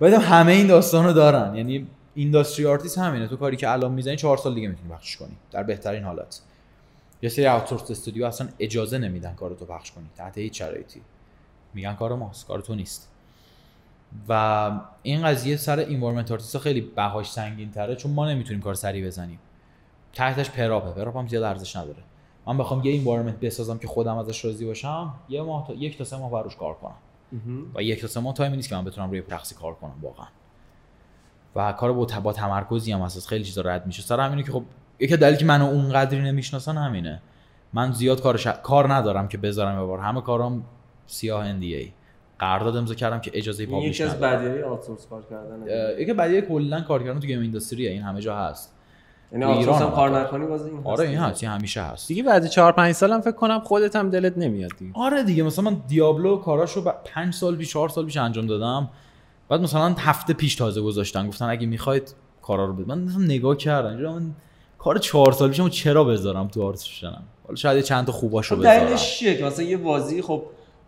[0.00, 1.54] بعدم همه این داستانو دارن.
[1.54, 3.28] یعنی industry artist همینه.
[3.28, 5.36] تو کاری که الان می‌زنی چهار سال دیگه می‌تونی پخش کنی.
[5.50, 6.40] در بهترین حالت.
[7.22, 10.06] یه سری outsource studio اصلا اجازه نمیدن کارتو پخش کنی.
[10.16, 11.00] تحت هیچ شرایطی.
[11.74, 12.46] میگن کار ماست.
[12.46, 13.08] کار تو نیست.
[14.28, 14.70] و
[15.02, 19.38] این قضیه سر environment artist خیلی بهاش سنگین تره چون ما نمی‌تونیم کار سریع بزنیم.
[20.12, 20.99] تحتش prop ه.
[20.99, 22.02] prop هم زیاد ارزش نداره.
[22.46, 26.04] من بخوام یه environment بسازم که خودم ازش راضی باشم یه ماه تا یک تا
[26.04, 26.94] سه ماه براش کار کنم.
[27.74, 29.94] و یک تا سه ماه time ی نیست که من بتونم روی شخصی کار کنم
[30.02, 30.26] واقعا.
[31.56, 34.02] و کار با, با تمرکزی هم اساس خیلی چیزا رد میشه.
[34.02, 34.62] سر همینه که خب
[35.00, 37.22] یکی دلیلی که منو اونقدری نمی‌شناسن همینه.
[37.72, 40.64] من زیاد کار کار ندارم که بذارم ببار همه کارام
[41.06, 41.88] سیاه NDA
[42.38, 45.62] قرارداد امضا کردم که اجازه پابلیش یکی از بدیهی آوتسورس کار کردن.
[45.98, 47.90] یکی بدیهی کلا کار کردن تو گیم اینداستریه.
[47.90, 48.75] این همه جا هست.
[49.32, 52.08] یعنی آوتسورس هم کار نکنی باز این آره این هست همیشه هست.
[52.08, 54.92] دیگه بعد 4 5 سالم فکر کنم خودت هم دلت نمیاد دیگه.
[54.94, 58.90] آره دیگه مثلا من دیابلو کاراشو 5 سال پیش 4 سال پیش انجام دادم.
[59.48, 62.88] بعد مثلا هفته پیش تازه گذاشتن گفتن اگه می‌خواید کارا رو بده.
[62.88, 64.30] من مثلا نگاه کردم من
[64.78, 68.84] کار 4 سال پیشم چرا بذارم تو آرتفیشنم حالا شاید چند تا خوباشو خب بذارم.
[68.84, 70.42] دلیلش چیه که مثلا یه بازی خب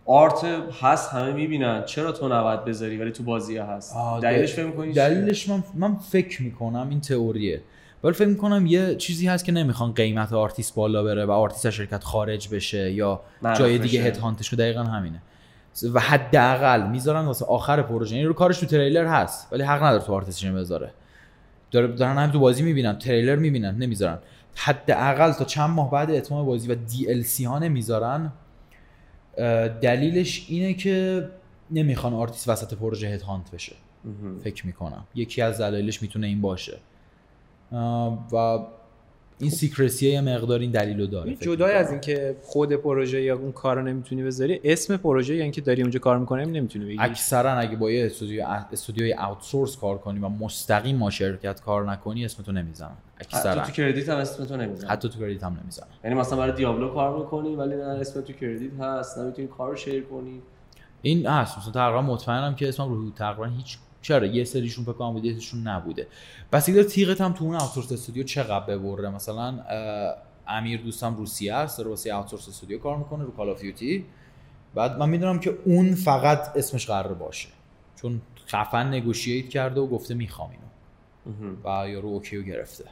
[0.07, 0.45] art
[0.83, 1.85] هست همه می‌بینن.
[1.85, 6.43] چرا تو نباید بذاری ولی تو بازی هست؟ دلیلش فکر می‌کنی دلیلش من من فکر
[6.43, 7.63] می‌کنم این تئوریه.
[8.05, 12.05] ولی فکر می‌کنم یه چیزی هست که نمی‌خوان قیمت آرتیست بالا بره و آرتیست شرکت
[12.05, 13.21] خارج بشه یا
[13.57, 15.23] جای دیگه headhunt ش دقیقا همینه.
[15.93, 18.17] و حداقل می‌ذارن واسه آخر پروژه.
[18.17, 20.91] یعنی رو کارش تو تریلر هست ولی حق نداره تو آرتیستش بذاره.
[21.73, 24.19] دارن هم تو بازی می‌بینن تریلر می‌بینن نمی‌ذارن.
[24.55, 28.33] حداقل تا چند ماه بعد اتمام بازی و DLC ها نمی‌ذارن
[29.83, 31.29] دلیلش اینه که
[31.71, 33.77] نمی‌خوان آرتیست وسط پروژه headhunt بشه
[34.45, 35.05] فکر می‌کنم.
[35.15, 36.79] یکی از دلایلش می‌تونه این باشه.
[38.33, 38.59] و
[39.41, 43.83] این secrecy یه مقدار این دلیلو داره جدای از اینکه خود پروژه یا اون کارو
[43.83, 46.97] نمی‌تونی بذاری اسم پروژه یا اینکه داری اونجا کار می‌کنیم نمی‌تونی بگی.
[47.01, 52.25] اکثرا اگه با یه استودیو استودیوی outsource کار کنی و مستقیم با شرکت کار نکنی
[52.25, 52.91] اسمتو نمی‌زنن
[53.21, 53.63] اکثرا.
[53.63, 56.89] حتی تو کردیت هم اسمتو نمی‌زنن حتی تو credit هم نمی‌زنن یعنی مثلا برای دیابلو
[56.89, 60.43] کار می‌کنی ولی نه اسم تو credit هست نمی‌تونی کارو share کنی.
[61.03, 61.59] این هست.
[61.59, 63.79] مثلا تقریبا مطمئنم که اسمم رو تقریبا هیچ
[64.09, 66.07] چرا یه سریشون فکر کنم بوده نبوده.
[66.53, 69.65] بس دیگه تیغت هم تو اون outsource studio چقدر ببره؟ مثلا
[70.49, 73.63] امیر دوستم روسیه است داره واسه outsource studio کار می‌کنه رو Call of
[74.75, 77.49] بعد من می‌دونم که اون فقط اسمش قرار باشه.
[77.97, 81.57] چون خفن negotiate کرده و گفته می‌خوام اینو.
[81.65, 82.85] و یارو OK و گرفته.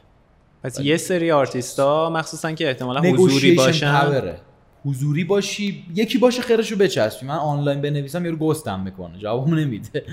[0.63, 4.43] پس یه سری آرتیستا مخصوصا که احتمالا حضوری باشن.
[4.87, 7.27] حضوری باشی یکی باشه خرشو بچسبی.
[7.27, 9.17] من آنلاین بنویسم یارو ghost م می‌کنه.
[9.17, 10.03] جواب نمیده.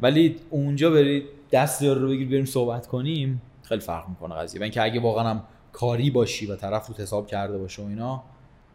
[0.00, 4.60] ولی اونجا برید دست یارو رو بگیر بریم صحبت کنیم خیلی فرق می‌کنه قضیه.
[4.60, 8.22] و اینکه اگه واقعا هم کاری باشی و طرف رو حساب کرده باشه و اینا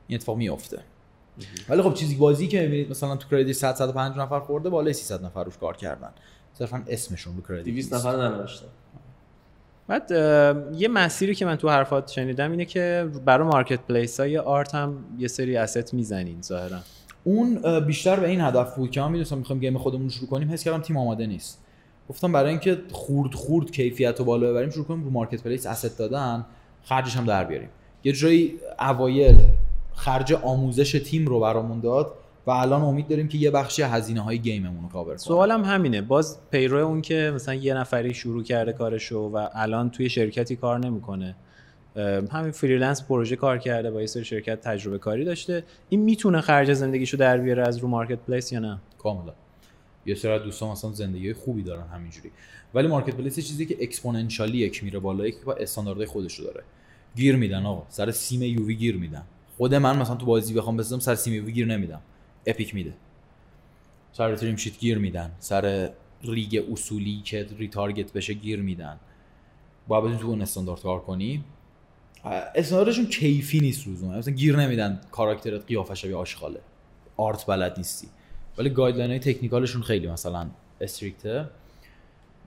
[0.07, 0.79] این اتفاق میفته
[1.69, 5.25] ولی خب چیزی بازی که می‌بینید مثلا تو credit 100 105 نفر خورده بالای 300
[5.25, 6.09] نفر روش کار کردن.
[6.53, 8.67] صرفا اسمشون رو credit 200 نفر ننوشتن.
[9.91, 10.11] بعد
[10.75, 15.27] یه مسیری که من تو حرفات شنیدم اینه که برای marketplace های art هم یه
[15.27, 16.77] سری asset می‌زنین ظاهرا.
[17.23, 20.51] اون بیشتر به این هدف بود که من می‌دونستم می‌خوام game خودمون رو شروع کنیم
[20.51, 21.63] حس کردم تیم آماده نیست.
[22.09, 26.45] گفتم برای اینکه خورد خورد کیفیت رو بالا ببریم شروع کنیم رو marketplace asset دادن
[26.83, 27.69] خرجش هم در بیاریم.
[28.03, 29.37] یه جایی اوایل
[29.93, 32.13] خرج آموزش تیم رو برامون داد.
[32.47, 35.63] و الان امید داریم که یه بخشی هزینه های game مون رو کاور کنه سوالم
[35.63, 36.01] همینه.
[36.01, 40.79] باز پیرو اون که مثلا یه نفری شروع کرده کارشو و الان توی شرکتی کار
[40.79, 41.35] نمی‌کنه.
[42.31, 45.63] همین freelance پروژه کار کرده با یه سری شرکت تجربه کاری داشته.
[45.89, 49.33] این می‌تونه خرج زندگیشو در بیاره از رو marketplace یا نه؟ کاملا.
[50.05, 52.31] یه سری از دوستان مثلا زندگی خوبی دارن همینجوری.
[52.73, 56.63] ولی marketplace چیزی که exponentially یک میره بالا یک با استانداردهای خودش رو داره.
[57.15, 57.85] گیر میدن آقا.
[57.89, 59.23] سر seam UV گیر میدن.
[59.57, 62.01] خود من مثلا تو بازی بخوام بزنم سر seam UV گیر نمیدم.
[62.45, 62.93] اپیک میده.
[64.13, 65.31] سر trim sheet گیر میدن.
[65.39, 65.89] سر
[66.23, 68.99] rig اصولی که retarget بشه گیر میدن.
[69.87, 71.43] باید بتونی تو اون استاندارد کار کنی.
[72.55, 75.01] استانداردشون کیفی نیست روزونه مثلا گیر نمیدن.
[75.11, 76.59] character ت قیافه شبیه آشغاله.
[77.17, 78.07] art بلد نیستی.
[78.57, 80.49] ولی guideline های technical شون خیلی مثلا
[80.81, 81.49] strict ه.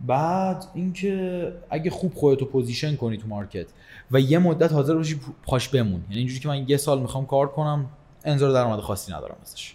[0.07, 3.67] بعد اینکه اگه خوب خودتو position کنی تو market
[4.11, 7.49] و یه مدت حاضر باشی پاش بمون یعنی اینجوری که من یه سال می‌خوام کار
[7.49, 7.91] کنم
[8.25, 9.75] انتظار درآمد خاصی ندارم ازش.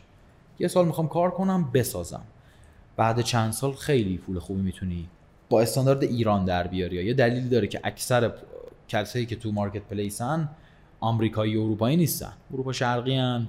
[0.60, 2.24] یه سال می‌خوام کار کنم بسازم.
[2.98, 5.10] بعد چند سال خیلی پول خوبی می‌تونی
[5.50, 7.06] با استاندارد ایران در بیاری.
[7.06, 8.32] یه دلیلی داره که اکثر
[8.88, 10.50] کسایی که تو marketplace ن
[11.00, 12.34] آمریکایی و اروپایی نیستن.
[12.54, 13.48] اروپا شرقی هن،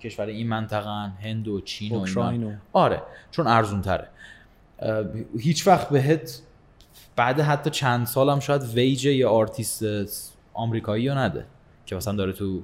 [0.00, 4.08] کشور این منطقه هند و چین و اوکراین آره چون ارزون تره
[5.38, 6.42] هیچ وقت بهت
[7.16, 9.84] بعد حتی چند سالم شاید wage یه artist
[10.54, 11.46] آمریکایی رو نده
[11.86, 12.62] که مثلا داره تو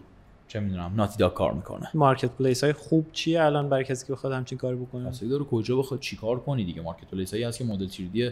[0.49, 1.89] چه می‌دونم Naughty Dog کار می‌کنه.
[1.95, 5.77] marketplace های خوب چیه الان برای کسی که بخواد همچین کاری بکنه؟ اصلا داره کجا
[5.77, 6.83] بخواد چیکار کنی دیگه.
[6.83, 8.31] marketplace هایی هست که مدل 3D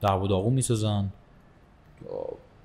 [0.00, 1.08] در و داغون می‌سازن.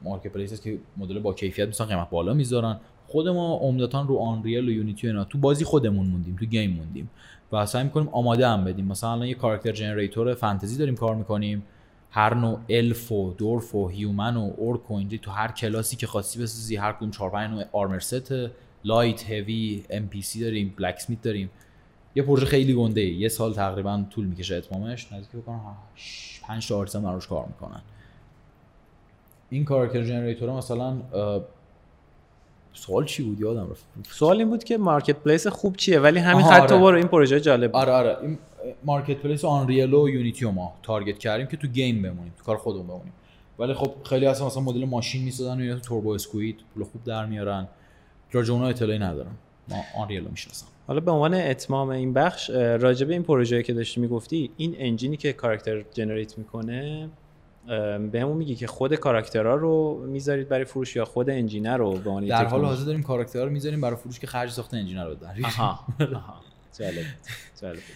[0.02, 2.80] marketplace هست که مدل با کیفیت مثلا قیمت بالا می‌ذارن.
[3.08, 5.24] خود ما عمدتا رو Unreal و Unity اینا.
[5.24, 7.10] تو بازی خودمون موندیم تو game موندیم.
[7.52, 8.86] و سعی می‌کنیم آماده هم بدیم.
[8.86, 11.64] مثلا الان یه character generator فانتزی داریم کار می‌کنیم.
[12.12, 16.40] هر نوع الف و dwarf و human و orc و تو هر کلاسی که خاصی
[16.40, 18.34] بسازی هر کدوم 4 5 نوع armor set
[18.86, 21.50] light heavy NPC داریم blacksmith داریم.
[22.16, 23.14] یه پروژه خیلی گنده ای.
[23.14, 25.14] یه سال تقریبا طول می‌کشه اتمامش.
[25.14, 25.76] نزدیک بکنم.
[26.44, 27.82] 5 تا آرتیستان براش کار می‌کنن.
[29.50, 31.02] این character generator مثلا
[32.74, 33.86] سوال چی بود؟ یادم رفت.
[34.10, 36.82] سوال این بود که مارکت پلیس خوب چیه؟ ولی همین خط آره.
[36.82, 38.18] برو این پروژه جالب آره آره.
[38.22, 38.38] این
[38.84, 43.14] marketplace Unreal و Unity ما target کردیم که تو game بمونیم تو کار خودمون بمونیم.
[43.60, 47.26] ولی خب خیلی اصلا مثلا مدل ماشین می‌سازن و اینا تو TurboSquid پول خوب در
[47.26, 47.68] میارن.
[48.34, 49.38] راجع اونها اطلاعی ندارم.
[49.70, 50.66] ما آنریل می‌شناسم.
[50.88, 54.76] حالا به عنوان اتمام این بخش اه، راجع به این پروژه که داشتی می‌گفتی این
[54.78, 57.10] engine ی که character generate می‌کنه
[58.12, 62.26] بهمون میگی که خود کاراکترها رو می‌ذارید برای فروش یا خود engine رو به عنوان
[62.26, 65.46] در حال؟ حاضر داریم کاراکترها رو می‌ذاریم برای فروش که خرج ساخت engine رو بدن
[65.46, 66.42] آها آها.
[66.80, 67.06] جالب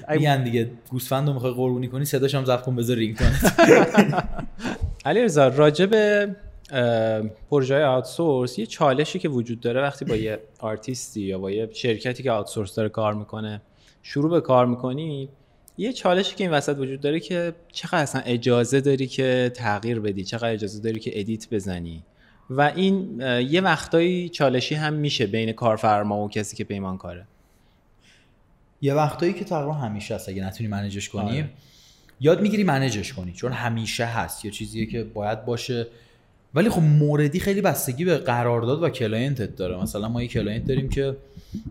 [0.10, 3.28] میگن دیگه گوسفند رو می‌خوای قربونی کنی صداش هم کن بذار ringtone
[5.06, 6.36] علی رضا راجع به اه،
[7.50, 12.24] پروژه outsource یه چالشی که وجود داره وقتی با یه آرتیستی یا با یه شرکتی
[12.24, 13.62] که outsource داره کار می‌کنه
[14.04, 15.30] شروع به کار می‌کنی
[15.78, 20.24] یه چالشی که این وسط وجود داره که چقدر اصلا اجازه داری که تغییر بدی
[20.24, 22.04] چقدر اجازه داری که edit بزنی؟
[22.50, 27.26] و این یه وقتایی چالشی هم میشه بین کارفرما و کسی که پیمان کاره.
[28.82, 31.38] یه وقتایی که تقریبا همیشه هست اگه نتونی manage ش کنی.
[31.38, 31.50] آره.
[32.20, 34.46] یاد می‌گیری manage ش کنی چون همیشه هست.
[34.46, 35.88] یا چیزیه که باید باشه.
[36.58, 39.82] ولی خب موردی خیلی بستگی به قرارداد و client ت داره.
[39.82, 41.18] مثلا ما یه client داریم که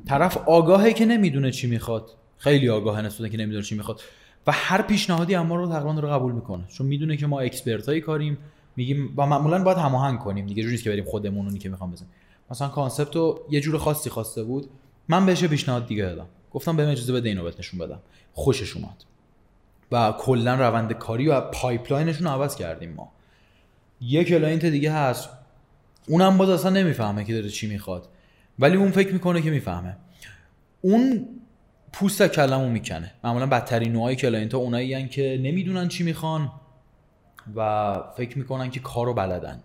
[0.09, 2.11] طرف آگاهه که نمی‌دونه چی می‌خواد.
[2.39, 4.01] خیلی آگاهه نسبت که نمی‌دونه چی می‌خواد.
[4.47, 6.65] و هر پیشنهادی ما رو تقریبا رو قبول می‌کنه.
[6.69, 8.39] چون می‌دونه که ما expert ای کاریم.
[8.77, 10.47] میگیم و معمولا باید هماهنگ کنیم.
[10.47, 12.11] دیگه جوری نیست که بریم خودمون اونی که می‌خوام بزنیم.
[12.51, 14.69] مثلا concept رو یه جور خاصی خواسته بود.
[15.09, 16.27] من بهش پیشنهاد دیگه دادم.
[16.53, 17.99] گفتم بهم اجازه بده اینو بهت نشون بدم.
[18.33, 19.05] خوشش اومد.
[19.93, 23.13] و کلا روند کاری و pipeline شون رو عوض کردیم ما.
[24.01, 25.28] یه client دیگه هست.
[26.09, 28.09] اونم باز اصلا نمی‌فهمه که داره چی می‌خواد.
[28.59, 29.97] ولی اون فکر می‌کنه که می‌فهمه.
[30.81, 31.28] اون
[31.93, 33.12] پوست کلمو می‌کنه.
[33.24, 36.52] معمولا بدترین نوعای client ها اونایی هن که نمی‌دونن چی می‌خوان
[37.56, 39.62] و فکر می‌کنن که کارو بلدن.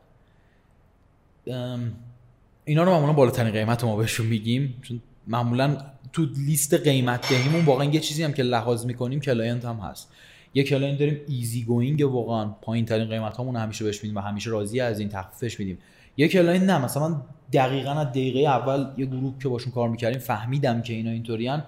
[2.65, 4.79] اینا رو معمولا بالاترین قیمت ما بهشون میگیم.
[4.81, 5.77] چون معمولا
[6.13, 10.11] تو لیست قیمت دهیمون واقعا یه چیزی هم که لحاظ می‌کنیم client هم هست.
[10.53, 14.49] یه client داریم easy going واقعا پایین ترین قیمت همون همیشه بهش میدیم و همیشه
[14.49, 15.77] راضی از این تخفیفش میدیم.
[16.17, 17.21] یه client نه مثلا
[17.53, 21.63] دقیقا از دقیقه اول یه گروه که باشون کار می‌کردیم فهمیدم که اینا اینطورین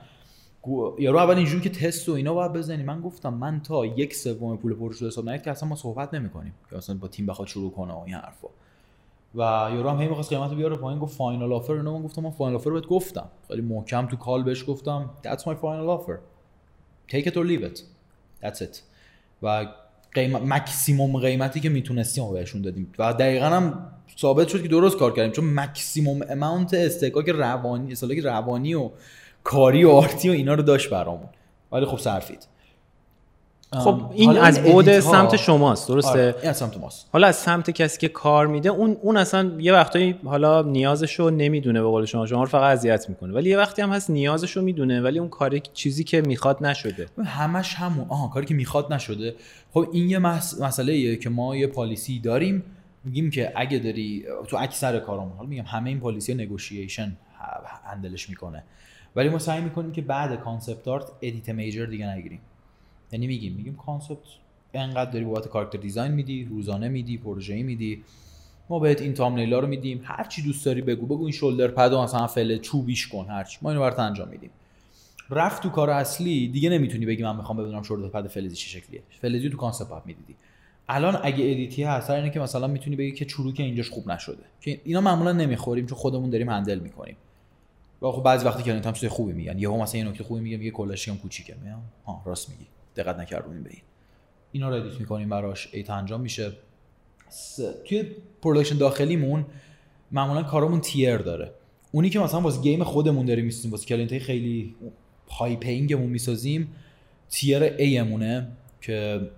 [0.61, 2.83] گو- یارو اول اینجوری که تست و اینا باید بزنی.
[2.83, 6.13] من گفتم من تا یک سوم پول پروژه رو حساب نکنید که اصلا ما صحبت
[6.13, 8.47] نمی‌کنیم که اصلا با تیم بخواد شروع کنه و این حرفا.
[9.35, 9.39] و
[9.73, 12.31] یارو هم هی می‌خواست قیمت رو بیاره پایین گفت final offer اینا من گفتم من
[12.31, 13.25] final offer بهت گفتم.
[13.47, 16.17] خیلی محکم تو call بهش گفتم that's my final offer.
[17.13, 17.92] Take it or leave it.
[18.43, 18.77] That's it.
[19.43, 19.65] و
[20.13, 22.93] قیمت مکسیموم قیمتی که می‌تونستیم بهشون دادیم.
[22.99, 25.31] و دقیقا هم ثابت شد که درست کار کردیم.
[25.31, 28.91] چون مکسیموم اماونت استحقاق روانی استحقاق روانی و
[29.43, 31.29] کاری و آرتی و اینا رو داشت برامون.
[31.71, 32.47] ولی خب صرفید.
[33.79, 37.09] خب این از ها- سمت شماست درسته؟ آره، این از سمت ماست.
[37.13, 41.81] حالا از سمت کسی که کار میده اون اون اصلا یه وقتایی حالا نیازشو نمی‌دونه
[41.81, 43.33] به قول شما شما رو فقط اذیت می‌کنه.
[43.33, 47.05] ولی یه وقتی هم هست نیازشو می‌دونه ولی اون کاری چیزی که می‌خواد نشده.
[47.25, 48.05] همش همون.
[48.09, 49.35] آها کاری که می‌خواد نشده.
[49.73, 50.61] خب این یه مس...
[50.61, 52.63] مسئله ایه که ما یه policy داریم.
[53.03, 57.17] میگیم که اگه داری تو اکثر کارامون حالا میگم همه این policy negotiation
[57.85, 58.63] handle ش می‌کنه.
[59.15, 62.39] ولی ما سعی می‌کنیم که بعد concept art edit major دیگه نگیریم.
[63.13, 64.17] یعنی میگیم میگیم concept
[64.73, 68.03] انقدر داری بابت character design میدی روزانه میدی پروژه‌ای میدی.
[68.69, 70.01] ما بهت این thumbnail ا رو میدیم.
[70.03, 73.57] هر چی دوست داری بگو بگو این shoulder pad مثلا full چوبیش کن هر چی.
[73.61, 74.49] ما اینو برات انجام میدیم.
[75.29, 79.01] رفت تو کار اصلی دیگه نمی‌تونی بگی من می‌خوام بدونم shoulder pad فلزی چه شکلیه.
[79.21, 80.35] فلزی تو concept می‌دیدی.
[80.89, 84.43] الان اگه edit ی هست اینه که مثلا می‌تونی بگی که چروک اینجاش خوب نشده.
[84.61, 87.15] که اینا معمولا نمی‌خوریم چون خودمون داریم handle می‌کنیم.
[88.01, 89.59] و خب بعضی وقتی که هم چیز خوبی میگن.
[89.59, 91.55] یهو مثلا یه نکته خوبی کلاش هم کوچیکه.
[91.63, 92.65] میگم ها راست میگی.
[92.95, 93.81] دقت نکردیم به این.
[94.51, 95.69] اینا رو edit می‌کنیم براش.
[95.73, 96.51] edit انجام میشه.
[97.29, 97.59] س...
[97.85, 98.03] توی
[98.41, 99.45] production داخلیمون
[100.11, 101.53] معمولا کارمون tier داره.
[101.91, 104.75] اونی که مثلا واسه game خودمون داریم می‌سازیم واسه client خیلی
[105.39, 106.75] high paying مون می‌سازیم
[107.29, 108.47] tier A مونه
[108.81, 109.29] که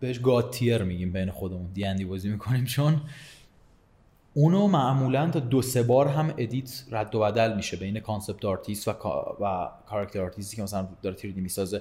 [0.00, 1.70] بهش god tier میگیم بین خودمون.
[1.74, 3.00] دی اندی بازی می‌کنیم چون
[4.34, 8.88] اونو معمولا تا دو سه بار هم edit رد و بدل میشه بین concept artist
[8.88, 8.90] و
[9.40, 11.80] و character artist ی که مثلا داره 3D می‌سازه.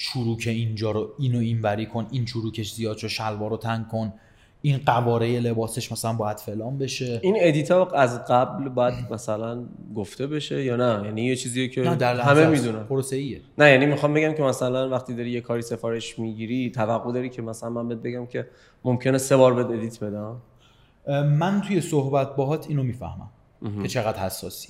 [0.00, 4.12] چروک اینجا رو اینو اینوری کن این چروکش زیاد شو شلوار رو تنگ کن.
[4.62, 7.20] این قواره لباسش مثلا باید فلان بشه.
[7.22, 9.64] این edit ا از قبل باید مثلا
[9.94, 12.84] گفته بشه یا نه؟ یعنی یه چیزیه که همه می‌دونن.
[12.84, 13.40] پروسه ایه.
[13.58, 17.42] نه یعنی می‌خوام بگم که مثلا وقتی داری یه کاری سفارش می‌گیری توقع داری که
[17.42, 18.48] مثلا من بهت بگم که
[18.84, 20.36] ممکنه سه بار بهت edit بدم؟
[21.24, 23.30] من توی صحبت باهات اینو می‌فهمم
[23.82, 24.68] که چقدر حساسی.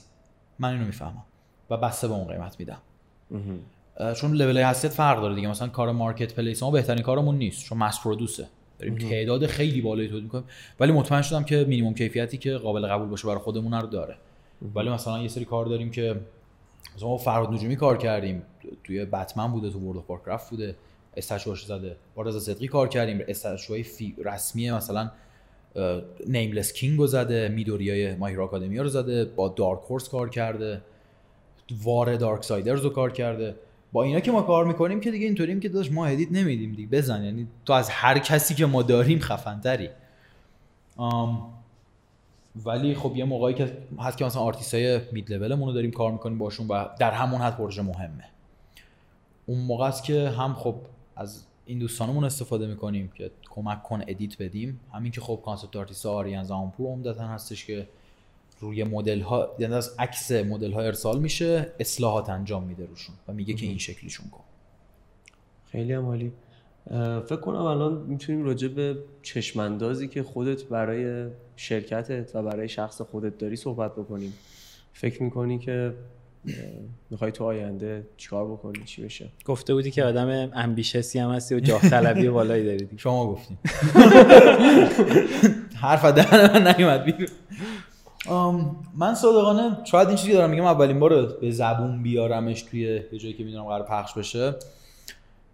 [0.59, 1.25] من اینو می‌فهمم
[1.71, 2.79] و بسته به اون قیمت میدم.
[4.17, 5.49] چون لول حساسیت فرق داره دیگه.
[5.49, 8.47] مثلا کار marketplace ما بهترین کارمون نیست چون mass produce ه
[8.79, 10.45] داریم تعداد خیلی بالایی تولید می‌کنیم.
[10.81, 14.17] ولی مطمئن شدم که مینیمم کیفیتی که قابل قبول باشه برای خودمون رو داره.
[14.75, 16.21] ولی مثلا یه سری کار داریم که
[16.97, 18.43] مثلا ما فرهاد نجومی کار کردیم.
[18.85, 20.77] توی بتمن بوده تو World of Warcraft بوده.
[21.17, 21.97] statue هاش زده.
[22.15, 23.21] با رضا صدقی کار کردیم.
[23.29, 25.11] statue های غیر رسمی مثلا
[26.27, 27.49] Nameless King رو زده.
[27.49, 29.25] Midoriya ی My Hero Academia رو زده.
[29.25, 30.81] با Dark Horse کار کرده.
[31.83, 33.55] War Darksiders رو کار کرده.
[33.93, 36.89] با اینا که ما کار می‌کنیم که دیگه اینطوریم که داداش ما edit نمیدیم دیگه.
[36.89, 39.89] بزن یعنی تو از هر کسی که ما داریم خفنتری.
[40.97, 41.53] آم
[42.67, 45.91] ولی خب یه موقعی که هست که مثلا آرتیست های mid level مون رو داریم
[45.91, 48.25] کار می‌کنیم باشون و در همون حد پروژه مهمه.
[49.47, 50.75] اون موقع است که هم خب
[51.17, 54.81] از این دوستانمون استفاده می‌کنیم که کمک کن edit بدیم.
[54.93, 57.89] همین که خب concept artist آریان زامپور عمدتا هستش که
[58.61, 63.33] روی مدل ها یعنی از عکس مدل ها ارسال میشه اصلاحات انجام میده روشون و
[63.33, 64.45] میگه که این شکلیشون کن.
[65.73, 66.33] خیلی عالی.
[67.27, 73.39] فکر کنم الان می‌تونیم راجع به چشماندازی که خودت برای شرکتت و برای شخص خودت
[73.39, 74.33] داری صحبت بکنیم.
[74.93, 75.95] فکر می‌کنی که
[77.11, 81.61] می‌خوای تو آینده چیکار بکنی؟ چی بشه؟ گفته بودی که آدم امبیشسی هم هستی و
[81.61, 82.89] جاه طلبی بالایی داری.
[82.97, 83.59] شما گفتیم.
[85.83, 87.29] حرف دهن من نیومد بیرون.
[88.97, 92.81] من صادقانه شاید این چیزی دارم میگم اولین بار به زبون بیارمش توی
[93.13, 94.55] یه جایی که می‌دونم قرار پخش بشه.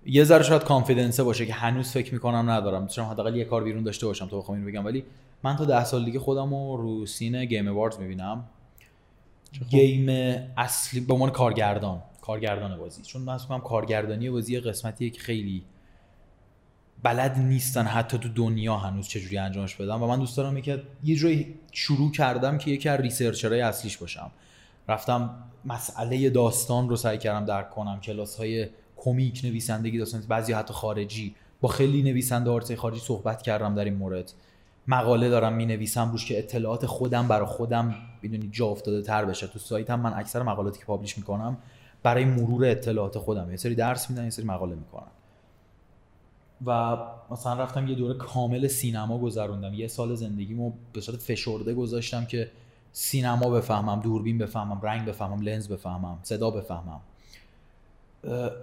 [0.07, 2.83] یه ذره شاید confidence ه باشه که هنوز فکر می‌کنم ندارم.
[2.83, 4.85] می‌تونم حداقل یه کار بیرون داشته باشم تا بخوام اینو بگم.
[4.85, 5.05] ولی
[5.43, 8.45] من تا ده سال دیگه خودم رو رو سن Game Awards می‌بینم.
[9.71, 10.09] game
[10.57, 13.03] اصلی به عنوان کارگردان کارگردان بازی.
[13.03, 15.63] چون من کارگردانی بازی یه قسمتیه که خیلی
[17.03, 20.03] بلد نیستن حتی تو دنیا هنوز چجوری انجامش بدن.
[20.03, 23.97] و من دوست دارم که یه جایی شروع کردم که یکی از researcher های اصلیش
[23.97, 24.31] باشم.
[24.89, 25.31] رفتم
[25.65, 28.01] مسئله داستان رو سعی کردم درک کنم.
[28.01, 31.35] کلاس های کمیک نویسندگی داستان بعضی حتی خارجی.
[31.61, 34.33] با خیلی نویسنده آرتای خارجی صحبت کردم در این مورد.
[34.89, 39.47] مقاله دارم می نویسم روش که اطلاعات خودم برای خودم می‌دونی جا افتاده تر بشه.
[39.47, 41.57] تو سایتم من اکثر مقالاتی که پابلیش می‌کنم
[42.03, 43.51] برای مرور اطلاعات خودم.
[43.51, 45.11] یه سری درس میدن یه سری مقاله می‌کنم.
[46.67, 46.97] و
[47.31, 49.75] مثلا رفتم یه دوره کامل سینما گذروندم.
[49.75, 52.51] یه سال زندگیمو به صورت فشرده گذاشتم که
[52.93, 57.01] سینما بفهمم دوربین بفهمم رنگ بفهمم لنز بفهمم صدا بفهمم.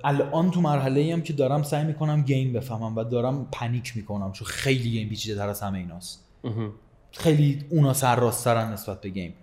[0.03, 4.48] الان تو مرحله هم که دارم سعی می‌کنم game بفهمم و دارم panic می‌کنم چون
[4.48, 6.24] خیلی game پیچیده تر از همه ایناست.
[7.11, 9.34] خیلی اونا سرراسترن نسبت به game.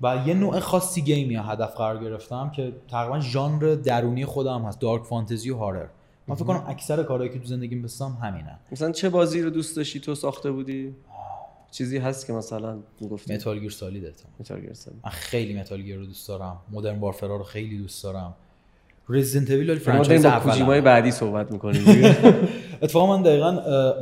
[0.00, 4.80] و یه نوع خاصی game ی هدف قرار گرفتم که تقریبا ژانر درونی خودم هست
[4.80, 5.86] dark fantasy و horror.
[6.30, 8.58] من فکر کنم اکثر کارهایی که تو زندگیم بستم همینه.
[8.72, 10.94] مثلا چه بازی رو دوست داشتی؟ تو ساخته بودی؟
[11.70, 14.04] چیزی هست که مثلا می‌گفتی؟ Metal Gear Solid
[14.40, 15.00] Metal Gear Solid.
[15.04, 16.56] من خیلی Metal Gear رو دوست دارم.
[16.70, 18.34] Modern Warfare ا رو خیلی دوست دارم.
[19.08, 21.84] رزیدنت داریم franchise اول کوجیمای بعدی صحبت می‌کنیم.
[22.82, 23.52] اتفاقا من دقیقا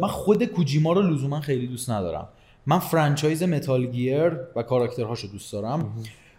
[0.01, 2.29] من خود کوجیما رو لزوما خیلی دوست ندارم.
[2.67, 5.93] من franchise Metal Gear و کاراکترهاشو دوست دارم.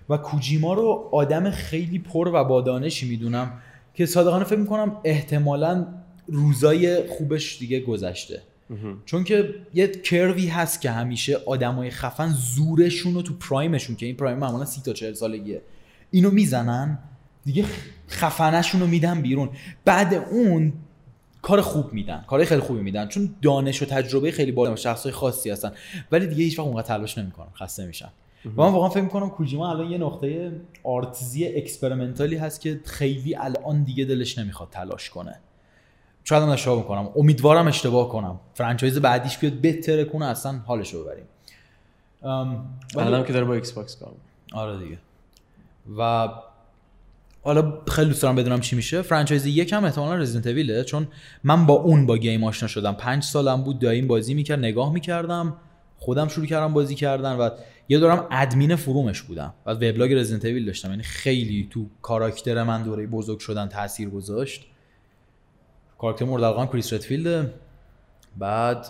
[0.10, 3.52] و کوجیما رو آدم خیلی پر و با دانشی می‌دونم.
[3.94, 5.88] که صادقانه فکر می‌کنم احتمالا
[6.28, 8.42] روزای خوبش دیگه گذشته.
[9.06, 13.96] چون که یه curve ی هست که همیشه آدمای خفن زورشون رو تو prime شون
[13.96, 15.62] که این prime معمولا سی تا 40 سالگیه
[16.12, 17.00] اینو می‌زنن
[17.46, 17.66] دیگه
[18.10, 19.50] خفنشون رو میدن بیرون.
[19.86, 20.74] بعد اون
[21.42, 25.50] کار خوب میدن کار خیلی خوبی میدن چون دانش و تجربه خیلی بالا شخصای خاصی
[25.50, 25.72] هستن.
[26.12, 28.10] ولی دیگه هیچ وقت اونقدر تلاش نمی‌کنن خسته میشن
[28.46, 30.52] و من واقعا فکر می‌کنم کوجیما الان یه نقطه
[30.84, 35.40] artsy experimental ی هست که خیلی الان دیگه دلش نمی‌خواد تلاش کنه.
[36.24, 38.40] شاید من اشتباه می‌کنم امیدوارم اشتباه کنم.
[38.54, 41.26] franchise بعدیش بیاد بهتره کنه اصلا حالش رو ببریم
[42.98, 44.12] الان که داره با Xbox کار.
[44.54, 44.98] آره دیگه.
[45.98, 46.30] و
[47.44, 49.02] حالا خیلی دوست دارم بدونم چی میشه.
[49.02, 51.08] franchise یکم احتمالا Resident Evil ه چون
[51.44, 52.94] من با اون با game آشنا شدم.
[52.94, 55.58] پنج سالم بود داییم بازی می‌کرد نگاه می‌کردم.
[55.98, 57.50] خودم شروع کردم بازی کردن و
[57.90, 59.54] یه دورم admin forum ش بودم.
[59.66, 60.90] و وبلاگ Resident Evil داشتم.
[60.90, 64.66] یعنی خیلی تو کاراکتر من دوره بزرگ شدن تاثیر گذاشت.
[65.98, 67.54] کاراکتر مورد علاقه‌ام کریس ردفیلد.
[68.38, 68.86] بعد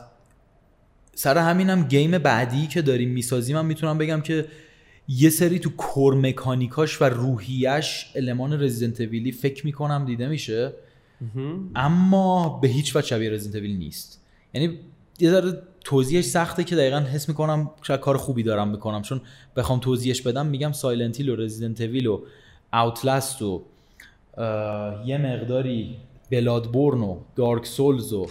[1.15, 4.45] سر همینم game بعدی که داریم می‌سازیم من می‌تونم بگم که
[5.07, 10.27] یه سری تو core mechanic اش و روحیش المان Resident Evil ی فکر می‌کنم دیده
[10.27, 10.73] میشه.
[11.75, 14.25] اما به هیچ وجه شبیه Resident Evil نیست.
[14.53, 14.79] یعنی
[15.19, 19.01] یه ذره توضیحش سخته که دقیقا حس می‌کنم شاید کار خوبی دارم می‌کنم.
[19.01, 19.21] چون
[19.55, 22.21] بخوام توضیحش بدم میگم Silent Hill و Resident Evil و
[22.73, 23.61] اوتلست و
[25.05, 25.95] یه مقداری
[26.31, 28.27] بلادبورن و دارک سولز و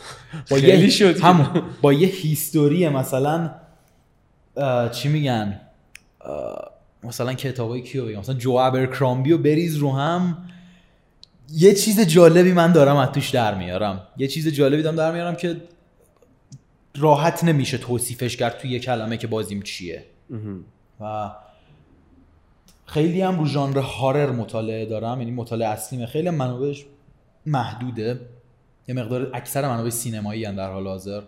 [0.50, 1.20] با یه شد.
[1.20, 3.50] همون با یه هیستوری مثلا
[4.92, 5.60] چی میگن؟
[7.04, 10.38] مثلا کتابای کیو بگم؟ مثلا جو ابرکرامبی و بریز رو هم.
[11.52, 14.02] یه چیز جالبی من دارم از توش در میارم.
[14.16, 15.56] یه چیز جالبی دارم در میارم که
[16.98, 20.04] راحت نمیشه توصیفش کرد توی یه کلمه که بازیم چیه.
[21.00, 21.30] و
[22.86, 26.86] خیلی هم رو ژانر هارر مطالعه دارم یعنی مطالعه اصلیم خیلی هم منابعش
[27.46, 28.20] محدوده.
[28.88, 31.22] یه مقدار اکثر منابع سینمایی هم در حال حاضر.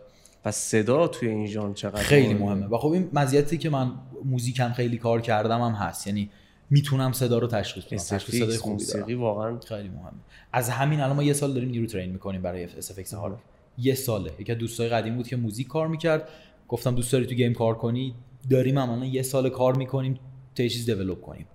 [0.45, 3.93] و صدا توی این ژانر چقدر خیلی مهمه؟ و خب این مزیتی که من
[4.25, 6.07] موزیکم خیلی کار کردم هم هست.
[6.07, 6.31] یعنی
[6.71, 7.97] می‌تونم صدا رو تشخیص بدم.
[7.97, 9.21] تشخیص صدای خوبی دارم.
[9.21, 10.13] واقعا خیلی مهمه.
[10.53, 13.35] از همین الان ما یه سال داریم نیرو ترین می‌کنیم برای اسفکس هارر.
[13.81, 14.31] یه ساله.
[14.39, 16.29] یکی از دوستای قدیم بود که موزیک کار می‌کرد.
[16.69, 18.15] گفتم دوست داری تو game کار کنی؟
[18.51, 20.19] داریم الان یه سال کار می‌کنیم
[20.55, 21.47] تا یه چیز develop کنیم.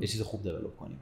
[0.00, 0.98] یه چیز خوب develop کنیم.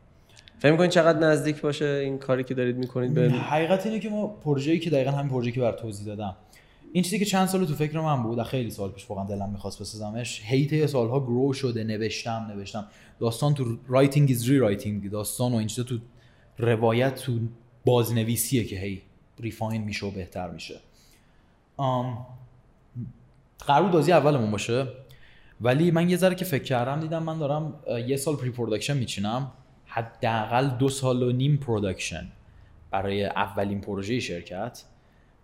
[0.58, 4.26] فکر می‌کنید چقدر نزدیک باشه این کاری که دارید می‌کنید به حقیقت اینه که ما
[4.26, 6.36] پروژه‌ای که دقیقا همین پروژه‌ای که بر توضیح دادم.
[6.92, 9.80] این چیزی که چند سال تو فکر من بود خیلی سال پیش واقعا دلم می‌خواست
[9.80, 12.86] بسازمش هی تو سالها grow شده نوشتم نوشتم.
[13.20, 15.98] داستان تو writing is rewriting داستان و این چیزا تو
[16.58, 17.38] روایت تو
[17.84, 19.02] بازنویسیه که هی
[19.40, 20.80] refine میشه و بهتر میشه.
[23.66, 24.86] قرار بود بازی اولمون باشه
[25.60, 27.74] ولی من یه ذره که فکر کردم دیدم من دارم
[28.06, 29.52] یه سال pre-production میچینم
[29.86, 32.26] حداقل دو سال و نیم production
[32.90, 34.84] برای اولین پروژه شرکت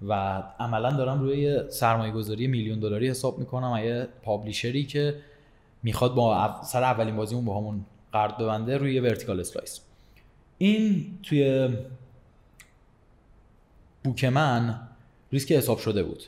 [0.08, 0.12] و
[0.58, 3.84] عملا دارم روی سرمایه گذاری میلیون دلاری حساب می‌کنم.
[3.84, 5.14] یه publisher ی که
[5.82, 9.80] می‌خواد با سر اولین بازیمون باهامون قرارداد ببنده روی vertical slice
[10.58, 11.68] این توی
[14.06, 14.88] بوک من
[15.32, 16.22] ریسک حساب شده بود.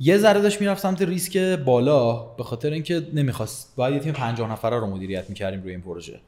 [0.00, 3.76] یه ذره داشت می‌رفت سمت ریسک بالا به خاطر اینکه نمی‌خواست.
[3.76, 6.20] باید یه تیم 50 نفره رو مدیریت می‌کردیم روی این پروژه.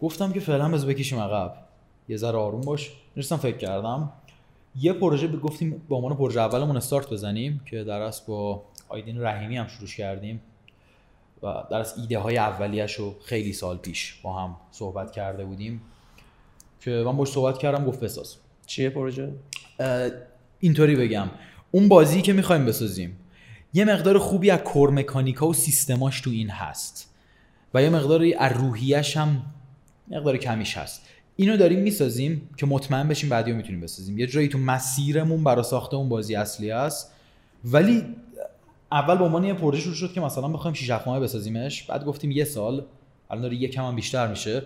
[0.00, 1.54] گفتم که فعلا بذار بکشیم عقب.
[2.08, 2.92] یه ذره آروم باش.
[3.16, 4.12] نشستم فکر کردم.
[4.80, 9.56] یه پروژه گفتیم به عنوان پروژه اولمون استارت بزنیم که در اصل با آیدین رحیمی
[9.56, 10.40] هم شروع کردیم.
[11.42, 15.82] و در اصل ایده های اولیش خیلی سال پیش با هم صحبت کرده بودیم.
[16.80, 18.36] که من باش صحبت کردم گفت بساز.
[18.66, 19.32] چیه پروژه
[20.60, 21.28] اینطوری بگم.
[21.70, 23.16] اون بازی که می‌خوایم بسازیم
[23.74, 27.14] یه مقدار خوبی از کور مکانیکا و سیستماش تو این هست
[27.74, 29.42] و یه مقداری از روحیش هم
[30.08, 31.02] مقدار کمیش هست.
[31.36, 34.18] اینو داریم می‌سازیم که مطمئن بشیم بعدی می‌تونیم بسازیم.
[34.18, 37.12] یه جایی تو مسیرمون برای ساخت اون بازی اصلی هست.
[37.64, 38.04] ولی
[38.92, 41.82] اول به عنوان یه پروژه شروع شد که مثلا بخوایم 6 7 ماه بسازیمش.
[41.82, 42.84] بعد گفتیم یه سال
[43.30, 44.62] الان داره یکم هم بیشتر میشه.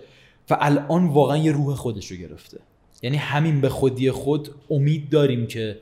[0.51, 2.59] و الان واقعا یه روح خودش رو گرفته.
[3.03, 5.79] یعنی همین به خودی خود امید داریم که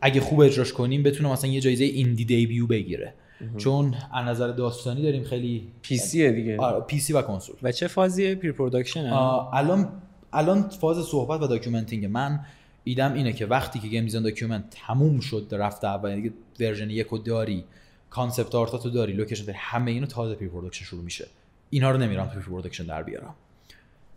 [0.00, 3.14] اگه خوب اجراش کنیم بتونه مثلا یه جایزه indie debut بگیره.
[3.56, 6.58] چون از نظر داستانی داریم خیلی PC ه دیگه.
[6.86, 7.56] PC و کنسول.
[7.62, 9.04] و چه فازی pre-production
[9.52, 9.88] الان
[10.32, 12.40] الان فاز صحبت و documenting من
[12.84, 16.90] ایدم اینه که وقتی که game design document تموم شد draft اول یعنی دیگه version
[16.90, 17.64] یکو داری
[18.10, 21.26] concept art اتو داری location داری همه اینو تازه pre-production شروع میشه.
[21.70, 23.34] اینا رو نمیرم تو pre-production در بیارم.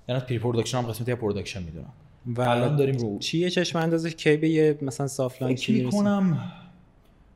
[0.10, 1.94] یعنی pre-production هم قسمتی از production می‌دونم.
[2.28, 6.52] و الان داریم رو چیه چشم اندازش کی به یه مثلا launch ی می‌رسیم می‌کنم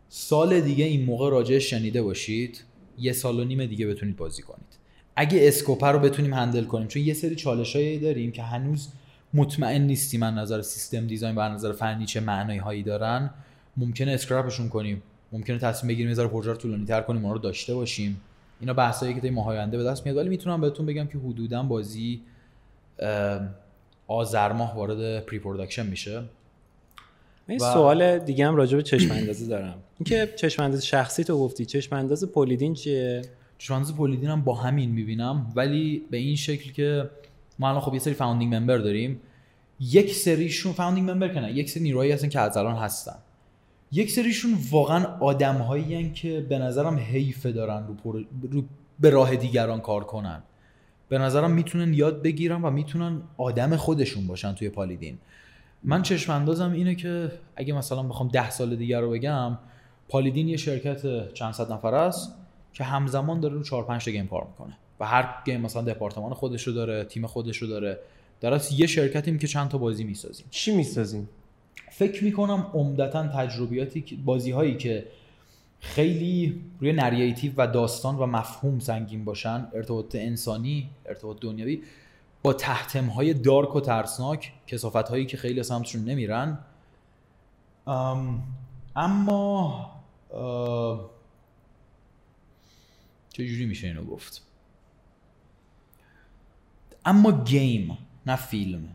[0.09, 2.63] سال دیگه این موقع راجعش شنیده باشید
[2.97, 4.77] یه سال و نیم دیگه بتونید بازی کنید.
[5.15, 8.87] اگه scope ه رو بتونیم handle کنیم چون یه سری چالشایی داریم که هنوز
[9.33, 13.29] مطمئن نیستیم از نظر system design و از نظر فنی چه معنایی هایی دارن.
[13.77, 15.03] ممکنه scrap شون کنیم.
[15.31, 18.21] ممکنه تصمیم بگیریم یه ذره پروژه رو طولانی تر کنیم اون رو داشته باشیم.
[18.59, 21.63] اینا بحثایی که تا ماهای آینده به دست میاد ولی می‌تونم بهتون بگم که حدودا
[21.63, 22.21] بازی
[24.11, 26.23] آذر ماه وارد pre-production میشه.
[27.47, 29.75] من و- سوال دیگه هم راجع به چشم اندازی دارم.
[29.99, 33.21] اینکه چشم انداز شخصی تو گفتی چشم انداز پالیدین چیه؟
[33.57, 37.09] چشم‌انداز پالیدین هم با همین می‌بینم ولی به این شکل که
[37.59, 39.21] ما الان خب یه سری founding member داریم.
[39.79, 43.15] یک سریشون founding member که نه یک سری نیروهایی هستن که از الان هستن.
[43.91, 45.83] یک سریشون واقعا آدم
[46.13, 48.21] که به نظرم حیفه دارن رو, پر...
[48.51, 48.63] رو
[48.99, 50.43] به راه دیگران کار کنن.
[51.11, 55.17] به نظرم می‌تونن یاد بگیرن و می‌تونن آدم خودشون باشن توی پالیدین.
[55.83, 59.57] من چشم اندازم اینه که اگه مثلا بخوام ده سال دیگر رو بگم
[60.09, 62.35] پالیدین یه شرکت چند صد نفر است
[62.73, 66.33] که همزمان داره رو 4 5 تا game کار می‌کنه و هر game مثلا دپارتمان
[66.33, 67.99] خودش رو داره تیم خودش رو داره.
[68.41, 70.45] در اصل یه شرکتیم که چند تا بازی می‌سازیم.
[70.49, 71.29] چی می‌سازیم؟
[71.91, 75.05] فکر می‌کنم عمدتا تجربیاتی بازی هایی که
[75.81, 79.67] خیلی روی نریتیو و داستان و مفهوم سنگین باشن.
[79.73, 81.83] ارتباط انسانی ارتباط دنیوی
[82.43, 86.59] با تحتم های دارک و ترسناک کسافت هایی که خیلی سمتشون نمیرن.
[87.87, 88.43] ام،
[88.95, 89.91] اما
[90.33, 91.09] اه،
[93.29, 94.45] چجوری میشه اینو گفت؟
[97.05, 98.89] اما گیم نه فیلم.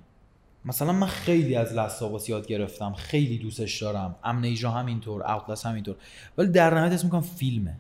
[0.67, 4.17] مثلا من خیلی از لستاواس یاد گرفتم خیلی دوستش دارم.
[4.25, 5.97] امنیجا همینطور اوتلاس همینطور.
[6.39, 7.75] ولی در نهایت اسم می‌کنم فیلمه.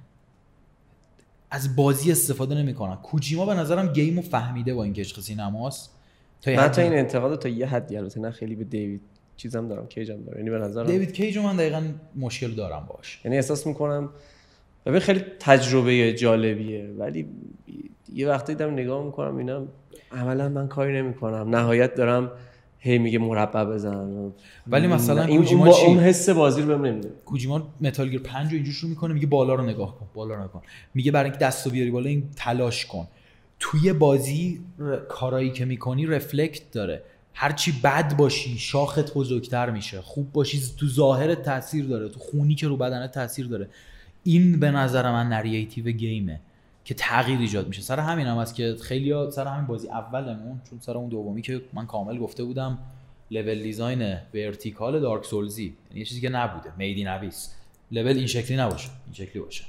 [1.50, 2.96] از بازی استفاده نمی‌کنم.
[2.96, 5.90] کوجیما به نظرم گیمو فهمیده با این عشق سینماست.
[6.42, 8.20] تا یه من حدی- تا این انتقاد تا یه حدی البته.
[8.20, 9.02] نه خیلی به دیوید
[9.36, 10.38] چیزم دارم کیجم دارم.
[10.38, 11.82] یعنی به نظرم دیوید کیج من دقیقا
[12.16, 14.08] مشکل دارم باش یعنی احساس می‌کنم
[14.86, 16.90] ببین خیلی تجربه جالبیه.
[16.98, 17.28] ولی
[18.12, 19.68] یه وقتی دارم نگاه می‌کنم اینم
[20.12, 21.56] عملا من کاری نمی‌کنم.
[21.56, 22.30] نهایت دارم
[22.78, 24.32] هی میگه مربع بزن.
[24.66, 27.08] ولی مثلا این کوجیما چی؟ اون حس بازی رو بهم نمیده.
[27.24, 30.40] کوجیما متال گیر 5 رو اینجور شروع می‌کنه میگه بالا رو نگاه کن بالا رو
[30.40, 30.62] نگاه کن.
[30.94, 33.08] میگه برای اینکه دستو بیاری بالا این تلاش کن.
[33.58, 34.60] توی بازی.
[35.08, 37.02] کارایی که می‌کنی رفلکت داره.
[37.34, 40.00] هرچی بد باشی شاخت بزرگتر میشه.
[40.00, 43.68] خوب باشی تو ظاهرت تاثیر داره تو خونی که رو بدنت تاثیر داره.
[44.22, 46.40] این به نظر من narrative game ه.
[46.86, 47.82] که تغییر ایجاد میشه.
[47.82, 51.60] سر همین هم هست که خیلی سر همین بازی اولمون چون سر اون دومی که
[51.72, 52.78] من کامل گفته بودم
[53.30, 55.64] level design vertical دارک سولزی.
[55.64, 56.72] یعنی یه چیزی که نبوده.
[56.78, 57.54] می‌دیدی نویسنده.
[57.92, 58.88] لول این شکلی نباشه.
[59.06, 59.64] این شکلی باشه.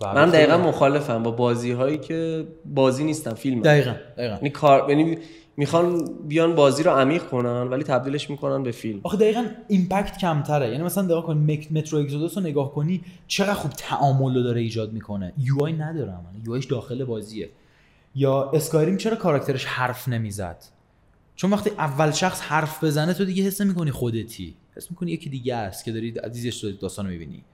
[0.00, 4.34] من دقیقا مخالفم با بازی هایی که بازی نیستن فیلم دقیقا دقیقا.
[4.34, 5.18] یعنی کار یعنی
[5.56, 9.00] می‌خوان بیان بازی رو عمیق کنن ولی تبدیلش می‌کنن به فیلم.
[9.02, 10.70] آخه دقیقا impact کمتره.
[10.70, 11.36] یعنی مثلا نگاه کن
[11.70, 15.32] مترو اگزودوس رو نگاه کنی چقدر خوب تعامل رو داره ایجاد می‌کنه.
[15.38, 16.44] یو آی نداره عملا.
[16.46, 17.50] یو داخل بازیه.
[18.14, 20.64] یا اسکایریم چرا کاراکترش حرف نمی‌زد؟
[21.36, 24.54] چون وقتی اول شخص حرف بزنه تو دیگه حس می‌کنی خودتی.
[24.76, 27.44] حس می‌کنی یکی دیگه است که داری عزیزش داستان رو می‌بینی.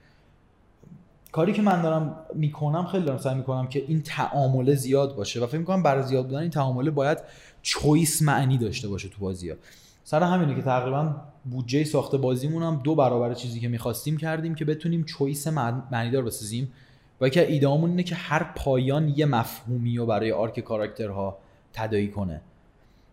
[1.36, 5.46] کاری که من دارم می‌کنم خیلی دارم سعی می‌کنم که این تعامله زیاد باشه و
[5.46, 7.18] فکر می‌کنم برای زیاد بودن این تعامله باید
[7.62, 9.56] چویس معنی داشته باشه تو بازی ها.
[10.04, 11.14] سر همینه که تقریبا
[11.44, 16.22] بودجه ساخت بازیمون هم دو برابر چیزی که می‌خواستیم کردیم که بتونیم چویس معنی دار
[16.22, 16.72] بسازیم
[17.20, 21.38] و که ایدهمون اینه که هر پایان یه مفهومی رو برای آرک کاراکترها
[21.72, 22.40] تدایی کنه.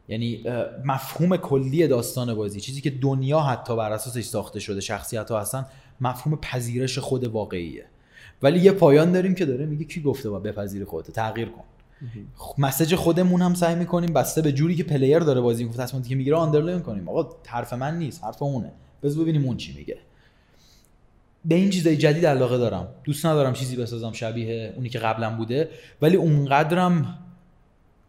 [0.08, 0.44] یعنی
[0.86, 5.66] مفهوم کلی داستان بازی چیزی که دنیا حتی بر اساسش ساخته شده شخصیت ها هستن
[6.02, 7.86] مفهوم پذیرش خود واقعیه.
[8.42, 11.64] ولی یه پایان داریم که داره میگه کی گفته با بپذیر خودت تغییر کن.
[12.58, 15.84] message خودمون هم سعی می‌کنیم بسته به جوری که player داره بازی می‌کنه.
[15.84, 17.10] تصمیماتی که می‌گیره underline کنیم.
[17.10, 18.72] آقا حرف من نیست حرف اونه.
[19.04, 19.98] بذار ببینیم اون چی میگه.
[21.46, 22.88] به این چیزای جدید علاقه دارم.
[23.04, 25.70] دوست ندارم چیزی بسازم شبیه اونی که قبلا بوده.
[26.02, 27.20] ولی اونقدرم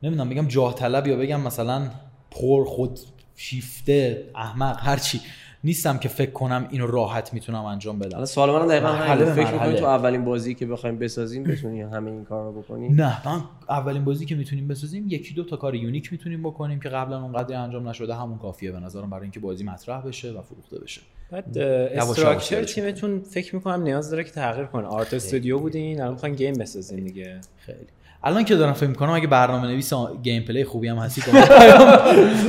[0.02, 1.90] نمی‌دونم بگم جاه طلب یا بگم مثلا
[2.30, 3.00] پر خود
[3.36, 5.20] شیفته احمق هرچی
[5.64, 8.14] نیستم که فکر کنم اینو راحت می‌تونم انجام بدم.
[8.14, 9.74] حالا سوال من دقیقا به فکر می‌کنی.
[9.74, 14.04] تو اولین بازی که بخوایم بسازیم بتونی همه این کار رو بکنی؟ نه من اولین
[14.04, 17.88] بازی که می‌تونیم بسازیم یکی دو تا کار unique می‌تونیم بکنیم که قبلا اونقدر انجام
[17.88, 21.00] نشده همون کافیه به نظرم برای اینکه بازی مطرح بشه و فروخته بشه.
[21.30, 24.86] بعد structure تیمتون فکر می‌کنم نیاز داره که تغییر کنه.
[24.86, 27.40] art studio بودین الان می‌خواین game بسازین دیگه.
[27.58, 27.78] خیلی.
[28.24, 31.20] الان که دارم فکر می‌کنم اگه برنامه نویس gameplay خوبی هم هستی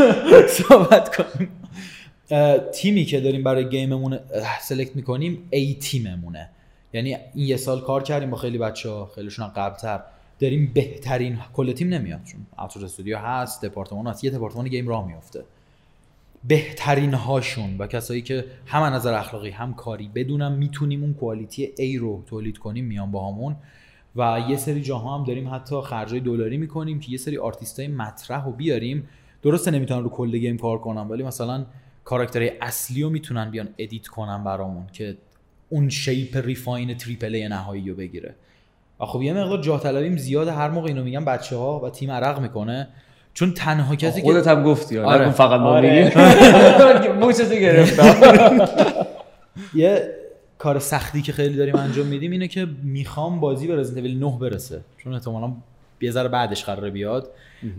[0.67, 1.49] صحبت کنیم.
[2.73, 4.19] تیمی که داریم برای game مون
[4.61, 6.49] select می‌کنیم A team مونه.
[6.93, 10.01] یعنی این یه سال کار کردیم با خیلی بچه ها خیلیشون قبلتر.
[10.39, 15.07] داریم بهترین کل تیم نمیاد چون اوت‌سورس studio هست دپارتمان هست یه دپارتمان game راه
[15.07, 15.43] میفته
[16.47, 21.99] بهترین هاشون و کسایی که هم نظر اخلاقی هم کاری بدونم می‌تونیم اون quality A
[21.99, 23.55] رو تولید کنیم میان با همون
[24.15, 28.45] و یه سری جاها هم داریم حتی خرجای دلاری می‌کنیم که یه سری آرتیستای مطرح
[28.45, 29.07] رو بیاریم.
[29.41, 31.65] درسته نمی‌تونن رو کل game کار کنم ولی مثلا
[32.05, 35.17] کاراکترهای اصلی رو می‌تونن بیان edit کنن برامون که
[35.69, 38.35] اون shape refine triple A نهایی رو بگیره
[38.99, 42.11] و خب یه مقدار جاه طلبیم زیاد هر موقع اینو میگن بچه ها و تیم
[42.11, 42.87] عرق می‌کنه
[43.33, 45.07] چون تنها کسی که خودت هم گفتی آره.
[45.07, 45.31] آره.
[45.31, 46.13] فقط ما آره.
[47.61, 48.67] گرفتم
[49.81, 50.15] یه
[50.57, 54.37] کار سختی که خیلی داریم انجام میدیم اینه که می‌خوام بازی به رزیدنت ایول 9
[54.39, 55.53] برسه چون احتمالاً
[56.01, 57.31] یه ذره بعدش قراره بیاد.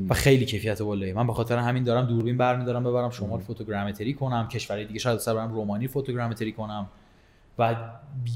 [0.09, 4.49] و خیلی کیفیت بالایی من به خاطر همین دارم دوربین برمیدارم ببرم شمال photogrammetry کنم.
[4.49, 6.87] کشورهای دیگه شاید سر برم رومانی photogrammetry کنم.
[7.59, 7.77] و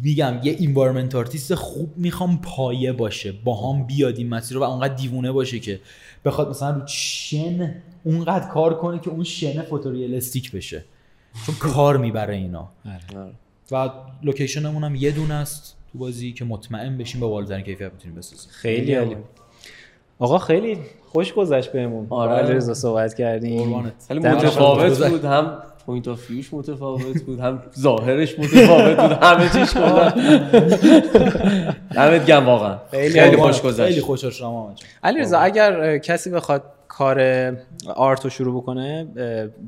[0.02, 3.32] میگم یه environment artist خوب می‌خوام پایه باشه.
[3.32, 5.80] با هم بیاد این مسیر رو و اونقدر دیوونه باشه که
[6.24, 7.74] بخواد مثلا رو شن
[8.04, 10.84] اونقدر کار کنه که اون شن photorealistic بشه.
[11.46, 12.68] چون کار می‌بره اینا.
[13.70, 13.90] و
[14.22, 18.16] location مون هم یه دونه است تو بازی که مطمئن بشیم با بالاترین کیفیت می‌تونیم
[18.16, 18.50] بسازیم.
[18.52, 19.16] خیلی عالی.
[20.20, 20.78] آقا خیلی
[21.12, 22.32] خوش گذشت بهمون آره.
[22.32, 23.92] علیرضا صحبت کردیم.
[24.08, 25.08] خیلی متفاوت.
[25.08, 25.52] بود هم
[25.86, 30.08] point of view ش متفاوت بود هم ظاهرش متفاوت بود همه چیش کلا
[31.94, 33.36] دمت گرم واقعا خیلی.
[33.36, 34.88] خوش گذشت خیلی خوشحال شدم آقا جان.
[35.02, 37.20] علی رضا اگر کسی بخواد کار
[37.94, 39.08] art رو شروع بکنه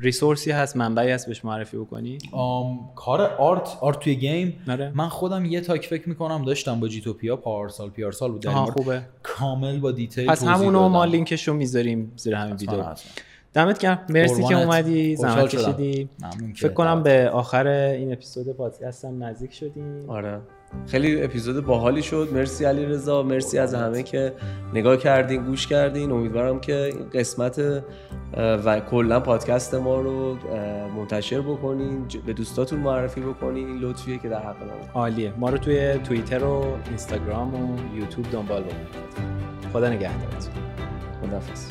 [0.00, 4.92] resource ی هست منبعی هست بهش معرفی بکنی آم، کار art art توی game آره.
[4.94, 8.46] من خودم یه talk فکر می‌کنم داشتم با گیتوپیا پارسال پیارسال بود.
[8.48, 11.04] خوبه کامل با detail پس همونو ما.
[11.04, 12.84] لینکش رو می‌ذاریم زیر همین ویدیو.
[13.54, 14.56] دمت گرم مرسی که.
[14.58, 15.48] اومدی زحمت.
[15.48, 16.08] کشیدی
[16.56, 20.40] فکر کنم به آخر این اپیزود پادکستم نزدیک شدیم آره
[20.86, 22.28] خیلی اپیزود باحالی شد.
[22.32, 24.32] مرسی علی رضا مرسی از همه که
[24.74, 26.12] نگاه کردین گوش کردین.
[26.12, 27.82] امیدوارم که این قسمت
[28.36, 30.36] و کلا پادکست ما رو
[30.96, 33.68] منتشر بکنین به دوستاتون معرفی بکنین.
[33.68, 35.32] این لطفیه که در حق ما عالیه.
[35.38, 39.32] ما رو توی توییتر و اینستاگرام و یوتیوب دنبال بکنید
[39.72, 40.52] خدا نگهدارتون.
[41.22, 41.70] خداحافظ.